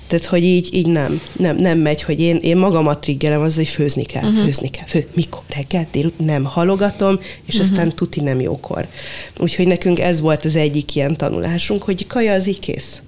Tehát, 0.08 0.26
hogy 0.26 0.44
így, 0.44 0.70
így 0.74 0.88
nem, 0.88 1.22
nem, 1.38 1.56
nem 1.56 1.78
megy, 1.78 2.02
hogy 2.02 2.20
én, 2.20 2.36
én 2.36 2.58
magamat 2.58 3.02
triggerem 3.02 3.42
az, 3.42 3.56
hogy 3.56 3.68
főzni 3.68 4.04
kell, 4.04 4.24
uh-huh. 4.24 4.44
főzni 4.44 4.70
kell. 4.70 4.86
Fő, 4.86 5.08
mikor? 5.14 5.42
Reggel, 5.56 5.88
délut, 5.92 6.20
nem 6.20 6.44
halogatom, 6.44 7.20
és 7.46 7.56
uh-huh. 7.56 7.72
aztán 7.72 7.96
tuti 7.96 8.22
nem 8.22 8.42
jókor. 8.42 8.88
Úgyhogy 9.40 9.68
nekünk 9.68 10.00
ez 10.00 10.20
volt 10.20 10.46
az 10.46 10.56
egyik 10.56 10.96
ilyen 10.96 11.18
tanulásunk, 11.18 11.84
hogy 11.84 12.08
kaja 12.08 12.34
az 12.34 12.48
így 12.48 12.60
kész. 12.60 13.02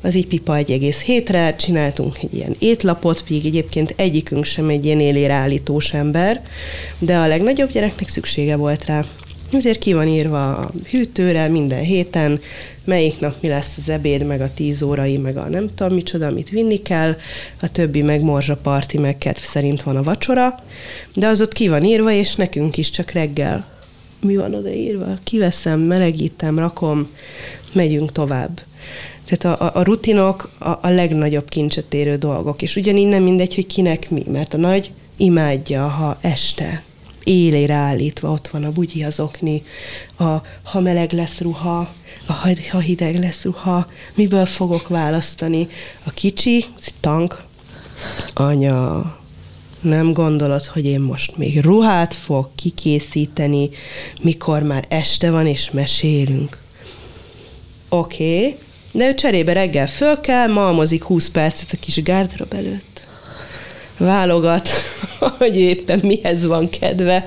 Az 0.00 0.14
így 0.14 0.26
pipa 0.26 0.56
egy 0.56 0.70
egész 0.70 1.00
hétre, 1.00 1.56
csináltunk 1.56 2.18
egy 2.22 2.34
ilyen 2.34 2.56
étlapot, 2.58 3.24
még 3.28 3.46
egyébként 3.46 3.94
egyikünk 3.96 4.44
sem 4.44 4.68
egy 4.68 4.84
ilyen 4.84 5.00
élére 5.00 5.32
állítós 5.32 5.92
ember, 5.92 6.42
de 6.98 7.16
a 7.16 7.26
legnagyobb 7.26 7.70
gyereknek 7.70 8.08
szüksége 8.08 8.56
volt 8.56 8.84
rá. 8.84 9.04
Ezért 9.52 9.78
ki 9.78 9.92
van 9.92 10.08
írva 10.08 10.56
a 10.56 10.70
hűtőre 10.90 11.48
minden 11.48 11.82
héten, 11.82 12.40
melyik 12.84 13.20
nap 13.20 13.34
mi 13.40 13.48
lesz 13.48 13.76
az 13.76 13.88
ebéd, 13.88 14.26
meg 14.26 14.40
a 14.40 14.50
tíz 14.54 14.82
órai, 14.82 15.16
meg 15.16 15.36
a 15.36 15.48
nem 15.48 15.74
tudom 15.74 15.94
micsoda, 15.94 16.26
amit 16.26 16.48
vinni 16.48 16.82
kell, 16.82 17.16
a 17.60 17.68
többi 17.68 18.02
meg 18.02 18.22
morzsaparti, 18.22 18.98
meg 18.98 19.18
kedv 19.18 19.42
szerint 19.42 19.82
van 19.82 19.96
a 19.96 20.02
vacsora, 20.02 20.62
de 21.14 21.26
az 21.26 21.40
ott 21.40 21.52
ki 21.52 21.68
van 21.68 21.84
írva, 21.84 22.10
és 22.10 22.34
nekünk 22.34 22.76
is 22.76 22.90
csak 22.90 23.10
reggel. 23.10 23.66
Mi 24.20 24.36
van 24.36 24.54
odaírva, 24.54 25.14
kiveszem, 25.24 25.80
melegítem, 25.80 26.58
rakom, 26.58 27.08
megyünk 27.72 28.12
tovább. 28.12 28.60
Tehát 29.24 29.60
a, 29.60 29.78
a 29.78 29.82
rutinok 29.82 30.50
a, 30.58 30.68
a 30.68 30.88
legnagyobb 30.88 31.48
kincset 31.48 31.94
érő 31.94 32.16
dolgok, 32.16 32.62
és 32.62 32.76
ugyanígy 32.76 33.06
nem 33.06 33.22
mindegy, 33.22 33.54
hogy 33.54 33.66
kinek 33.66 34.10
mi, 34.10 34.24
mert 34.30 34.54
a 34.54 34.56
nagy 34.56 34.90
imádja, 35.16 35.86
ha 35.86 36.18
este 36.20 36.82
élére 37.26 37.74
állítva 37.74 38.30
ott 38.30 38.48
van 38.48 38.64
a 38.64 38.72
bugyi, 38.72 39.04
az 39.04 39.20
okni, 39.20 39.62
a, 40.16 40.24
ha 40.62 40.80
meleg 40.80 41.12
lesz 41.12 41.40
ruha, 41.40 41.78
a, 42.26 42.32
ha- 42.70 42.78
hideg 42.78 43.18
lesz 43.18 43.42
ruha, 43.44 43.86
miből 44.14 44.46
fogok 44.46 44.88
választani. 44.88 45.68
A 46.04 46.10
kicsi, 46.10 46.64
tank, 47.00 47.42
anya, 48.34 49.16
nem 49.80 50.12
gondolod, 50.12 50.64
hogy 50.64 50.84
én 50.84 51.00
most 51.00 51.36
még 51.36 51.60
ruhát 51.60 52.14
fog 52.14 52.48
kikészíteni, 52.54 53.70
mikor 54.20 54.62
már 54.62 54.84
este 54.88 55.30
van 55.30 55.46
és 55.46 55.70
mesélünk. 55.70 56.58
oké, 57.88 58.36
okay, 58.36 58.56
de 58.92 59.08
ő 59.08 59.14
cserébe 59.14 59.52
reggel 59.52 59.86
föl 59.86 60.20
kell, 60.20 60.48
malmozik 60.48 61.02
20 61.02 61.28
percet 61.28 61.72
a 61.72 61.76
kis 61.76 62.02
gárdrab 62.02 62.52
előtt. 62.54 62.95
Válogat, 63.96 64.68
hogy 65.38 65.56
éppen 65.56 66.00
mihez 66.02 66.46
van 66.46 66.68
kedve, 66.68 67.24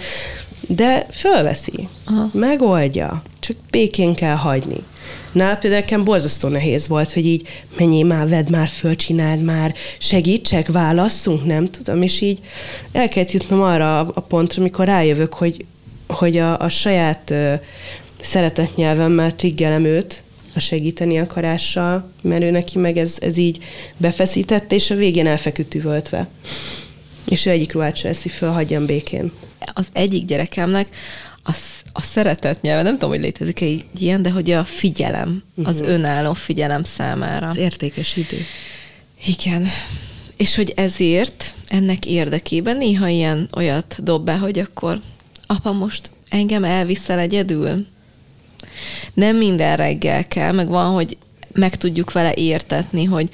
de 0.68 1.08
fölveszi, 1.12 1.88
Aha. 2.06 2.30
megoldja, 2.34 3.22
csak 3.40 3.56
békén 3.70 4.16
kell 4.16 4.36
hagyni. 4.36 4.84
Nál 5.32 5.58
például 5.58 5.82
nekem 5.82 6.04
borzasztó 6.04 6.48
nehéz 6.48 6.88
volt, 6.88 7.12
hogy 7.12 7.26
így 7.26 7.48
menjél 7.78 8.06
már, 8.06 8.30
vedd 8.30 8.50
már 8.52 8.68
föl, 8.68 8.96
csináld 8.96 9.42
már, 9.42 9.74
segítsek, 9.98 10.68
válasszunk, 10.68 11.46
nem 11.46 11.66
tudom, 11.66 12.02
és 12.02 12.22
így 12.22 12.40
el 12.92 13.10
kellett 13.10 13.32
jutnom 13.32 13.62
arra 13.62 14.00
a 14.00 14.22
pontra, 14.22 14.62
amikor 14.62 14.86
rájövök, 14.86 15.34
hogy, 15.34 15.66
hogy 16.08 16.38
a, 16.38 16.60
a 16.60 16.70
saját 16.70 17.30
uh, 17.30 17.54
szeretett 18.22 18.76
nyelvemmel 18.76 19.36
triggelem 19.36 19.86
őt, 19.86 20.24
a 20.56 20.60
segíteni 20.60 21.20
akarással, 21.20 22.12
mert 22.22 22.44
ő 22.44 22.52
neki 22.52 22.78
meg 22.78 22.98
ez, 22.98 23.18
ez 23.22 23.38
így 23.38 23.64
befeszítette, 23.98 24.76
és 24.76 24.92
a 24.92 24.96
végén 24.96 25.28
elfeküdt 25.28 25.76
üvöltve. 25.76 26.28
És 27.30 27.46
ő 27.46 27.50
egyik 27.50 27.74
ruhát 27.74 27.96
se 27.96 28.10
eszi 28.10 28.30
föl, 28.30 28.50
hagyjam 28.50 28.86
békén. 28.86 29.32
Az 29.74 29.90
egyik 29.94 30.26
gyerekemnek 30.26 30.88
a, 31.44 31.56
a 31.94 32.02
szeretet 32.02 32.62
nyelve, 32.62 32.82
nem 32.82 32.94
tudom, 32.94 33.10
hogy 33.10 33.20
létezik 33.20 33.62
egy 33.62 33.86
ilyen, 33.98 34.22
de 34.22 34.30
hogy 34.30 34.52
a 34.52 34.64
figyelem, 34.66 35.44
az 35.64 35.80
uh-huh. 35.80 35.94
önálló 35.94 36.34
figyelem 36.34 36.84
számára. 36.84 37.48
Az 37.48 37.58
értékes 37.58 38.16
idő. 38.16 38.38
Igen. 39.26 39.68
És 40.38 40.56
hogy 40.56 40.74
ezért 40.76 41.54
ennek 41.68 42.06
érdekében 42.06 42.78
néha 42.78 43.08
ilyen 43.08 43.50
olyat 43.56 43.96
dob 44.04 44.26
be, 44.26 44.38
hogy 44.38 44.60
akkor 44.60 45.00
apa 45.48 45.72
most 45.72 46.12
engem 46.30 46.64
elviszel 46.64 47.20
egyedül? 47.20 47.86
Nem 49.14 49.36
minden 49.36 49.76
reggel 49.76 50.28
kell, 50.28 50.52
meg 50.52 50.68
van, 50.68 50.94
hogy 50.94 51.18
meg 51.54 51.76
tudjuk 51.76 52.12
vele 52.12 52.34
értetni, 52.34 53.04
hogy 53.04 53.30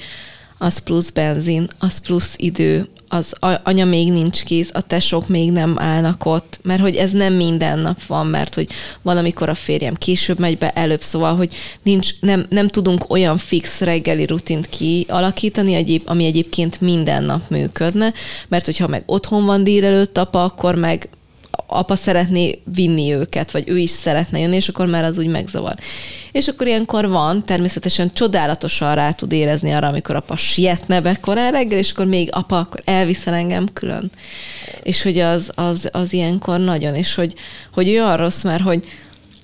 az 0.58 0.78
plusz 0.78 1.10
benzin, 1.10 1.68
az 1.80 1.98
plusz 1.98 2.34
idő, 2.38 2.90
az 3.08 3.34
anya 3.64 3.86
még 3.86 4.12
nincs 4.12 4.44
kész, 4.44 4.70
a 4.74 4.82
tesók 4.82 5.28
még 5.28 5.52
nem 5.52 5.80
állnak 5.80 6.26
ott, 6.26 6.60
mert 6.64 6.82
hogy 6.82 6.96
ez 6.96 7.12
nem 7.12 7.34
minden 7.34 7.80
nap 7.80 8.06
van, 8.06 8.28
mert 8.28 8.56
hogy 8.56 8.68
van, 9.02 9.18
amikor 9.18 9.50
a 9.50 9.56
férjem 9.56 9.96
később 9.96 10.40
megy 10.40 10.58
be, 10.58 10.72
előbb, 10.72 11.02
szóval, 11.02 11.36
hogy 11.36 11.56
nincs, 11.84 12.10
nem, 12.20 12.46
nem 12.50 12.68
tudunk 12.68 13.10
olyan 13.10 13.38
fix 13.38 13.80
reggeli 13.80 14.26
rutint 14.26 14.70
kialakítani, 14.70 16.02
ami 16.06 16.26
egyébként 16.26 16.82
minden 16.82 17.24
nap 17.24 17.50
működne, 17.50 18.14
mert 18.48 18.66
hogyha 18.66 18.88
meg 18.88 19.04
otthon 19.06 19.46
van 19.46 19.64
délelőtt 19.64 20.18
apa, 20.18 20.44
akkor 20.44 20.76
meg 20.76 21.10
apa 21.68 21.96
szeretné 21.96 22.60
vinni 22.76 23.14
őket, 23.14 23.52
vagy 23.52 23.70
ő 23.70 23.78
is 23.78 23.90
szeretne 23.90 24.40
jönni, 24.40 24.56
és 24.56 24.68
akkor 24.68 24.88
már 24.88 25.04
az 25.04 25.18
úgy 25.18 25.28
megzavar. 25.28 25.76
És 26.32 26.48
akkor 26.48 26.68
ilyenkor 26.68 27.10
van, 27.10 27.46
természetesen 27.46 28.14
csodálatosan 28.14 28.96
rá 28.96 29.12
tud 29.12 29.32
érezni 29.32 29.72
arra, 29.72 29.88
amikor 29.88 30.16
apa 30.16 30.36
sietne 30.36 31.02
be 31.02 31.16
korán 31.16 31.52
reggel, 31.52 31.78
és 31.78 31.92
akkor 31.92 32.06
még 32.06 32.30
apa, 32.32 32.58
akkor 32.58 32.82
elviszel 32.86 33.34
engem 33.34 33.68
külön. 33.74 34.12
És 34.84 35.02
hogy 35.02 35.20
az, 35.20 35.52
az, 35.56 35.90
az 35.92 36.14
ilyenkor 36.14 36.60
nagyon, 36.60 36.96
és 36.96 37.16
hogy, 37.16 37.34
hogy 37.74 37.90
olyan 37.90 38.18
rossz, 38.18 38.44
mert 38.44 38.64
hogy, 38.64 38.84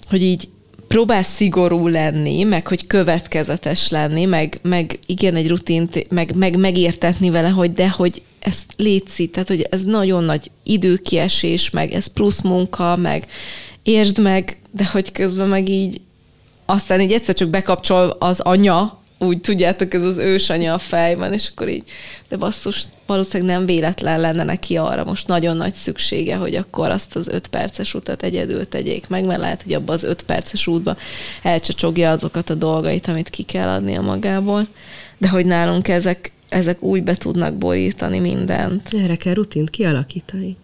hogy 0.10 0.24
így 0.24 0.50
próbál 0.88 1.24
szigorú 1.24 1.88
lenni, 1.88 2.44
meg 2.44 2.68
hogy 2.68 2.88
következetes 2.88 3.90
lenni, 3.90 4.26
meg, 4.26 4.60
meg 4.62 5.00
igen, 5.06 5.36
egy 5.36 5.48
rutint, 5.48 6.10
meg, 6.10 6.36
meg 6.36 6.58
megértetni 6.58 7.30
vele, 7.30 7.50
hogy 7.50 7.74
de 7.74 7.90
hogy 7.90 8.22
ezt 8.42 8.74
létszi, 8.76 9.28
tehát 9.28 9.48
hogy 9.48 9.68
ez 9.70 9.84
nagyon 9.84 10.24
nagy 10.24 10.52
időkiesés, 10.64 11.70
meg 11.70 11.92
ez 11.92 12.08
plusz 12.08 12.42
munka, 12.42 12.96
meg 12.96 13.28
értsd 13.84 14.22
meg, 14.22 14.58
de 14.72 14.86
hogy 14.92 15.12
közben 15.12 15.48
meg 15.48 15.70
így 15.70 16.02
aztán 16.66 17.02
így 17.02 17.12
egyszer 17.12 17.36
csak 17.36 17.50
bekapcsol 17.50 18.10
az 18.20 18.40
anya, 18.40 19.02
úgy 19.18 19.42
tudjátok, 19.42 19.94
ez 19.94 20.04
az 20.04 20.18
ősanya 20.18 20.74
a 20.74 20.78
fejben, 20.78 21.34
és 21.34 21.48
akkor 21.52 21.70
így, 21.70 21.84
de 22.30 22.38
basszus, 22.38 22.84
valószínűleg 23.06 23.56
nem 23.56 23.66
véletlen 23.66 24.20
lenne 24.20 24.44
neki 24.44 24.78
arra 24.78 25.04
most 25.04 25.28
nagyon 25.28 25.58
nagy 25.58 25.74
szüksége, 25.74 26.36
hogy 26.36 26.56
akkor 26.56 26.90
azt 26.90 27.16
az 27.16 27.28
öt 27.28 27.48
perces 27.48 27.94
utat 27.94 28.24
egyedül 28.24 28.68
tegyék 28.68 29.08
meg, 29.08 29.26
mert 29.26 29.40
lehet, 29.40 29.64
hogy 29.64 29.74
abban 29.74 29.96
az 29.96 30.04
öt 30.04 30.24
perces 30.24 30.68
útba 30.68 30.98
elcsacsogja 31.44 32.12
azokat 32.12 32.50
a 32.50 32.54
dolgait, 32.54 33.08
amit 33.08 33.30
ki 33.30 33.44
kell 33.44 33.68
adnia 33.68 34.02
magából. 34.02 34.68
De 35.18 35.30
hogy 35.30 35.46
nálunk 35.46 35.88
ezek, 35.88 36.32
ezek 36.52 36.82
úgy 36.82 37.04
be 37.04 37.16
tudnak 37.16 37.56
borítani 37.56 38.20
mindent. 38.20 38.94
Erre 38.94 39.16
kell 39.16 39.34
rutint 39.34 39.70
kialakítani. 39.70 40.58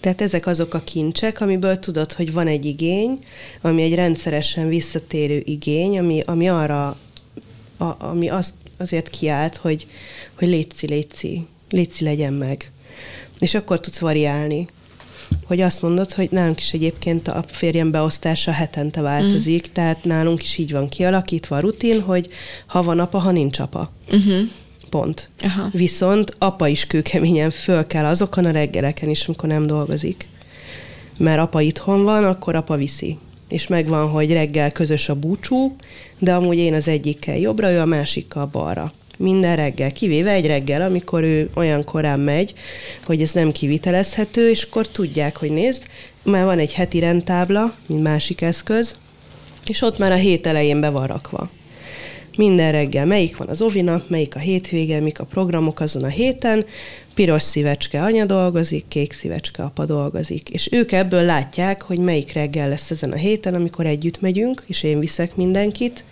Tehát 0.00 0.20
ezek 0.20 0.46
azok 0.46 0.74
a 0.74 0.80
kincsek, 0.80 1.40
amiből 1.40 1.78
tudod, 1.78 2.12
hogy 2.12 2.32
van 2.32 2.46
egy 2.46 2.64
igény, 2.64 3.18
ami 3.60 3.82
egy 3.82 3.94
rendszeresen 3.94 4.68
visszatérő 4.68 5.42
igény, 5.44 5.98
ami, 5.98 6.22
ami 6.26 6.48
arra, 6.48 6.96
a, 7.76 7.94
ami 7.98 8.28
azt, 8.28 8.54
azért 8.76 9.10
kiállt, 9.10 9.56
hogy, 9.56 9.86
hogy 10.34 10.48
létszi, 10.48 10.86
létszi, 10.86 11.46
létszi 11.70 12.04
legyen 12.04 12.32
meg. 12.32 12.70
És 13.38 13.54
akkor 13.54 13.80
tudsz 13.80 13.98
variálni. 13.98 14.68
Hogy 15.44 15.60
azt 15.60 15.82
mondod, 15.82 16.12
hogy 16.12 16.28
nálunk 16.30 16.60
is 16.60 16.72
egyébként 16.72 17.28
a 17.28 17.44
férjem 17.46 17.90
beosztása 17.90 18.50
hetente 18.50 19.00
változik, 19.00 19.68
mm. 19.68 19.72
tehát 19.72 20.04
nálunk 20.04 20.42
is 20.42 20.58
így 20.58 20.72
van 20.72 20.88
kialakítva 20.88 21.56
a 21.56 21.60
rutin, 21.60 22.00
hogy 22.00 22.28
ha 22.66 22.82
van 22.82 22.98
apa, 22.98 23.18
ha 23.18 23.30
nincs 23.30 23.58
apa. 23.58 23.92
Uh-huh. 24.10 24.48
Pont. 24.88 25.28
Aha. 25.42 25.68
Viszont 25.72 26.34
apa 26.38 26.68
is 26.68 26.86
kőkeményen 26.86 27.50
föl 27.50 27.86
kell 27.86 28.04
azokon 28.04 28.44
a 28.44 28.50
reggeleken 28.50 29.08
is, 29.08 29.26
amikor 29.26 29.48
nem 29.48 29.66
dolgozik. 29.66 30.28
Mert 31.16 31.38
apa 31.38 31.60
itthon 31.60 32.04
van, 32.04 32.24
akkor 32.24 32.54
apa 32.54 32.76
viszi. 32.76 33.18
És 33.48 33.66
megvan, 33.66 34.08
hogy 34.08 34.32
reggel 34.32 34.72
közös 34.72 35.08
a 35.08 35.14
búcsú, 35.14 35.76
de 36.18 36.34
amúgy 36.34 36.56
én 36.56 36.74
az 36.74 36.88
egyikkel 36.88 37.36
jobbra, 37.36 37.70
ő 37.70 37.80
a 37.80 37.84
másikkal 37.84 38.46
balra. 38.46 38.92
Minden 39.16 39.56
reggel, 39.56 39.92
kivéve 39.92 40.30
egy 40.30 40.46
reggel, 40.46 40.82
amikor 40.82 41.22
ő 41.22 41.50
olyan 41.54 41.84
korán 41.84 42.20
megy, 42.20 42.54
hogy 43.04 43.22
ez 43.22 43.32
nem 43.32 43.52
kivitelezhető, 43.52 44.50
és 44.50 44.62
akkor 44.62 44.88
tudják, 44.88 45.36
hogy 45.36 45.50
nézd, 45.50 45.86
már 46.22 46.44
van 46.44 46.58
egy 46.58 46.72
heti 46.72 46.98
rendtábla, 46.98 47.74
mint 47.86 48.02
másik 48.02 48.40
eszköz, 48.40 48.96
és 49.66 49.82
ott 49.82 49.98
már 49.98 50.12
a 50.12 50.14
hét 50.14 50.46
elején 50.46 50.80
be 50.80 50.90
van 50.90 51.06
rakva 51.06 51.50
minden 52.38 52.72
reggel 52.72 53.06
melyik 53.06 53.36
van 53.36 53.48
az 53.48 53.62
ovinap, 53.62 54.08
melyik 54.08 54.36
a 54.36 54.38
hétvége, 54.38 55.00
mik 55.00 55.20
a 55.20 55.24
programok 55.24 55.80
azon 55.80 56.04
a 56.04 56.08
héten, 56.08 56.64
piros 57.14 57.42
szívecske 57.42 58.02
anya 58.02 58.24
dolgozik, 58.24 58.88
kék 58.88 59.12
szívecske 59.12 59.62
apa 59.62 59.84
dolgozik. 59.84 60.48
És 60.48 60.68
ők 60.72 60.92
ebből 60.92 61.22
látják, 61.22 61.82
hogy 61.82 61.98
melyik 61.98 62.32
reggel 62.32 62.68
lesz 62.68 62.90
ezen 62.90 63.12
a 63.12 63.16
héten, 63.16 63.54
amikor 63.54 63.86
együtt 63.86 64.20
megyünk, 64.20 64.64
és 64.66 64.82
én 64.82 64.98
viszek 64.98 65.36
mindenkit, 65.36 66.04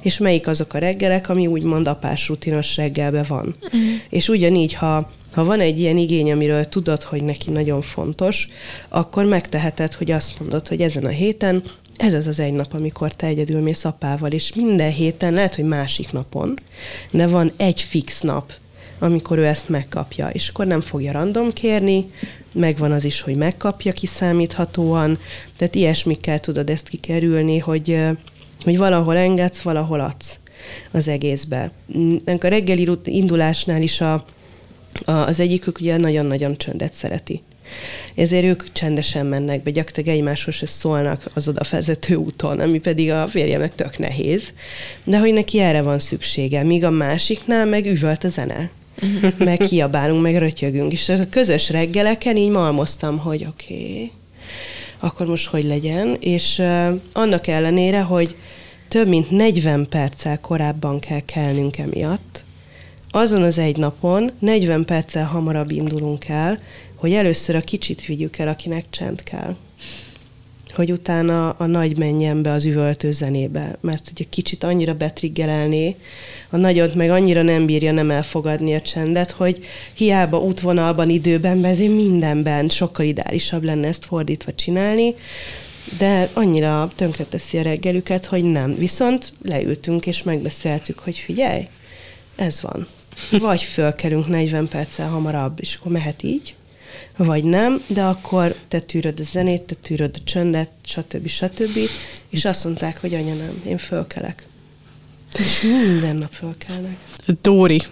és 0.00 0.18
melyik 0.18 0.46
azok 0.46 0.74
a 0.74 0.78
reggelek, 0.78 1.28
ami 1.28 1.46
úgymond 1.46 1.88
apás 1.88 2.28
rutinos 2.28 2.76
reggelbe 2.76 3.22
van. 3.22 3.54
Uh-huh. 3.62 3.80
És 4.08 4.28
ugyanígy, 4.28 4.74
ha 4.74 5.10
ha 5.32 5.44
van 5.44 5.60
egy 5.60 5.80
ilyen 5.80 5.96
igény, 5.96 6.32
amiről 6.32 6.68
tudod, 6.68 7.02
hogy 7.02 7.22
neki 7.22 7.50
nagyon 7.50 7.82
fontos, 7.82 8.48
akkor 8.88 9.24
megteheted, 9.24 9.94
hogy 9.94 10.10
azt 10.10 10.40
mondod, 10.40 10.68
hogy 10.68 10.80
ezen 10.80 11.04
a 11.04 11.08
héten 11.08 11.62
ez 12.00 12.12
az 12.12 12.26
az 12.26 12.38
egy 12.38 12.52
nap, 12.52 12.72
amikor 12.72 13.14
te 13.14 13.26
egyedül 13.26 13.60
mész 13.60 13.84
apával, 13.84 14.30
és 14.30 14.54
minden 14.54 14.92
héten, 14.92 15.32
lehet, 15.32 15.54
hogy 15.54 15.64
másik 15.64 16.12
napon, 16.12 16.58
de 17.10 17.26
van 17.26 17.52
egy 17.56 17.80
fix 17.80 18.20
nap, 18.20 18.52
amikor 18.98 19.38
ő 19.38 19.46
ezt 19.46 19.68
megkapja, 19.68 20.28
és 20.28 20.48
akkor 20.48 20.66
nem 20.66 20.80
fogja 20.80 21.12
random 21.12 21.52
kérni, 21.52 22.10
megvan 22.52 22.92
az 22.92 23.04
is, 23.04 23.20
hogy 23.20 23.36
megkapja 23.36 23.92
kiszámíthatóan, 23.92 25.18
tehát 25.56 25.74
ilyesmikkel 25.74 26.40
tudod 26.40 26.70
ezt 26.70 26.88
kikerülni, 26.88 27.58
hogy, 27.58 27.98
hogy 28.64 28.76
valahol 28.76 29.16
engedsz, 29.16 29.60
valahol 29.60 30.00
adsz 30.00 30.38
az 30.90 31.08
egészbe. 31.08 31.72
A 32.24 32.46
reggeli 32.46 32.88
indulásnál 33.04 33.82
is 33.82 34.00
a, 34.00 34.12
a, 35.04 35.12
az 35.12 35.40
egyikük 35.40 35.78
ugye 35.78 35.96
nagyon-nagyon 35.96 36.56
csöndet 36.56 36.94
szereti 36.94 37.42
ezért 38.14 38.44
ők 38.44 38.72
csendesen 38.72 39.26
mennek 39.26 39.62
be, 39.62 39.70
gyakorlatilag 39.70 40.18
egymáshoz 40.18 40.54
se 40.54 40.66
szólnak 40.66 41.30
az 41.34 41.48
odavezető 41.48 42.14
úton, 42.14 42.60
ami 42.60 42.78
pedig 42.78 43.10
a 43.10 43.28
férjemnek 43.28 43.74
tök 43.74 43.98
nehéz, 43.98 44.52
de 45.04 45.18
hogy 45.18 45.32
neki 45.32 45.60
erre 45.60 45.82
van 45.82 45.98
szüksége, 45.98 46.62
míg 46.62 46.84
a 46.84 46.90
másiknál 46.90 47.66
meg 47.66 47.86
üvölt 47.86 48.24
a 48.24 48.28
zene. 48.28 48.70
Meg 49.38 49.56
kiabálunk, 49.56 50.22
meg 50.22 50.36
rötyögünk. 50.36 50.92
És 50.92 51.08
a 51.08 51.28
közös 51.30 51.70
reggeleken 51.70 52.36
így 52.36 52.50
malmoztam, 52.50 53.18
hogy 53.18 53.46
oké, 53.48 53.74
okay, 53.74 54.10
akkor 54.98 55.26
most 55.26 55.46
hogy 55.46 55.64
legyen, 55.64 56.16
és 56.20 56.58
uh, 56.58 57.00
annak 57.12 57.46
ellenére, 57.46 58.00
hogy 58.00 58.36
több 58.88 59.08
mint 59.08 59.30
40 59.30 59.86
perccel 59.88 60.40
korábban 60.40 60.98
kell 60.98 61.20
kelnünk 61.24 61.78
emiatt, 61.78 62.44
azon 63.10 63.42
az 63.42 63.58
egy 63.58 63.76
napon 63.76 64.30
40 64.38 64.84
perccel 64.84 65.24
hamarabb 65.24 65.70
indulunk 65.70 66.28
el, 66.28 66.58
hogy 67.00 67.12
először 67.12 67.54
a 67.54 67.60
kicsit 67.60 68.04
vigyük 68.04 68.38
el, 68.38 68.48
akinek 68.48 68.84
csend 68.90 69.22
kell. 69.22 69.56
Hogy 70.74 70.92
utána 70.92 71.50
a 71.50 71.66
nagy 71.66 71.98
menjen 71.98 72.42
be 72.42 72.50
az 72.50 72.64
üvöltő 72.64 73.12
zenébe, 73.12 73.76
mert 73.80 74.08
hogy 74.08 74.26
a 74.26 74.30
kicsit 74.30 74.64
annyira 74.64 74.94
betriggelelné, 74.94 75.96
a 76.50 76.56
nagyot 76.56 76.94
meg 76.94 77.10
annyira 77.10 77.42
nem 77.42 77.66
bírja 77.66 77.92
nem 77.92 78.10
elfogadni 78.10 78.74
a 78.74 78.80
csendet, 78.80 79.30
hogy 79.30 79.64
hiába 79.92 80.38
útvonalban, 80.38 81.08
időben, 81.08 81.64
ezért 81.64 81.94
mindenben 81.94 82.68
sokkal 82.68 83.06
ideálisabb 83.06 83.64
lenne 83.64 83.88
ezt 83.88 84.04
fordítva 84.04 84.54
csinálni, 84.54 85.14
de 85.98 86.30
annyira 86.32 86.90
tönkreteszi 86.94 87.58
a 87.58 87.62
reggelüket, 87.62 88.26
hogy 88.26 88.44
nem. 88.44 88.74
Viszont 88.74 89.32
leültünk 89.44 90.06
és 90.06 90.22
megbeszéltük, 90.22 90.98
hogy 90.98 91.16
figyelj, 91.16 91.68
ez 92.36 92.60
van. 92.60 92.86
Vagy 93.30 93.62
fölkerünk 93.62 94.28
40 94.28 94.68
perccel 94.68 95.08
hamarabb, 95.08 95.58
és 95.60 95.74
akkor 95.74 95.92
mehet 95.92 96.22
így, 96.22 96.54
vagy 97.24 97.44
nem, 97.44 97.82
de 97.86 98.02
akkor 98.02 98.54
te 98.68 98.78
tűröd 98.78 99.20
a 99.20 99.22
zenét, 99.22 99.62
te 99.62 99.74
tűröd 99.82 100.14
a 100.18 100.24
csöndet, 100.24 100.70
stb. 100.84 101.28
stb. 101.28 101.78
És 102.28 102.44
azt 102.44 102.64
mondták, 102.64 103.00
hogy 103.00 103.14
anya 103.14 103.34
nem, 103.34 103.62
én 103.66 103.78
fölkelek. 103.78 104.46
És 105.38 105.60
minden 105.60 106.16
nap 106.16 106.32
fölkelnek. 106.32 106.96
Dóri, 107.42 107.82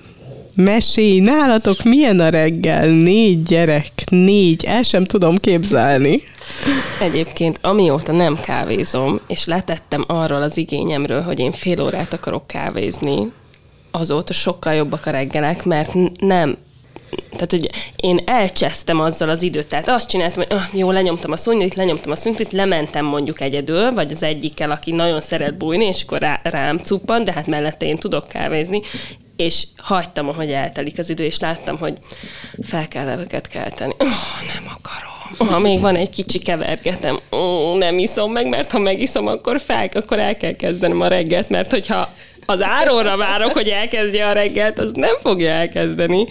mesélj, 0.55 1.20
nálatok 1.20 1.83
milyen 1.83 2.20
a 2.20 2.29
reggel? 2.29 2.89
Négy 2.89 3.43
gyerek, 3.43 3.93
négy, 4.11 4.64
el 4.64 4.83
sem 4.83 5.05
tudom 5.05 5.37
képzelni. 5.37 6.22
Egyébként 7.01 7.59
amióta 7.62 8.12
nem 8.12 8.41
kávézom, 8.41 9.20
és 9.26 9.45
letettem 9.45 10.05
arról 10.07 10.43
az 10.43 10.57
igényemről, 10.57 11.22
hogy 11.22 11.39
én 11.39 11.53
fél 11.53 11.83
órát 11.83 12.12
akarok 12.12 12.47
kávézni, 12.47 13.33
azóta 13.91 14.33
sokkal 14.33 14.74
jobbak 14.74 15.07
a 15.07 15.11
reggelek, 15.11 15.64
mert 15.64 15.93
nem 16.20 16.57
tehát, 17.31 17.51
hogy 17.51 17.71
én 17.97 18.21
elcsesztem 18.25 19.01
azzal 19.01 19.29
az 19.29 19.43
időt. 19.43 19.67
Tehát 19.67 19.89
azt 19.89 20.09
csináltam, 20.09 20.45
hogy 20.47 20.57
ah, 20.57 20.79
jó, 20.79 20.91
lenyomtam 20.91 21.33
a 21.33 21.37
szúnyogit, 21.37 21.75
lenyomtam 21.75 22.13
a 22.13 22.17
szúnyogit, 22.17 22.53
lementem 22.53 23.05
mondjuk 23.05 23.41
egyedül, 23.41 23.93
vagy 23.93 24.13
az 24.13 24.23
egyikkel, 24.23 24.71
aki 24.71 24.93
nagyon 24.93 25.21
szeret 25.21 25.57
bújni, 25.57 25.85
és 25.85 26.03
akkor 26.03 26.19
rá, 26.19 26.41
rám 26.43 26.79
cuppan, 26.79 27.25
de 27.25 27.33
hát 27.33 27.47
mellette 27.47 27.87
én 27.87 27.97
tudok 27.97 28.29
kávézni, 28.29 28.81
és 29.37 29.67
hagytam, 29.77 30.29
ahogy 30.29 30.51
eltelik 30.51 30.99
az 30.99 31.11
idő, 31.11 31.25
és 31.25 31.39
láttam, 31.39 31.79
hogy 31.79 31.99
fel 32.63 32.89
kell 32.89 33.05
leveket 33.05 33.47
kelteni. 33.47 33.93
Oh, 33.99 34.09
nem 34.55 34.75
akarom. 34.79 35.53
Ha 35.53 35.59
még 35.59 35.81
van 35.81 35.97
egy 35.97 36.11
kicsi 36.11 36.39
kevergetem, 36.39 37.19
oh, 37.31 37.77
nem 37.77 37.99
iszom 37.99 38.33
meg, 38.33 38.49
mert 38.49 38.71
ha 38.71 38.79
megiszom, 38.79 39.27
akkor 39.27 39.61
fel, 39.61 39.89
akkor 39.93 40.19
el 40.19 40.37
kell 40.37 40.53
kezdenem 40.53 41.01
a 41.01 41.09
reggelt, 41.09 41.49
mert 41.49 41.71
hogyha 41.71 42.09
az 42.51 42.62
áróra 42.62 43.16
várok, 43.16 43.53
hogy 43.53 43.68
elkezdje 43.68 44.26
a 44.26 44.32
reggelt, 44.32 44.78
az 44.78 44.90
nem 44.94 45.16
fogja 45.20 45.51
elkezdeni. 45.51 46.26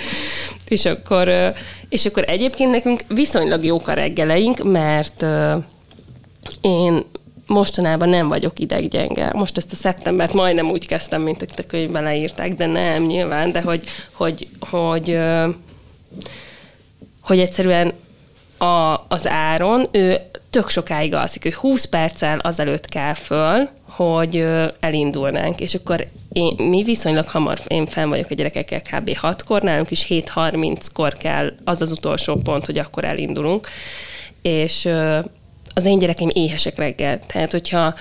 És 0.67 0.85
akkor, 0.85 1.53
és 1.89 2.05
akkor 2.05 2.23
egyébként 2.27 2.71
nekünk 2.71 3.01
viszonylag 3.07 3.65
jók 3.65 3.87
a 3.87 3.93
reggeleink, 3.93 4.63
mert 4.63 5.25
én 6.61 7.03
mostanában 7.45 8.09
nem 8.09 8.27
vagyok 8.27 8.59
ideggyenge. 8.59 9.31
Most 9.33 9.57
ezt 9.57 9.71
a 9.71 9.75
szeptembert 9.75 10.33
majdnem 10.33 10.69
úgy 10.69 10.87
kezdtem, 10.87 11.21
mint 11.21 11.53
a 11.57 11.63
könyvben 11.67 12.03
leírták, 12.03 12.53
de 12.53 12.65
nem 12.65 13.03
nyilván, 13.03 13.51
de 13.51 13.61
hogy, 13.61 13.83
hogy, 14.11 14.47
hogy, 14.59 15.11
ö, 15.11 15.49
hogy 17.21 17.39
egyszerűen 17.39 17.93
a, 18.57 19.05
az 19.07 19.27
áron, 19.27 19.85
ő 19.91 20.17
tök 20.49 20.69
sokáig 20.69 21.13
alszik, 21.13 21.45
ő 21.45 21.53
20 21.55 21.85
perccel 21.85 22.39
azelőtt 22.39 22.85
kell 22.85 23.13
föl, 23.13 23.69
hogy 23.89 24.45
elindulnánk, 24.79 25.59
és 25.59 25.75
akkor 25.75 26.07
én, 26.31 26.55
mi 26.57 26.83
viszonylag 26.83 27.27
hamar, 27.27 27.59
én 27.67 27.85
fenn 27.85 28.09
vagyok 28.09 28.29
a 28.29 28.33
gyerekekkel 28.33 28.81
kb. 28.81 29.17
6-kor, 29.21 29.61
nálunk 29.61 29.91
is 29.91 30.05
7.30-kor 30.09 31.13
kell 31.13 31.53
az 31.63 31.81
az 31.81 31.91
utolsó 31.91 32.35
pont, 32.43 32.65
hogy 32.65 32.77
akkor 32.77 33.05
elindulunk, 33.05 33.67
és 34.41 34.89
az 35.73 35.85
én 35.85 35.99
gyerekeim 35.99 36.29
éhesek 36.33 36.77
reggel, 36.77 37.19
tehát 37.19 37.51
hogyha 37.51 37.93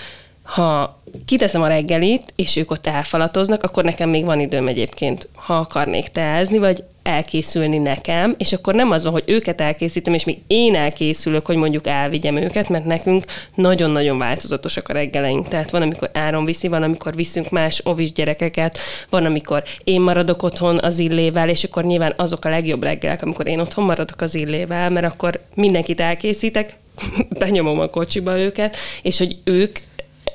ha 0.47 0.95
kiteszem 1.25 1.63
a 1.63 1.67
reggelit, 1.67 2.33
és 2.37 2.57
ők 2.57 2.71
ott 2.71 2.87
elfalatoznak, 2.87 3.63
akkor 3.63 3.85
nekem 3.85 4.09
még 4.09 4.25
van 4.25 4.41
időm 4.41 4.69
egyébként, 4.69 5.29
ha 5.35 5.55
akarnék 5.57 6.09
teázni, 6.09 6.59
vagy 6.59 6.85
elkészülni 7.03 7.79
nekem, 7.79 8.35
és 8.39 8.53
akkor 8.53 8.75
nem 8.75 8.91
az 8.91 9.03
van, 9.03 9.13
hogy 9.13 9.23
őket 9.27 9.61
elkészítem, 9.61 10.15
és 10.15 10.25
még 10.25 10.39
én 10.47 10.75
elkészülök, 10.75 11.47
hogy 11.47 11.57
mondjuk 11.57 11.87
elvigyem 11.87 12.37
őket, 12.37 12.69
mert 12.69 12.85
nekünk 12.85 13.25
nagyon-nagyon 13.55 14.19
változatosak 14.19 14.89
a 14.89 14.93
reggeleink. 14.93 15.49
Tehát 15.49 15.71
van, 15.71 15.83
amikor 15.83 16.11
Áron 16.13 16.45
viszi, 16.45 16.69
van, 16.69 16.83
amikor 16.83 17.15
viszünk 17.15 17.51
más 17.51 17.81
ovis 17.85 18.13
gyerekeket, 18.13 18.79
van, 19.11 19.25
amikor 19.25 19.63
én 19.85 20.01
maradok 20.01 20.43
otthon 20.43 20.79
az 20.79 20.99
illével, 20.99 21.49
és 21.49 21.65
akkor 21.65 21.85
nyilván 21.85 22.15
azok 22.17 22.45
a 22.45 22.49
legjobb 22.49 22.83
reggelek, 22.83 23.23
amikor 23.23 23.47
én 23.47 23.61
otthon 23.61 23.85
maradok 23.85 24.21
az 24.21 24.35
illével, 24.35 24.91
mert 24.91 25.07
akkor 25.07 25.41
mindenkit 25.55 26.01
elkészítek, 26.01 26.77
benyomom 27.39 27.81
a 27.81 27.87
kocsiba 27.87 28.39
őket, 28.39 28.77
és 29.03 29.19
hogy 29.19 29.37
ők 29.45 29.79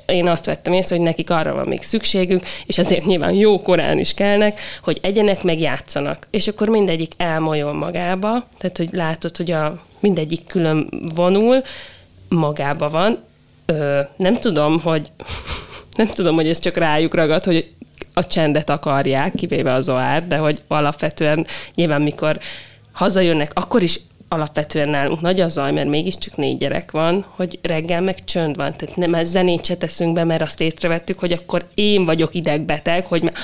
én 0.06 0.28
azt 0.28 0.44
vettem 0.44 0.72
észre, 0.72 0.96
hogy 0.96 1.04
nekik 1.04 1.30
arra 1.30 1.54
van 1.54 1.68
még 1.68 1.82
szükségük, 1.82 2.44
és 2.66 2.78
ezért 2.78 3.04
nyilván 3.04 3.32
jó 3.32 3.62
korán 3.62 3.98
is 3.98 4.14
kellnek, 4.14 4.60
hogy 4.82 4.98
egyenek 5.02 5.42
meg 5.42 5.60
játszanak. 5.60 6.26
És 6.30 6.48
akkor 6.48 6.68
mindegyik 6.68 7.12
elmolyol 7.16 7.72
magába, 7.72 8.46
tehát 8.58 8.76
hogy 8.76 8.88
látod, 8.92 9.36
hogy 9.36 9.50
a 9.50 9.82
mindegyik 10.00 10.46
külön 10.46 10.88
vonul, 11.14 11.62
magába 12.28 12.90
van. 12.90 13.18
Ö, 13.66 14.00
nem 14.16 14.38
tudom, 14.38 14.80
hogy 14.80 15.10
nem 15.96 16.06
tudom, 16.06 16.34
hogy 16.34 16.48
ez 16.48 16.58
csak 16.58 16.76
rájuk 16.76 17.14
ragad, 17.14 17.44
hogy 17.44 17.72
a 18.14 18.26
csendet 18.26 18.70
akarják, 18.70 19.34
kivéve 19.34 19.72
a 19.72 19.80
Zoár, 19.80 20.26
de 20.26 20.36
hogy 20.36 20.62
alapvetően 20.68 21.46
nyilván 21.74 22.02
mikor 22.02 22.38
hazajönnek, 22.92 23.50
akkor 23.54 23.82
is 23.82 24.00
alapvetően 24.32 24.88
nálunk 24.88 25.20
nagy 25.20 25.40
a 25.40 25.48
zaj, 25.48 25.72
mert 25.72 25.88
mégiscsak 25.88 26.36
négy 26.36 26.58
gyerek 26.58 26.90
van, 26.90 27.24
hogy 27.36 27.58
reggel 27.62 28.00
meg 28.00 28.24
csönd 28.24 28.56
van. 28.56 28.74
Tehát 28.76 28.96
nem 28.96 29.14
ez 29.14 29.28
zenét 29.28 29.64
se 29.64 29.76
teszünk 29.76 30.12
be, 30.12 30.24
mert 30.24 30.42
azt 30.42 30.60
észrevettük, 30.60 31.18
hogy 31.18 31.32
akkor 31.32 31.66
én 31.74 32.04
vagyok 32.04 32.34
idegbeteg, 32.34 33.06
hogy 33.06 33.22
me- 33.22 33.36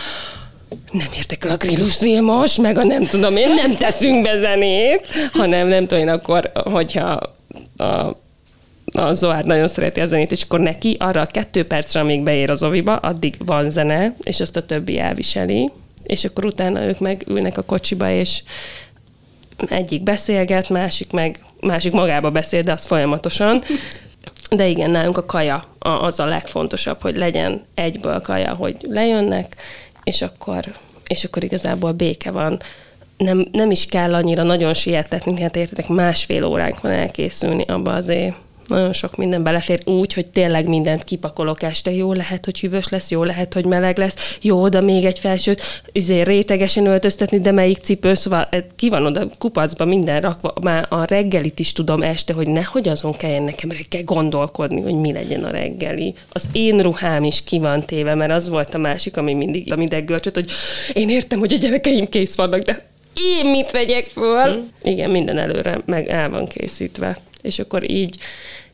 nem 0.92 1.06
értek 1.16 1.44
el 1.44 1.50
a 1.50 1.56
Grillus 1.56 2.00
Vilmos, 2.00 2.56
meg 2.56 2.78
a 2.78 2.84
nem 2.84 3.04
tudom 3.04 3.36
én, 3.36 3.54
nem 3.54 3.72
teszünk 3.72 4.22
be 4.22 4.38
zenét, 4.38 5.08
hanem 5.32 5.68
nem 5.68 5.86
tudom 5.86 6.02
én 6.02 6.14
akkor, 6.14 6.52
hogyha 6.54 7.20
a 7.76 8.16
a 8.92 9.12
Zoár 9.12 9.44
nagyon 9.44 9.68
szereti 9.68 10.00
a 10.00 10.06
zenét, 10.06 10.30
és 10.30 10.42
akkor 10.42 10.60
neki 10.60 10.96
arra 10.98 11.20
a 11.20 11.26
kettő 11.26 11.66
percre, 11.66 12.00
amíg 12.00 12.22
beér 12.22 12.50
az 12.50 12.62
oviba, 12.62 12.96
addig 12.96 13.34
van 13.44 13.70
zene, 13.70 14.14
és 14.22 14.40
azt 14.40 14.56
a 14.56 14.66
többi 14.66 14.98
elviseli, 14.98 15.70
és 16.02 16.24
akkor 16.24 16.44
utána 16.44 16.84
ők 16.84 16.98
meg 16.98 17.24
ülnek 17.26 17.58
a 17.58 17.62
kocsiba, 17.62 18.10
és 18.10 18.42
egyik 19.68 20.02
beszélget, 20.02 20.68
másik 20.68 21.12
meg 21.12 21.38
másik 21.60 21.92
magába 21.92 22.30
beszél, 22.30 22.62
de 22.62 22.72
az 22.72 22.86
folyamatosan. 22.86 23.62
De 24.50 24.66
igen, 24.66 24.90
nálunk 24.90 25.16
a 25.16 25.24
kaja 25.26 25.64
a- 25.78 25.88
az 25.88 26.20
a 26.20 26.24
legfontosabb, 26.24 27.00
hogy 27.00 27.16
legyen 27.16 27.62
egyből 27.74 28.20
kaja, 28.20 28.54
hogy 28.54 28.76
lejönnek, 28.88 29.56
és 30.04 30.22
akkor, 30.22 30.64
és 31.06 31.24
akkor 31.24 31.44
igazából 31.44 31.92
béke 31.92 32.30
van. 32.30 32.60
Nem, 33.16 33.46
nem 33.52 33.70
is 33.70 33.86
kell 33.86 34.14
annyira 34.14 34.42
nagyon 34.42 34.74
sietetni, 34.74 35.40
hát 35.40 35.56
értitek, 35.56 35.88
másfél 35.88 36.44
óránk 36.44 36.80
van 36.80 36.92
elkészülni 36.92 37.64
abba 37.66 37.92
azért 37.92 38.34
nagyon 38.68 38.92
sok 38.92 39.16
minden 39.16 39.42
belefér 39.42 39.82
úgy, 39.84 40.12
hogy 40.12 40.26
tényleg 40.26 40.68
mindent 40.68 41.04
kipakolok 41.04 41.62
este. 41.62 41.90
Jó 41.90 42.12
lehet, 42.12 42.44
hogy 42.44 42.60
hűvös 42.60 42.88
lesz, 42.88 43.10
jó 43.10 43.24
lehet, 43.24 43.54
hogy 43.54 43.64
meleg 43.64 43.98
lesz, 43.98 44.38
jó, 44.40 44.62
oda 44.62 44.80
még 44.80 45.04
egy 45.04 45.18
felsőt, 45.18 45.82
izé 45.92 46.20
rétegesen 46.20 46.86
öltöztetni, 46.86 47.38
de 47.38 47.50
melyik 47.50 47.78
cipő, 47.78 48.14
szóval 48.14 48.48
eh, 48.50 48.62
ki 48.76 48.88
van 48.88 49.06
oda 49.06 49.26
kupacba 49.38 49.84
minden 49.84 50.20
rakva, 50.20 50.54
már 50.62 50.86
a 50.88 51.04
reggelit 51.04 51.58
is 51.58 51.72
tudom 51.72 52.02
este, 52.02 52.32
hogy 52.32 52.50
nehogy 52.50 52.88
azon 52.88 53.16
kelljen 53.16 53.42
nekem 53.42 53.70
reggel 53.70 54.04
gondolkodni, 54.04 54.80
hogy 54.80 54.94
mi 54.94 55.12
legyen 55.12 55.44
a 55.44 55.50
reggeli. 55.50 56.14
Az 56.28 56.48
én 56.52 56.78
ruhám 56.78 57.24
is 57.24 57.42
ki 57.44 57.58
van 57.58 57.84
téve, 57.84 58.14
mert 58.14 58.32
az 58.32 58.48
volt 58.48 58.74
a 58.74 58.78
másik, 58.78 59.16
ami 59.16 59.34
mindig 59.34 59.72
a 59.72 59.76
mindeggörcsöt, 59.76 60.34
hogy 60.34 60.50
én 60.92 61.08
értem, 61.08 61.38
hogy 61.38 61.52
a 61.52 61.56
gyerekeim 61.56 62.08
kész 62.08 62.36
vannak, 62.36 62.60
de 62.60 62.86
én 63.20 63.50
mit 63.50 63.70
vegyek 63.70 64.08
föl? 64.08 64.42
Hmm. 64.42 64.68
Igen, 64.82 65.10
minden 65.10 65.38
előre 65.38 65.80
meg 65.86 66.08
el 66.08 66.30
van 66.30 66.46
készítve. 66.46 67.18
És 67.42 67.58
akkor 67.58 67.90
így 67.90 68.18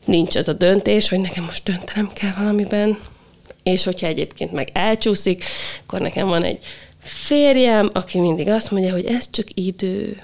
nincs 0.05 0.37
ez 0.37 0.47
a 0.47 0.53
döntés, 0.53 1.09
hogy 1.09 1.19
nekem 1.19 1.43
most 1.43 1.63
döntenem 1.63 2.11
kell 2.13 2.33
valamiben, 2.37 2.97
és 3.63 3.83
hogyha 3.83 4.07
egyébként 4.07 4.51
meg 4.51 4.69
elcsúszik, 4.73 5.43
akkor 5.85 5.99
nekem 5.99 6.27
van 6.27 6.43
egy 6.43 6.65
férjem, 6.99 7.89
aki 7.93 8.19
mindig 8.19 8.47
azt 8.47 8.71
mondja, 8.71 8.91
hogy 8.91 9.05
ez 9.05 9.29
csak 9.29 9.47
idő. 9.53 10.21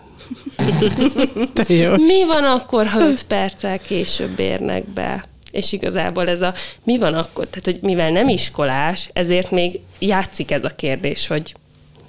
Mi 2.12 2.26
van 2.26 2.44
akkor, 2.44 2.88
ha 2.88 3.00
öt 3.00 3.24
perccel 3.24 3.80
később 3.80 4.40
érnek 4.40 4.90
be? 4.90 5.26
És 5.52 5.72
igazából 5.72 6.28
ez 6.28 6.42
a 6.42 6.54
mi 6.84 6.98
van 6.98 7.14
akkor, 7.14 7.48
tehát 7.48 7.66
hogy 7.66 7.80
mivel 7.82 8.12
nem 8.12 8.28
iskolás, 8.28 9.10
ezért 9.14 9.52
még 9.52 9.80
játszik 10.00 10.52
ez 10.52 10.64
a 10.64 10.70
kérdés, 10.70 11.28
hogy 11.28 11.56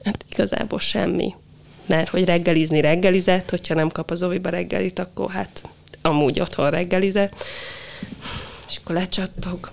hát 0.04 0.24
igazából 0.30 0.78
semmi. 0.78 1.34
Mert 1.86 2.08
hogy 2.08 2.24
reggelizni 2.24 2.80
reggelizett, 2.80 3.50
hogyha 3.50 3.74
nem 3.74 3.90
kap 3.90 4.10
az 4.10 4.22
oviba 4.22 4.48
reggelit, 4.48 4.98
akkor 4.98 5.30
hát 5.30 5.62
amúgy 6.03 6.40
otthon 6.40 6.70
reggelizett. 6.70 7.44
És 8.68 8.76
akkor 8.82 8.94
lecsattog. 8.94 9.72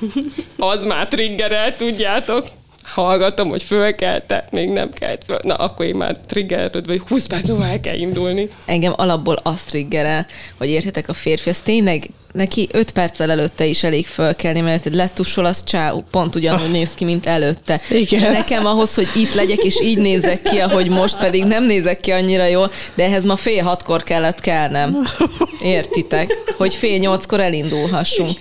Az 0.58 0.84
már 0.84 1.08
triggerel, 1.08 1.76
tudjátok. 1.76 2.46
Hallgatom, 2.94 3.48
hogy 3.48 3.62
fölkelte, 3.62 4.48
még 4.50 4.68
nem 4.68 4.90
kelt 4.90 5.22
föl. 5.26 5.38
Na, 5.42 5.54
akkor 5.54 5.86
én 5.86 5.94
már 5.94 6.16
triggeröd, 6.26 6.86
vagy 6.86 7.00
20 7.08 7.26
perc 7.26 7.48
múlva 7.48 7.66
el 7.66 7.80
kell 7.80 7.94
indulni. 7.98 8.48
Engem 8.66 8.92
alapból 8.96 9.40
azt 9.42 9.66
triggerel, 9.66 10.26
hogy 10.58 10.68
értitek 10.68 11.08
a 11.08 11.12
férfi, 11.12 11.48
az 11.48 11.58
tényleg 11.58 12.10
neki 12.32 12.68
öt 12.72 12.90
perccel 12.90 13.30
előtte 13.30 13.64
is 13.64 13.82
elég 13.82 14.06
fölkelni, 14.06 14.60
mert 14.60 14.88
letussol, 14.92 15.44
az 15.44 15.64
csá, 15.64 15.92
pont 16.10 16.34
ugyanúgy 16.34 16.70
néz 16.70 16.94
ki, 16.94 17.04
mint 17.04 17.26
előtte. 17.26 17.80
Igen. 17.90 18.20
De 18.20 18.30
nekem 18.30 18.66
ahhoz, 18.66 18.94
hogy 18.94 19.08
itt 19.14 19.34
legyek, 19.34 19.58
és 19.58 19.80
így 19.80 19.98
nézek 19.98 20.42
ki, 20.42 20.58
ahogy 20.58 20.90
most, 20.90 21.18
pedig 21.18 21.44
nem 21.44 21.64
nézek 21.64 22.00
ki 22.00 22.10
annyira 22.10 22.46
jól, 22.46 22.70
de 22.94 23.04
ehhez 23.04 23.24
ma 23.24 23.36
fél 23.36 23.62
hatkor 23.62 24.02
kellett 24.02 24.40
kelnem. 24.40 25.08
Értitek? 25.62 26.30
Hogy 26.56 26.74
fél 26.74 26.98
nyolckor 26.98 27.40
elindulhassunk. 27.40 28.38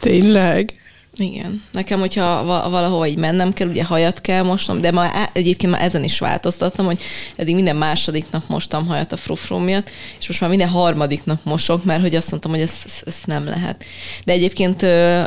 Tényleg? 0.00 0.83
Igen. 1.16 1.62
Nekem, 1.72 2.00
hogyha 2.00 2.44
va- 2.44 2.70
valahova 2.70 3.06
így 3.06 3.16
mennem 3.16 3.52
kell, 3.52 3.68
ugye 3.68 3.84
hajat 3.84 4.20
kell 4.20 4.42
mosnom, 4.42 4.80
de 4.80 4.90
ma 4.90 5.28
egyébként 5.32 5.72
már 5.72 5.82
ezen 5.82 6.04
is 6.04 6.18
változtattam, 6.18 6.86
hogy 6.86 7.02
eddig 7.36 7.54
minden 7.54 7.76
második 7.76 8.24
nap 8.30 8.42
mostam 8.48 8.86
hajat 8.86 9.12
a 9.12 9.16
frufrum 9.16 9.62
miatt, 9.62 9.90
és 10.18 10.26
most 10.26 10.40
már 10.40 10.50
minden 10.50 10.68
harmadik 10.68 11.24
nap 11.24 11.38
mosok, 11.42 11.84
mert 11.84 12.00
hogy 12.00 12.14
azt 12.14 12.30
mondtam, 12.30 12.52
hogy 12.52 12.60
ez, 12.60 12.72
ez, 12.84 12.92
ez 13.06 13.16
nem 13.24 13.44
lehet. 13.44 13.84
De 14.24 14.32
egyébként 14.32 14.82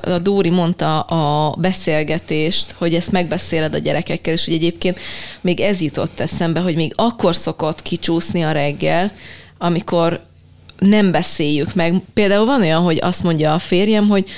a 0.05 0.19
Dóri 0.19 0.49
mondta 0.49 0.99
a 0.99 1.55
beszélgetést, 1.55 2.75
hogy 2.77 2.95
ezt 2.95 3.11
megbeszéled 3.11 3.73
a 3.73 3.77
gyerekekkel, 3.77 4.33
és 4.33 4.45
hogy 4.45 4.53
egyébként 4.53 4.99
még 5.41 5.59
ez 5.59 5.81
jutott 5.81 6.19
eszembe, 6.19 6.59
hogy 6.59 6.75
még 6.75 6.93
akkor 6.95 7.35
szokott 7.35 7.81
kicsúszni 7.81 8.43
a 8.43 8.51
reggel, 8.51 9.11
amikor 9.57 10.25
nem 10.79 11.11
beszéljük 11.11 11.73
meg. 11.73 12.01
Például 12.13 12.45
van 12.45 12.61
olyan, 12.61 12.81
hogy 12.81 12.99
azt 13.01 13.23
mondja 13.23 13.53
a 13.53 13.59
férjem, 13.59 14.07
hogy 14.07 14.29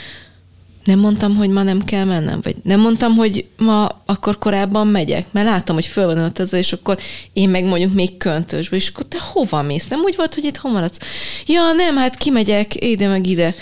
nem 0.84 1.00
mondtam, 1.00 1.36
hogy 1.36 1.50
ma 1.50 1.64
nem 1.64 1.84
kell 1.84 2.04
mennem, 2.04 2.40
vagy 2.44 2.56
nem 2.64 2.80
mondtam, 2.80 3.16
hogy 3.16 3.46
ma 3.58 4.02
akkor 4.06 4.38
korábban 4.38 4.88
megyek, 4.88 5.26
mert 5.32 5.48
láttam, 5.48 5.76
hogy 5.76 5.86
föl 5.86 6.06
van 6.06 6.18
öltözve, 6.18 6.58
és 6.58 6.74
akkor 6.74 6.98
én 7.34 7.50
meg 7.50 7.64
mondjuk 7.64 7.94
még 7.94 8.18
köntösbe, 8.18 8.76
és 8.76 8.88
akkor 8.88 9.06
te 9.06 9.18
hova 9.34 9.62
mész? 9.62 9.88
Nem 9.88 10.00
úgy 10.00 10.16
volt, 10.16 10.34
hogy 10.34 10.44
itt 10.44 10.64
maradsz? 10.64 11.00
Ja, 11.46 11.72
nem, 11.76 11.98
hát 11.98 12.18
kimegyek 12.18 12.86
ide 12.86 13.08
meg 13.08 13.28
ide. 13.28 13.56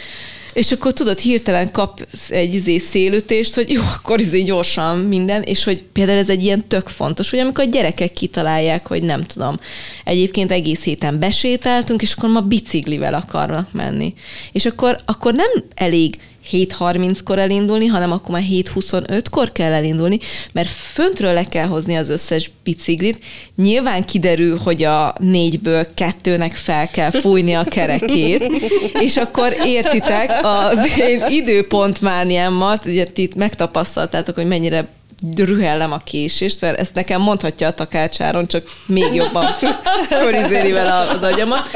És 0.57 0.71
akkor 0.71 0.93
tudod, 0.93 1.19
hirtelen 1.19 1.71
kapsz 1.71 2.31
egy 2.31 2.53
izé 2.53 2.77
szélütést, 2.77 3.55
hogy 3.55 3.69
jó, 3.69 3.81
akkor 3.95 4.19
izé 4.19 4.43
gyorsan 4.43 4.97
minden, 4.97 5.41
és 5.41 5.63
hogy 5.63 5.83
például 5.83 6.17
ez 6.17 6.29
egy 6.29 6.43
ilyen 6.43 6.67
tök 6.67 6.87
fontos, 6.87 7.29
hogy 7.29 7.39
amikor 7.39 7.63
a 7.63 7.69
gyerekek 7.69 8.13
kitalálják, 8.13 8.87
hogy 8.87 9.03
nem 9.03 9.23
tudom, 9.23 9.59
egyébként 10.03 10.51
egész 10.51 10.83
héten 10.83 11.19
besétáltunk, 11.19 12.01
és 12.01 12.13
akkor 12.13 12.29
ma 12.29 12.41
biciklivel 12.41 13.13
akarnak 13.13 13.71
menni. 13.71 14.13
És 14.51 14.65
akkor, 14.65 14.99
akkor 15.05 15.33
nem 15.33 15.49
elég 15.75 16.17
7.30-kor 16.51 17.39
elindulni, 17.39 17.85
hanem 17.85 18.11
akkor 18.11 18.31
már 18.31 18.43
7.25-kor 18.49 19.51
kell 19.51 19.71
elindulni, 19.71 20.19
mert 20.51 20.69
föntről 20.69 21.33
le 21.33 21.43
kell 21.43 21.67
hozni 21.67 21.95
az 21.95 22.09
összes 22.09 22.51
biciklit. 22.63 23.19
Nyilván 23.55 24.05
kiderül, 24.05 24.57
hogy 24.57 24.83
a 24.83 25.15
négyből 25.19 25.93
kettőnek 25.93 26.55
fel 26.55 26.87
kell 26.87 27.11
fújni 27.11 27.53
a 27.53 27.63
kerekét, 27.63 28.51
és 28.99 29.17
akkor 29.17 29.53
értitek 29.65 30.31
az 30.43 30.99
én 30.99 31.23
időpontmániámat, 31.29 32.85
ugye 32.85 33.03
ti 33.03 33.29
megtapasztaltátok, 33.35 34.35
hogy 34.35 34.47
mennyire 34.47 34.87
rühellem 35.35 35.91
a 35.91 35.97
késést, 35.97 36.61
mert 36.61 36.79
ezt 36.79 36.93
nekem 36.93 37.21
mondhatja 37.21 37.67
a 37.67 37.73
takácsáron, 37.73 38.45
csak 38.45 38.69
még 38.85 39.13
jobban 39.13 39.45
förizéli 40.23 40.71
vele 40.71 40.93
az 40.93 41.23
agyamat. 41.23 41.69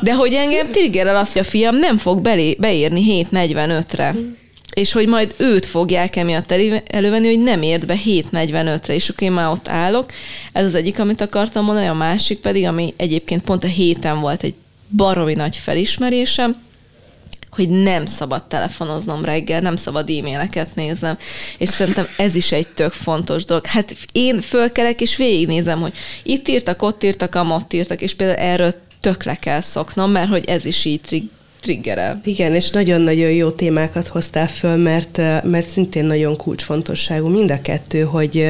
De 0.00 0.14
hogy 0.14 0.32
engem 0.32 0.70
triggerel 0.70 1.16
azt, 1.16 1.32
hogy 1.32 1.42
a 1.42 1.44
fiam 1.44 1.76
nem 1.76 1.98
fog 1.98 2.20
belé, 2.20 2.56
beérni 2.58 3.26
7.45-re 3.30 4.14
és 4.74 4.92
hogy 4.92 5.08
majd 5.08 5.34
őt 5.36 5.66
fogják 5.66 6.16
emiatt 6.16 6.52
elő- 6.52 6.82
elővenni, 6.86 7.26
hogy 7.26 7.40
nem 7.40 7.62
ért 7.62 7.86
be 7.86 7.94
7.45-re, 8.04 8.94
és 8.94 9.08
akkor 9.08 9.22
én 9.22 9.32
már 9.32 9.48
ott 9.48 9.68
állok. 9.68 10.12
Ez 10.52 10.64
az 10.64 10.74
egyik, 10.74 10.98
amit 10.98 11.20
akartam 11.20 11.64
mondani, 11.64 11.86
a 11.86 11.94
másik 11.94 12.40
pedig, 12.40 12.66
ami 12.66 12.94
egyébként 12.96 13.42
pont 13.42 13.64
a 13.64 13.66
héten 13.66 14.20
volt 14.20 14.42
egy 14.42 14.54
baromi 14.96 15.34
nagy 15.34 15.56
felismerésem, 15.56 16.56
hogy 17.50 17.68
nem 17.68 18.06
szabad 18.06 18.44
telefonoznom 18.44 19.24
reggel, 19.24 19.60
nem 19.60 19.76
szabad 19.76 20.10
e-maileket 20.10 20.74
néznem. 20.74 21.18
És 21.58 21.68
szerintem 21.68 22.06
ez 22.16 22.34
is 22.34 22.52
egy 22.52 22.68
tök 22.68 22.92
fontos 22.92 23.44
dolog. 23.44 23.66
Hát 23.66 23.94
én 24.12 24.40
fölkelek 24.40 25.00
és 25.00 25.16
végignézem, 25.16 25.80
hogy 25.80 25.92
itt 26.22 26.48
írtak, 26.48 26.82
ott 26.82 27.04
írtak, 27.04 27.34
amott 27.34 27.72
írtak, 27.72 28.00
és 28.00 28.14
például 28.14 28.38
erről 28.38 28.74
tök 29.00 29.24
le 29.24 29.34
kell 29.34 29.60
szoknom, 29.60 30.10
mert 30.10 30.28
hogy 30.28 30.44
ez 30.46 30.64
is 30.64 30.84
így 30.84 31.00
trig- 31.00 31.30
triggerel. 31.60 32.20
Igen, 32.24 32.54
és 32.54 32.70
nagyon-nagyon 32.70 33.30
jó 33.30 33.50
témákat 33.50 34.08
hoztál 34.08 34.48
föl, 34.48 34.76
mert, 34.76 35.16
mert 35.42 35.68
szintén 35.68 36.04
nagyon 36.04 36.36
kulcsfontosságú 36.36 37.28
mind 37.28 37.50
a 37.50 37.62
kettő, 37.62 38.00
hogy, 38.00 38.46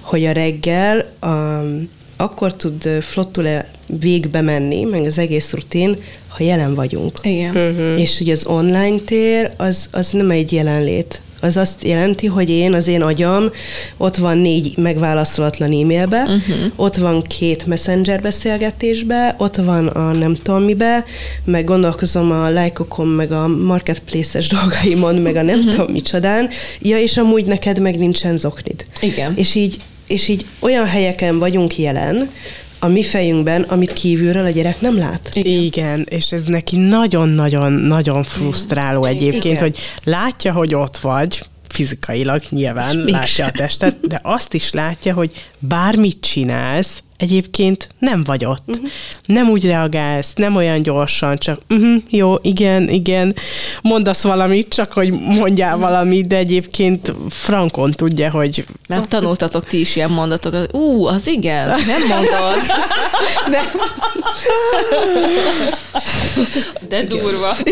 hogy 0.00 0.24
a 0.24 0.32
reggel 0.32 1.12
um, 1.22 1.88
akkor 2.16 2.54
tud 2.54 2.88
flottul 3.00 3.64
végbe 3.86 4.40
menni, 4.40 4.84
meg 4.84 5.04
az 5.04 5.18
egész 5.18 5.52
rutin, 5.52 5.96
ha 6.36 6.44
jelen 6.44 6.74
vagyunk. 6.74 7.18
Igen. 7.22 7.56
Uh-huh. 7.56 8.00
És 8.00 8.18
hogy 8.18 8.30
az 8.30 8.46
online 8.46 8.98
tér, 8.98 9.50
az, 9.56 9.88
az 9.90 10.10
nem 10.10 10.30
egy 10.30 10.52
jelenlét. 10.52 11.22
Az 11.40 11.56
azt 11.56 11.84
jelenti, 11.84 12.26
hogy 12.26 12.50
én, 12.50 12.72
az 12.72 12.86
én 12.86 13.02
agyam, 13.02 13.50
ott 13.96 14.16
van 14.16 14.38
négy 14.38 14.76
megválaszolatlan 14.76 15.72
e-mailbe, 15.72 16.22
uh-huh. 16.22 16.72
ott 16.76 16.96
van 16.96 17.22
két 17.22 17.66
messenger 17.66 18.20
beszélgetésbe, 18.20 19.34
ott 19.38 19.56
van 19.56 19.86
a 19.86 20.12
nem 20.12 20.36
tudom 20.42 20.62
mibe, 20.62 21.04
meg 21.44 21.64
gondolkozom 21.64 22.30
a 22.30 22.48
lájkokon, 22.48 23.06
meg 23.06 23.32
a 23.32 23.46
marketplace-es 23.48 24.48
dolgaimon, 24.48 25.14
meg 25.14 25.36
a 25.36 25.42
nem 25.42 25.58
uh-huh. 25.58 25.74
tudom 25.74 25.92
micsodán. 25.92 26.48
Ja, 26.80 26.98
és 26.98 27.16
amúgy 27.16 27.44
neked 27.44 27.78
meg 27.78 27.98
nincsen 27.98 28.38
zoknid. 28.38 28.84
Igen. 29.00 29.36
És 29.36 29.54
így, 29.54 29.76
és 30.06 30.28
így 30.28 30.46
olyan 30.58 30.86
helyeken 30.86 31.38
vagyunk 31.38 31.78
jelen, 31.78 32.30
a 32.84 32.88
mi 32.88 33.02
fejünkben, 33.02 33.62
amit 33.62 33.92
kívülről 33.92 34.44
a 34.44 34.50
gyerek 34.50 34.80
nem 34.80 34.98
lát. 34.98 35.30
Igen, 35.34 36.06
és 36.10 36.32
ez 36.32 36.44
neki 36.44 36.76
nagyon-nagyon-nagyon 36.76 38.22
frusztráló 38.22 39.04
egyébként, 39.04 39.44
Igen. 39.44 39.58
hogy 39.58 39.78
látja, 40.04 40.52
hogy 40.52 40.74
ott 40.74 40.98
vagy, 40.98 41.42
fizikailag 41.72 42.42
nyilván 42.48 43.06
És 43.06 43.12
látja 43.12 43.46
a 43.46 43.50
testet, 43.50 44.00
de 44.00 44.20
azt 44.22 44.54
is 44.54 44.72
látja, 44.72 45.14
hogy 45.14 45.30
bármit 45.58 46.20
csinálsz, 46.20 47.02
egyébként 47.16 47.88
nem 47.98 48.24
vagy 48.24 48.44
ott. 48.44 48.62
Uh-huh. 48.66 48.88
Nem 49.26 49.48
úgy 49.48 49.66
reagálsz, 49.66 50.32
nem 50.34 50.56
olyan 50.56 50.82
gyorsan, 50.82 51.36
csak 51.36 51.60
uh-huh, 51.68 52.02
jó, 52.10 52.34
igen, 52.42 52.88
igen, 52.88 53.34
mondasz 53.82 54.22
valamit, 54.22 54.68
csak 54.68 54.92
hogy 54.92 55.12
mondjál 55.12 55.78
valamit, 55.78 56.26
de 56.26 56.36
egyébként 56.36 57.12
frankon 57.28 57.90
tudja, 57.90 58.30
hogy 58.30 58.66
Nem 58.86 59.02
tanultatok 59.02 59.66
ti 59.66 59.80
is 59.80 59.96
ilyen 59.96 60.10
mondatokat. 60.10 60.74
Ú, 60.74 61.06
az 61.06 61.26
igen, 61.26 61.68
nem 61.68 62.06
mondod. 62.08 62.56
Nem. 63.48 63.64
De 66.88 67.02
durva. 67.02 67.56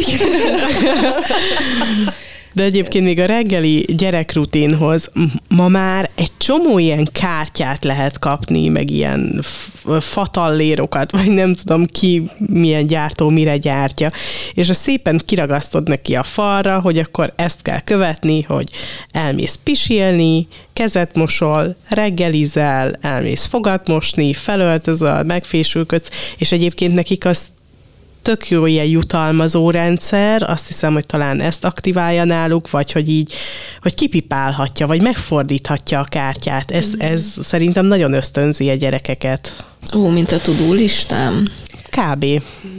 De 2.61 2.66
egyébként 2.66 3.04
még 3.04 3.18
a 3.18 3.26
reggeli 3.26 3.84
gyerekrutinhoz 3.88 5.11
ma 5.48 5.68
már 5.68 6.11
egy 6.14 6.30
csomó 6.36 6.78
ilyen 6.78 7.08
kártyát 7.12 7.84
lehet 7.84 8.18
kapni, 8.18 8.68
meg 8.68 8.90
ilyen 8.90 9.42
fatallérokat, 10.00 11.11
vagy 11.16 11.30
nem 11.30 11.54
tudom 11.54 11.86
ki 11.86 12.30
milyen 12.36 12.86
gyártó 12.86 13.28
mire 13.28 13.56
gyártja, 13.56 14.12
és 14.54 14.68
a 14.68 14.72
szépen 14.72 15.20
kiragasztod 15.26 15.88
neki 15.88 16.14
a 16.14 16.22
falra, 16.22 16.80
hogy 16.80 16.98
akkor 16.98 17.32
ezt 17.36 17.62
kell 17.62 17.80
követni, 17.80 18.42
hogy 18.42 18.68
elmész 19.11 19.58
pisilni, 19.64 20.48
kezet 20.72 21.16
mosol, 21.16 21.76
reggelizel, 21.88 22.98
elmész 23.00 23.44
fogat 23.44 23.88
mosni, 23.88 24.32
felöltözöl, 24.32 25.22
megfésülködsz, 25.22 26.11
és 26.36 26.52
egyébként 26.52 26.94
nekik 26.94 27.24
az 27.24 27.48
tök 28.23 28.49
jó 28.49 28.66
ilyen 28.66 28.87
jutalmazó 28.87 29.71
rendszer, 29.71 30.43
azt 30.51 30.66
hiszem, 30.66 30.93
hogy 30.93 31.07
talán 31.07 31.41
ezt 31.41 31.64
aktiválja 31.64 32.25
náluk, 32.25 32.71
vagy 32.71 32.93
hogy 32.93 33.09
így, 33.09 33.33
hogy 33.81 33.95
kipipálhatja, 33.95 34.87
vagy 34.87 35.03
megfordíthatja 35.03 36.01
a 36.01 36.05
kártyát. 36.05 36.71
Ez, 36.71 36.89
ez 36.99 37.25
szerintem 37.41 37.87
nagyon 37.87 38.12
ösztönzi 38.12 38.71
a 38.71 38.75
gyerekeket. 38.75 39.66
Ó, 39.95 40.09
mint 40.09 40.33
a 40.33 40.39
tudó 40.39 40.73
listám. 40.73 41.45
Kb. 41.91 42.24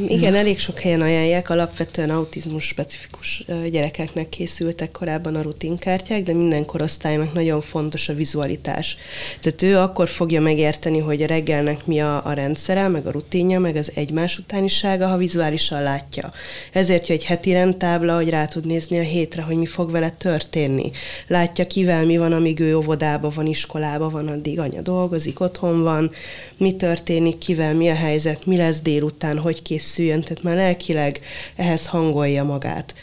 Igen, 0.07 0.36
elég 0.36 0.59
sok 0.59 0.80
helyen 0.80 1.01
ajánlják, 1.01 1.49
alapvetően 1.49 2.09
autizmus 2.09 2.64
specifikus 2.64 3.43
gyerekeknek 3.72 4.30
készültek 4.30 4.91
korábban 4.91 5.36
a 5.36 5.41
rutinkártyák, 5.41 6.24
de 6.24 6.34
minden 6.34 6.66
korosztálynak 6.66 7.34
nagyon 7.34 7.62
fontos 7.62 8.09
a 8.09 8.14
vizualitás. 8.14 8.97
Tehát 9.39 9.62
ő 9.62 9.78
akkor 9.78 10.09
fogja 10.09 10.41
megérteni, 10.41 10.99
hogy 10.99 11.22
a 11.22 11.26
reggelnek 11.26 11.86
mi 11.86 11.99
a, 11.99 12.26
a 12.26 12.34
rendszere, 12.34 12.88
meg 12.88 13.05
a 13.05 13.12
rutinja, 13.12 13.59
meg 13.59 13.76
az 13.76 13.91
egymás 13.95 14.38
utánisága, 14.38 15.07
ha 15.07 15.18
vizuálisan 15.18 15.84
látja. 15.84 16.32
Ezért 16.72 17.07
jó 17.07 17.16
egy 17.16 17.24
heti 17.24 17.51
rendtábla, 17.51 18.16
hogy 18.16 18.30
rá 18.30 18.45
tud 18.45 18.66
nézni 18.66 18.99
a 18.99 19.03
hétre, 19.03 19.41
hogy 19.41 19.55
mi 19.55 19.66
fog 19.66 19.91
vele 19.91 20.09
történni. 20.09 20.91
Látja 21.28 21.68
kivel 21.68 22.05
mi 22.05 22.18
van, 22.18 22.34
amíg 22.34 22.59
ő 22.59 22.78
óvodába 22.78 23.30
van, 23.30 23.45
iskolába 23.45 24.09
van, 24.09 24.28
addig 24.28 24.59
anya 24.59 24.82
dolgozik, 24.82 25.39
otthon 25.39 25.84
van, 25.84 26.12
mi 26.57 26.76
történik, 26.76 27.38
kivel 27.38 27.74
mi 27.74 27.89
a 27.89 27.95
helyzet, 27.95 28.45
mi 28.45 28.57
lesz 28.57 28.82
délután, 28.82 28.99
délután 29.02 29.38
hogy 29.38 29.62
készüljön, 29.62 30.22
tehát 30.22 30.43
már 30.43 30.56
lelkileg 30.56 31.20
ehhez 31.56 31.86
hangolja 31.86 32.43
magát. 32.43 32.95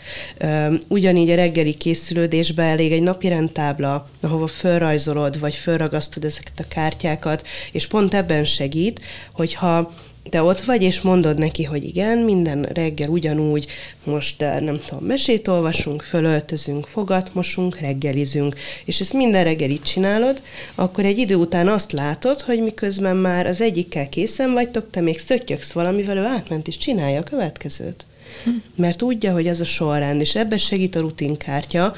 Ugyanígy 0.89 1.31
a 1.31 1.35
reggeli 1.35 1.75
készülődésbe 1.75 2.63
elég 2.63 2.93
egy 2.93 3.03
napi 3.03 3.29
rendtábla, 3.29 4.09
ahova 4.21 4.47
fölrajzolod, 4.47 5.41
vagy 5.41 5.55
fölragasztod 5.55 6.25
ezeket 6.25 6.61
a 6.61 6.69
kártyákat, 6.69 7.47
és 7.73 7.87
pont 7.87 8.15
ebben 8.15 8.45
segít, 8.45 9.01
hogyha 9.33 9.93
te 10.29 10.43
ott 10.43 10.61
vagy, 10.61 10.83
és 10.83 11.01
mondod 11.01 11.39
neki, 11.39 11.65
hogy 11.65 11.85
igen, 11.85 12.19
minden 12.19 12.63
reggel 12.63 13.09
ugyanúgy, 13.09 13.67
most 14.05 14.43
eh, 14.43 14.61
nem 14.61 14.79
tudom, 14.79 15.05
mesét 15.05 15.49
olvasunk, 15.49 16.03
fölöltözünk, 16.03 16.87
fogatmosunk, 16.87 17.79
reggelizünk, 17.79 18.57
és 18.85 19.01
ezt 19.01 19.13
minden 19.13 19.45
reggel 19.45 19.71
így 19.71 19.83
csinálod, 19.83 20.43
akkor 20.75 21.05
egy 21.05 21.19
idő 21.19 21.35
után 21.35 21.69
azt 21.69 21.93
látod, 21.93 22.41
hogy 22.41 22.63
miközben 22.63 23.17
már 23.17 23.47
az 23.47 23.61
egyikkel 23.61 24.09
készen 24.09 24.53
vagytok, 24.53 24.91
te 24.91 25.01
még 25.01 25.19
szöttyöksz 25.19 25.73
valamivel, 25.73 26.17
ő 26.17 26.25
átment 26.25 26.69
és 26.69 26.77
csinálja 26.77 27.21
a 27.21 27.25
következőt. 27.25 28.07
Hm. 28.45 28.51
Mert 28.77 28.99
tudja, 28.99 29.33
hogy 29.33 29.47
ez 29.47 29.61
a 29.61 29.65
sorrend, 29.65 30.21
és 30.21 30.35
ebben 30.35 30.59
segít 30.59 30.97
a 30.97 31.01
rutinkártya, 31.01 31.95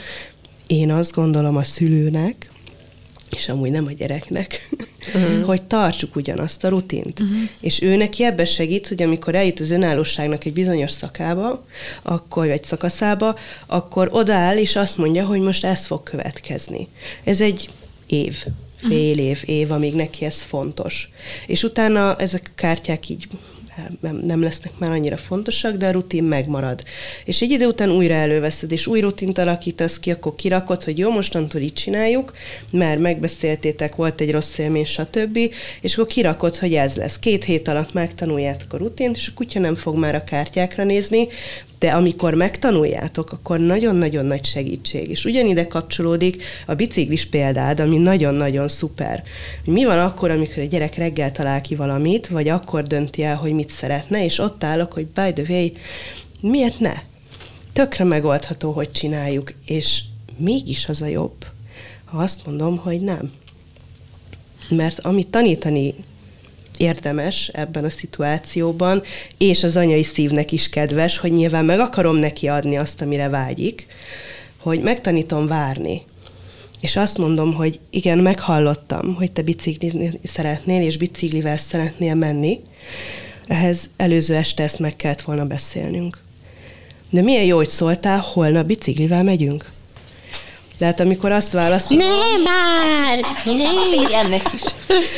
én 0.66 0.90
azt 0.90 1.12
gondolom 1.12 1.56
a 1.56 1.62
szülőnek, 1.62 2.50
és 3.36 3.48
amúgy 3.48 3.70
nem 3.70 3.86
a 3.86 3.92
gyereknek, 3.92 4.68
uh-huh. 5.14 5.44
hogy 5.48 5.62
tartsuk 5.62 6.16
ugyanazt 6.16 6.64
a 6.64 6.68
rutint. 6.68 7.20
Uh-huh. 7.20 7.36
És 7.60 7.82
ő 7.82 7.96
neki 7.96 8.24
ebbe 8.24 8.44
segít, 8.44 8.88
hogy 8.88 9.02
amikor 9.02 9.34
eljut 9.34 9.60
az 9.60 9.70
önállóságnak 9.70 10.44
egy 10.44 10.52
bizonyos 10.52 10.90
szakába, 10.90 11.64
akkor, 12.02 12.46
vagy 12.46 12.64
szakaszába, 12.64 13.38
akkor 13.66 14.08
odaáll, 14.12 14.56
és 14.56 14.76
azt 14.76 14.96
mondja, 14.96 15.24
hogy 15.24 15.40
most 15.40 15.64
ez 15.64 15.86
fog 15.86 16.02
következni. 16.02 16.88
Ez 17.24 17.40
egy 17.40 17.70
év, 18.06 18.44
fél 18.76 19.18
év, 19.18 19.42
év, 19.44 19.70
amíg 19.70 19.94
neki 19.94 20.24
ez 20.24 20.42
fontos. 20.42 21.10
És 21.46 21.62
utána 21.62 22.16
ezek 22.16 22.50
a 22.50 22.54
kártyák 22.54 23.08
így 23.08 23.28
nem, 24.00 24.20
nem 24.24 24.42
lesznek 24.42 24.72
már 24.78 24.90
annyira 24.90 25.16
fontosak, 25.16 25.76
de 25.76 25.86
a 25.86 25.90
rutin 25.90 26.24
megmarad. 26.24 26.82
És 27.24 27.40
egy 27.40 27.50
idő 27.50 27.66
után 27.66 27.90
újra 27.90 28.14
előveszed, 28.14 28.72
és 28.72 28.86
új 28.86 29.00
rutint 29.00 29.38
alakítasz 29.38 29.98
ki, 29.98 30.10
akkor 30.10 30.34
kirakod, 30.34 30.84
hogy 30.84 30.98
jó, 30.98 31.10
mostantól 31.10 31.60
így 31.60 31.72
csináljuk, 31.72 32.32
mert 32.70 33.00
megbeszéltétek, 33.00 33.96
volt 33.96 34.20
egy 34.20 34.30
rossz 34.30 34.58
élmény, 34.58 34.84
stb., 34.84 35.38
és 35.80 35.94
akkor 35.94 36.06
kirakod, 36.06 36.56
hogy 36.56 36.74
ez 36.74 36.96
lesz. 36.96 37.18
Két 37.18 37.44
hét 37.44 37.68
alatt 37.68 37.92
megtanuljátok 37.92 38.72
a 38.72 38.76
rutint, 38.76 39.16
és 39.16 39.28
a 39.28 39.32
kutya 39.34 39.60
nem 39.60 39.74
fog 39.74 39.96
már 39.96 40.14
a 40.14 40.24
kártyákra 40.24 40.84
nézni, 40.84 41.28
de 41.80 41.90
amikor 41.90 42.34
megtanuljátok, 42.34 43.32
akkor 43.32 43.58
nagyon-nagyon 43.58 44.26
nagy 44.26 44.44
segítség. 44.44 45.10
És 45.10 45.24
ugyanide 45.24 45.66
kapcsolódik 45.66 46.42
a 46.66 46.74
biciklis 46.74 47.26
példád, 47.26 47.80
ami 47.80 47.96
nagyon-nagyon 47.96 48.68
szuper. 48.68 49.22
Mi 49.64 49.84
van 49.84 49.98
akkor, 49.98 50.30
amikor 50.30 50.58
a 50.62 50.66
gyerek 50.66 50.94
reggel 50.94 51.32
talál 51.32 51.60
ki 51.60 51.74
valamit, 51.74 52.26
vagy 52.26 52.48
akkor 52.48 52.82
dönti 52.82 53.22
el, 53.22 53.36
hogy 53.36 53.52
mit 53.60 53.70
szeretne, 53.70 54.24
és 54.24 54.38
ott 54.38 54.64
állok, 54.64 54.92
hogy 54.92 55.06
by 55.06 55.32
the 55.32 55.44
way, 55.48 55.68
miért 56.40 56.78
ne? 56.78 56.94
Tökre 57.72 58.04
megoldható, 58.04 58.72
hogy 58.72 58.90
csináljuk, 58.90 59.52
és 59.64 60.02
mégis 60.36 60.88
az 60.88 61.02
a 61.02 61.06
jobb, 61.06 61.46
ha 62.04 62.18
azt 62.18 62.46
mondom, 62.46 62.76
hogy 62.76 63.00
nem. 63.00 63.32
Mert 64.68 65.00
amit 65.00 65.30
tanítani 65.30 65.94
érdemes 66.76 67.48
ebben 67.48 67.84
a 67.84 67.90
szituációban, 67.90 69.02
és 69.38 69.62
az 69.62 69.76
anyai 69.76 70.02
szívnek 70.02 70.52
is 70.52 70.68
kedves, 70.68 71.18
hogy 71.18 71.32
nyilván 71.32 71.64
meg 71.64 71.80
akarom 71.80 72.16
neki 72.16 72.48
adni 72.48 72.76
azt, 72.76 73.02
amire 73.02 73.28
vágyik, 73.28 73.86
hogy 74.56 74.80
megtanítom 74.80 75.46
várni. 75.46 76.02
És 76.80 76.96
azt 76.96 77.18
mondom, 77.18 77.54
hogy 77.54 77.80
igen, 77.90 78.18
meghallottam, 78.18 79.14
hogy 79.14 79.32
te 79.32 79.42
biciklizni 79.42 80.20
szeretnél, 80.24 80.82
és 80.82 80.96
biciklivel 80.96 81.56
szeretnél 81.56 82.14
menni. 82.14 82.60
Ehhez 83.50 83.90
előző 83.96 84.34
este 84.34 84.62
ezt 84.62 84.78
meg 84.78 84.96
kellett 84.96 85.20
volna 85.20 85.44
beszélnünk. 85.44 86.18
De 87.10 87.22
milyen 87.22 87.44
jó, 87.44 87.56
hogy 87.56 87.68
szóltál, 87.68 88.24
holnap 88.32 88.66
biciklivel 88.66 89.22
megyünk. 89.22 89.70
De 90.78 90.84
hát 90.84 91.00
amikor 91.00 91.32
azt 91.32 91.52
válaszol... 91.52 91.96
Nem 91.96 92.42
már! 92.44 93.18
Ennek 94.24 94.50
is. 94.54 94.60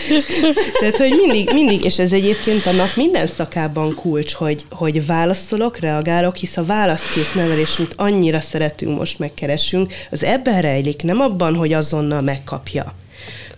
Tehát, 0.80 0.97
hogy 0.97 1.11
mindig, 1.11 1.53
mindig, 1.53 1.85
és 1.85 1.99
ez 1.99 2.12
egyébként 2.12 2.66
a 2.66 2.72
nap 2.72 2.97
minden 2.97 3.26
szakában 3.26 3.95
kulcs, 3.95 4.33
hogy, 4.33 4.64
hogy 4.70 5.07
válaszolok, 5.07 5.78
reagálok, 5.78 6.37
hisz 6.37 6.57
a 6.57 6.64
választkész 6.64 7.33
nevelés, 7.35 7.78
amit 7.78 7.95
annyira 7.97 8.41
szeretünk, 8.41 8.99
most 8.99 9.18
megkeresünk, 9.18 9.93
az 10.11 10.24
ebben 10.24 10.61
rejlik, 10.61 11.03
nem 11.03 11.20
abban, 11.20 11.55
hogy 11.55 11.72
azonnal 11.72 12.20
megkapja 12.20 12.95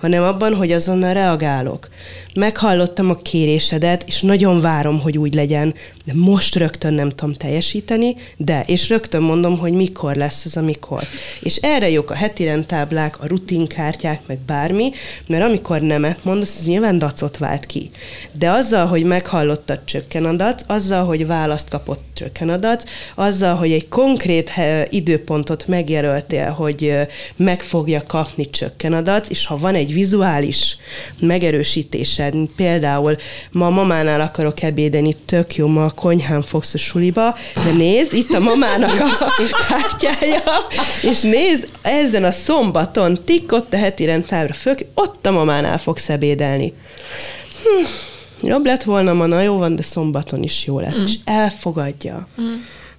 hanem 0.05 0.23
abban, 0.23 0.55
hogy 0.55 0.73
azonnal 0.73 1.13
reagálok. 1.13 1.89
Meghallottam 2.35 3.11
a 3.11 3.15
kérésedet, 3.15 4.05
és 4.07 4.21
nagyon 4.21 4.61
várom, 4.61 5.01
hogy 5.01 5.19
úgy 5.19 5.35
legyen, 5.35 5.75
de 6.05 6.13
most 6.15 6.55
rögtön 6.55 6.95
nem 6.95 7.09
tudom 7.09 7.35
teljesíteni, 7.35 8.17
de, 8.37 8.65
és 8.67 8.89
rögtön 8.89 9.23
mondom, 9.23 9.59
hogy 9.59 9.73
mikor 9.73 10.17
lesz 10.17 10.45
az, 10.45 10.57
amikor. 10.57 11.03
És 11.41 11.57
erre 11.57 11.91
jók 11.91 12.11
a 12.11 12.15
heti 12.15 12.45
rendtáblák, 12.45 13.21
a 13.21 13.27
rutinkártyák, 13.27 14.21
meg 14.27 14.39
bármi, 14.39 14.91
mert 15.27 15.45
amikor 15.45 15.81
nemet 15.81 16.25
mondasz, 16.25 16.59
az 16.59 16.67
nyilván 16.67 16.99
dacot 16.99 17.39
vált 17.39 17.67
ki. 17.67 17.91
De 18.33 18.51
azzal, 18.51 18.87
hogy 18.87 19.05
meghallottad 19.05 19.81
csökken 19.85 20.25
a 20.25 20.33
dac, 20.33 20.65
azzal, 20.67 21.05
hogy 21.05 21.27
választ 21.27 21.69
kapott 21.69 22.03
csökken 22.15 22.49
a 22.49 22.57
dac, 22.57 22.85
azzal, 23.15 23.55
hogy 23.55 23.73
egy 23.73 23.89
konkrét 23.89 24.53
időpontot 24.91 25.67
megjelöltél, 25.67 26.51
hogy 26.51 26.93
meg 27.37 27.63
fogja 27.63 28.03
kapni 28.07 28.51
csökken 28.51 28.93
a 28.93 29.01
dac, 29.01 29.29
és 29.29 29.47
ha 29.47 29.59
van 29.59 29.75
egy 29.75 29.93
vizuális 29.93 30.77
megerősítésed, 32.25 32.57
például 32.57 33.17
ma 33.51 33.71
mamánál 33.71 34.21
akarok 34.21 34.63
ebédeni, 34.63 35.17
tök 35.27 35.57
jó, 35.57 35.67
ma 35.67 35.85
a 35.85 35.91
konyhán 35.91 36.43
fogsz 36.43 36.75
a 36.75 36.79
suliba, 36.79 37.35
de 37.55 37.73
nézd, 37.73 38.13
itt 38.13 38.31
a 38.31 38.41
mamának 38.41 39.01
a 39.01 39.33
kártyája, 39.69 40.43
és 41.03 41.21
nézd, 41.21 41.69
ezen 41.83 42.25
a 42.25 42.31
szombaton 42.31 43.19
tikkott 43.25 43.73
a 43.73 43.77
heti 43.77 44.05
rendtávra 44.05 44.53
föl, 44.53 44.75
ott 44.95 45.27
a 45.27 45.31
mamánál 45.31 45.79
fogsz 45.79 46.09
ebédelni. 46.09 46.73
Hm, 47.63 48.47
jobb 48.47 48.65
lett 48.65 48.83
volna 48.83 49.13
ma, 49.13 49.27
na 49.27 49.41
jó 49.41 49.57
van, 49.57 49.77
de 49.77 49.83
szombaton 49.83 50.43
is 50.43 50.65
jó 50.67 50.81
lesz, 50.81 50.99
mm. 50.99 51.05
és 51.05 51.15
elfogadja. 51.25 52.29
Mm 52.41 52.55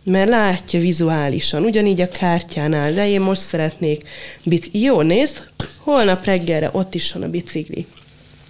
mert 0.06 0.30
látja 0.30 0.80
vizuálisan, 0.80 1.64
ugyanígy 1.64 2.02
a 2.02 2.08
kártyánál, 2.08 2.94
de 2.94 3.08
én 3.08 3.22
most 3.22 3.42
szeretnék 3.42 4.08
bicikli. 4.44 4.82
Jó, 4.82 5.02
nézd, 5.02 5.44
holnap 5.78 6.26
reggelre 6.26 6.70
ott 6.74 6.96
is 6.96 7.12
van 7.12 7.24
a 7.24 7.30
bicikli. 7.30 7.86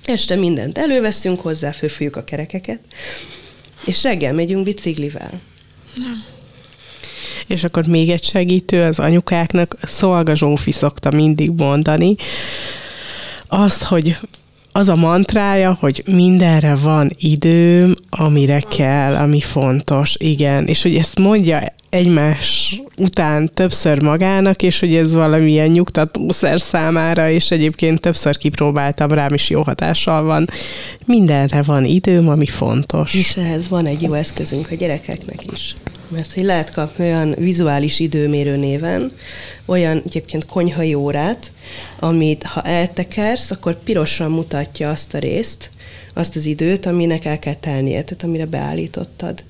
Este 0.05 0.35
mindent 0.35 0.77
előveszünk 0.77 1.39
hozzá, 1.41 1.71
fölfújjuk 1.71 2.15
a 2.15 2.23
kerekeket, 2.23 2.79
és 3.85 4.03
reggel 4.03 4.33
megyünk 4.33 4.63
biciklivel. 4.63 5.41
És 7.47 7.63
akkor 7.63 7.85
még 7.85 8.09
egy 8.09 8.23
segítő 8.23 8.83
az 8.83 8.99
anyukáknak, 8.99 9.77
Szolga 9.81 10.35
Zsófi 10.35 10.71
szokta 10.71 11.11
mindig 11.11 11.51
mondani, 11.51 12.15
azt, 13.47 13.83
hogy 13.83 14.17
az 14.71 14.89
a 14.89 14.95
mantrája, 14.95 15.77
hogy 15.79 16.03
mindenre 16.05 16.75
van 16.75 17.11
időm, 17.17 17.93
amire 18.09 18.59
kell, 18.59 19.15
ami 19.15 19.41
fontos, 19.41 20.15
igen. 20.17 20.67
És 20.67 20.81
hogy 20.81 20.95
ezt 20.95 21.19
mondja 21.19 21.73
egymás 21.95 22.81
után 22.97 23.49
többször 23.53 24.01
magának, 24.01 24.61
és 24.61 24.79
hogy 24.79 24.95
ez 24.95 25.13
valamilyen 25.13 25.69
nyugtatószer 25.69 26.61
számára, 26.61 27.29
és 27.29 27.51
egyébként 27.51 28.01
többször 28.01 28.37
kipróbáltam 28.37 29.11
rám, 29.11 29.33
is 29.33 29.49
jó 29.49 29.61
hatással 29.61 30.23
van. 30.23 30.49
Mindenre 31.05 31.61
van 31.61 31.85
időm, 31.85 32.29
ami 32.29 32.45
fontos. 32.45 33.13
És 33.13 33.37
ehhez 33.37 33.67
van 33.67 33.85
egy 33.85 34.01
jó 34.01 34.13
eszközünk 34.13 34.71
a 34.71 34.75
gyerekeknek 34.75 35.43
is. 35.53 35.75
Mert 36.07 36.33
hogy 36.33 36.43
lehet 36.43 36.71
kapni 36.71 37.03
olyan 37.03 37.35
vizuális 37.37 37.99
időmérő 37.99 38.55
néven, 38.55 39.11
olyan 39.65 40.01
egyébként 40.05 40.45
konyhai 40.45 40.93
órát, 40.93 41.51
amit 41.99 42.43
ha 42.43 42.61
eltekersz, 42.61 43.51
akkor 43.51 43.83
pirosan 43.83 44.31
mutatja 44.31 44.89
azt 44.89 45.13
a 45.13 45.17
részt, 45.17 45.69
azt 46.13 46.35
az 46.35 46.45
időt, 46.45 46.85
aminek 46.85 47.25
el 47.25 47.39
kell 47.39 47.55
telnie, 47.55 48.03
tehát 48.03 48.23
amire 48.23 48.45
beállítottad. 48.45 49.43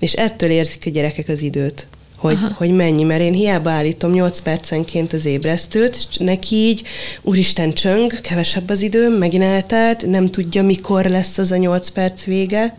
És 0.00 0.12
ettől 0.12 0.50
érzik 0.50 0.86
a 0.86 0.90
gyerekek 0.90 1.28
az 1.28 1.42
időt 1.42 1.86
hogy, 2.22 2.38
hogy 2.54 2.70
mennyi, 2.70 3.02
mert 3.02 3.20
én 3.20 3.32
hiába 3.32 3.70
állítom 3.70 4.12
8 4.12 4.40
percenként 4.40 5.12
az 5.12 5.24
ébresztőt, 5.24 6.06
és 6.10 6.16
neki 6.16 6.54
így, 6.54 6.82
úristen 7.22 7.72
csöng, 7.72 8.20
kevesebb 8.20 8.70
az 8.70 8.80
időm, 8.80 9.12
megint 9.12 9.42
eltelt, 9.42 10.06
nem 10.06 10.30
tudja, 10.30 10.62
mikor 10.62 11.04
lesz 11.04 11.38
az 11.38 11.52
a 11.52 11.56
8 11.56 11.88
perc 11.88 12.24
vége, 12.24 12.76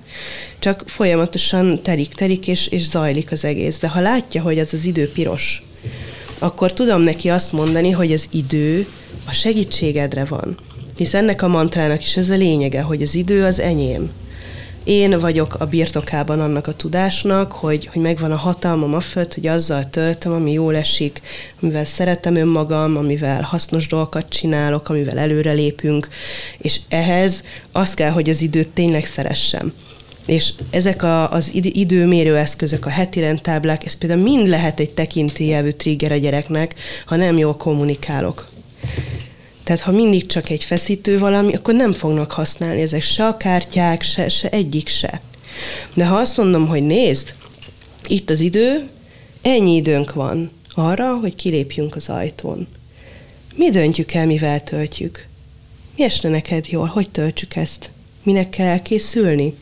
csak 0.59 0.83
folyamatosan 0.87 1.81
telik-telik, 1.81 2.47
és, 2.47 2.67
és 2.67 2.87
zajlik 2.87 3.31
az 3.31 3.45
egész. 3.45 3.79
De 3.79 3.87
ha 3.87 3.99
látja, 3.99 4.41
hogy 4.41 4.59
az 4.59 4.73
az 4.73 4.85
idő 4.85 5.11
piros, 5.11 5.63
akkor 6.39 6.73
tudom 6.73 7.01
neki 7.01 7.29
azt 7.29 7.51
mondani, 7.51 7.91
hogy 7.91 8.11
az 8.11 8.27
idő 8.31 8.87
a 9.25 9.31
segítségedre 9.31 10.25
van. 10.25 10.57
Hisz 10.95 11.13
ennek 11.13 11.41
a 11.41 11.47
mantrának 11.47 12.01
is 12.01 12.17
ez 12.17 12.29
a 12.29 12.35
lényege, 12.35 12.81
hogy 12.81 13.01
az 13.01 13.15
idő 13.15 13.43
az 13.43 13.59
enyém 13.59 14.11
én 14.83 15.19
vagyok 15.19 15.55
a 15.59 15.65
birtokában 15.65 16.39
annak 16.39 16.67
a 16.67 16.73
tudásnak, 16.73 17.51
hogy, 17.51 17.85
hogy 17.85 18.01
megvan 18.01 18.31
a 18.31 18.35
hatalmam 18.35 18.93
a 18.93 18.99
föld, 18.99 19.33
hogy 19.33 19.47
azzal 19.47 19.89
töltöm, 19.89 20.33
ami 20.33 20.51
jól 20.51 20.75
esik, 20.75 21.21
amivel 21.61 21.85
szeretem 21.85 22.35
önmagam, 22.35 22.97
amivel 22.97 23.41
hasznos 23.41 23.87
dolgokat 23.87 24.29
csinálok, 24.29 24.89
amivel 24.89 25.17
előre 25.17 25.51
lépünk, 25.51 26.07
és 26.57 26.79
ehhez 26.89 27.43
az 27.71 27.93
kell, 27.93 28.09
hogy 28.09 28.29
az 28.29 28.41
időt 28.41 28.67
tényleg 28.67 29.05
szeressem. 29.05 29.73
És 30.25 30.53
ezek 30.69 31.03
a, 31.03 31.31
az 31.31 31.53
id- 31.53 31.75
időmérő 31.75 32.37
eszközök, 32.37 32.85
a 32.85 32.89
heti 32.89 33.19
rendtáblák, 33.19 33.85
ez 33.85 33.97
például 33.97 34.21
mind 34.21 34.47
lehet 34.47 34.79
egy 34.79 34.93
tekintélyelvű 34.93 35.69
trigger 35.69 36.11
a 36.11 36.17
gyereknek, 36.17 36.75
ha 37.05 37.15
nem 37.15 37.37
jól 37.37 37.55
kommunikálok. 37.55 38.47
Tehát 39.63 39.81
ha 39.81 39.91
mindig 39.91 40.25
csak 40.25 40.49
egy 40.49 40.63
feszítő 40.63 41.19
valami, 41.19 41.53
akkor 41.55 41.73
nem 41.73 41.93
fognak 41.93 42.31
használni 42.31 42.81
ezek 42.81 43.01
se 43.01 43.25
a 43.27 43.37
kártyák, 43.37 44.01
se, 44.01 44.29
se 44.29 44.49
egyik 44.49 44.87
se. 44.87 45.21
De 45.93 46.05
ha 46.05 46.15
azt 46.15 46.37
mondom, 46.37 46.67
hogy 46.67 46.83
nézd, 46.83 47.33
itt 48.07 48.29
az 48.29 48.39
idő, 48.39 48.89
ennyi 49.41 49.75
időnk 49.75 50.13
van 50.13 50.51
arra, 50.73 51.17
hogy 51.17 51.35
kilépjünk 51.35 51.95
az 51.95 52.09
ajtón. 52.09 52.67
Mi 53.55 53.69
döntjük 53.69 54.13
el, 54.13 54.25
mivel 54.25 54.63
töltjük? 54.63 55.27
Mi 55.95 56.03
esne 56.03 56.29
neked 56.29 56.67
jól? 56.67 56.87
Hogy 56.87 57.09
töltsük 57.09 57.55
ezt? 57.55 57.89
Minek 58.23 58.49
kell 58.49 58.67
elkészülni? 58.67 59.53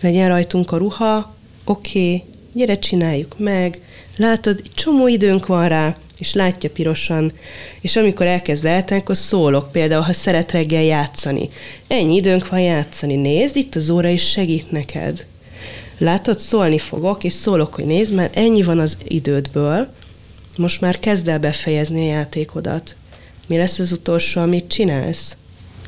Legyen 0.00 0.28
rajtunk 0.28 0.72
a 0.72 0.76
ruha? 0.76 1.34
Oké, 1.64 2.14
okay, 2.14 2.22
gyere, 2.52 2.78
csináljuk 2.78 3.38
meg. 3.38 3.80
Látod, 4.16 4.62
csomó 4.74 5.06
időnk 5.06 5.46
van 5.46 5.68
rá, 5.68 5.96
és 6.20 6.32
látja 6.32 6.70
pirosan, 6.70 7.32
és 7.80 7.96
amikor 7.96 8.26
elkezd 8.26 8.64
eltenni, 8.64 9.00
akkor 9.00 9.16
szólok 9.16 9.72
például, 9.72 10.02
ha 10.02 10.12
szeret 10.12 10.52
reggel 10.52 10.82
játszani. 10.82 11.48
Ennyi 11.86 12.16
időnk 12.16 12.48
van 12.48 12.60
játszani, 12.60 13.14
nézd, 13.14 13.56
itt 13.56 13.74
az 13.74 13.90
óra 13.90 14.08
is 14.08 14.30
segít 14.30 14.70
neked. 14.70 15.26
Látod, 15.98 16.38
szólni 16.38 16.78
fogok, 16.78 17.24
és 17.24 17.32
szólok, 17.32 17.74
hogy 17.74 17.84
nézd, 17.84 18.14
mert 18.14 18.36
ennyi 18.36 18.62
van 18.62 18.78
az 18.78 18.96
idődből, 19.04 19.88
most 20.56 20.80
már 20.80 20.98
kezd 20.98 21.28
el 21.28 21.38
befejezni 21.38 22.08
a 22.08 22.12
játékodat. 22.12 22.96
Mi 23.46 23.56
lesz 23.56 23.78
az 23.78 23.92
utolsó, 23.92 24.40
amit 24.40 24.68
csinálsz? 24.68 25.36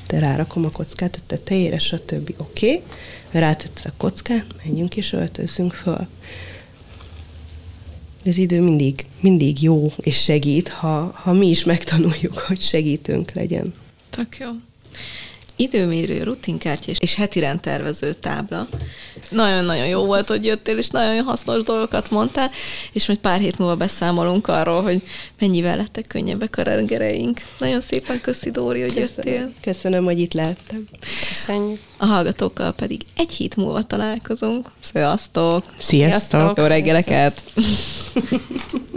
Te 0.07 0.19
rárakom 0.19 0.65
a 0.65 0.71
kockát 0.71 1.17
a 1.17 1.23
tetejére, 1.27 1.79
stb. 1.79 2.35
Oké, 2.37 2.67
okay. 2.67 2.83
rátetted 3.41 3.85
a 3.87 3.93
kockát, 3.97 4.45
menjünk 4.65 4.97
és 4.97 5.13
öltözzünk 5.13 5.73
föl. 5.73 6.07
Az 8.25 8.39
idő 8.39 8.61
mindig, 8.61 9.07
mindig 9.21 9.63
jó 9.63 9.93
és 9.97 10.23
segít, 10.23 10.69
ha, 10.69 11.13
ha 11.15 11.33
mi 11.33 11.49
is 11.49 11.65
megtanuljuk, 11.65 12.39
hogy 12.39 12.61
segítünk 12.61 13.33
legyen. 13.33 13.75
Tök 14.11 14.37
jó 14.39 14.49
időmérő, 15.57 16.23
rutinkártya 16.23 16.93
és 16.99 17.15
heti 17.15 17.41
rendtervező 17.41 18.13
tábla. 18.13 18.69
Nagyon-nagyon 19.31 19.87
jó 19.87 20.05
volt, 20.05 20.29
hogy 20.29 20.45
jöttél, 20.45 20.79
és 20.79 20.89
nagyon 20.89 21.23
hasznos 21.23 21.63
dolgokat 21.63 22.11
mondtál, 22.11 22.51
és 22.93 23.07
majd 23.07 23.19
pár 23.19 23.41
hét 23.41 23.59
múlva 23.59 23.77
beszámolunk 23.77 24.47
arról, 24.47 24.83
hogy 24.83 25.03
mennyivel 25.39 25.77
lettek 25.77 26.07
könnyebbek 26.07 26.57
a 26.57 26.63
rengereink. 26.63 27.41
Nagyon 27.59 27.81
szépen 27.81 28.21
köszi, 28.21 28.51
Dóri, 28.51 28.81
hogy 28.81 28.95
Köszönöm. 28.95 29.33
jöttél. 29.33 29.53
Köszönöm, 29.61 30.05
hogy 30.05 30.19
itt 30.19 30.33
lehettem. 30.33 30.85
Köszönjük. 31.29 31.81
A 31.97 32.07
hallgatókkal 32.07 32.73
pedig 32.73 33.01
egy 33.17 33.33
hét 33.33 33.57
múlva 33.57 33.83
találkozunk. 33.83 34.71
Sziasztok! 34.81 35.65
Sziasztok! 35.79 36.59
Jó 36.59 36.65
reggeleket! 36.65 37.43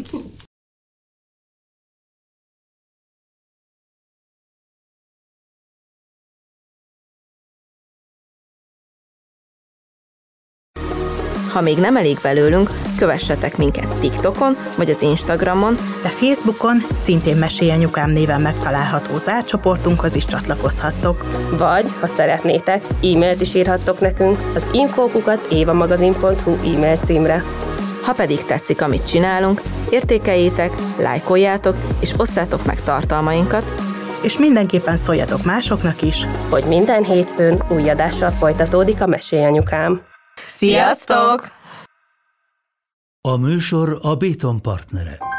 Ha 11.56 11.62
még 11.62 11.78
nem 11.78 11.98
elég 11.98 12.20
belőlünk, 12.22 12.70
kövessetek 12.98 13.58
minket 13.58 14.00
TikTokon 14.00 14.58
vagy 14.78 14.90
az 14.90 15.02
Instagramon, 15.02 15.76
de 16.04 16.10
Facebookon 16.10 16.78
szintén 16.96 17.36
Mesélyanyukám 17.36 18.10
néven 18.10 18.42
megtalálható 18.42 19.18
zárcsoportunkhoz 19.18 20.16
is 20.16 20.26
csatlakozhattok. 20.26 21.26
Vagy, 21.58 21.86
ha 22.00 22.08
szeretnétek, 22.08 22.84
e-mailt 23.04 23.42
is 23.42 23.54
írhattok 23.54 24.00
nekünk 24.00 24.38
az 24.56 24.70
infókukat 24.72 25.48
évamagazin.hu 25.52 26.52
e-mail 26.52 26.98
címre. 27.04 27.44
Ha 28.04 28.14
pedig 28.14 28.46
tetszik, 28.46 28.82
amit 28.82 29.08
csinálunk, 29.08 29.62
értékeljétek, 29.90 30.72
lájkoljátok 31.00 31.76
és 32.00 32.14
osszátok 32.18 32.66
meg 32.66 32.82
tartalmainkat, 32.84 33.66
És 34.22 34.38
mindenképpen 34.38 34.96
szóljatok 34.96 35.44
másoknak 35.44 36.02
is. 36.02 36.28
Hogy 36.50 36.64
minden 36.64 37.04
hétfőn 37.04 37.64
új 37.70 37.90
adással 37.90 38.30
folytatódik 38.30 39.02
a 39.02 39.08
Mesélyanyukám. 39.08 40.02
Sziasztok! 40.48 41.52
A 43.22 43.36
műsor 43.38 44.00
a 44.02 44.16
Béton 44.16 44.62
partnere. 44.62 45.35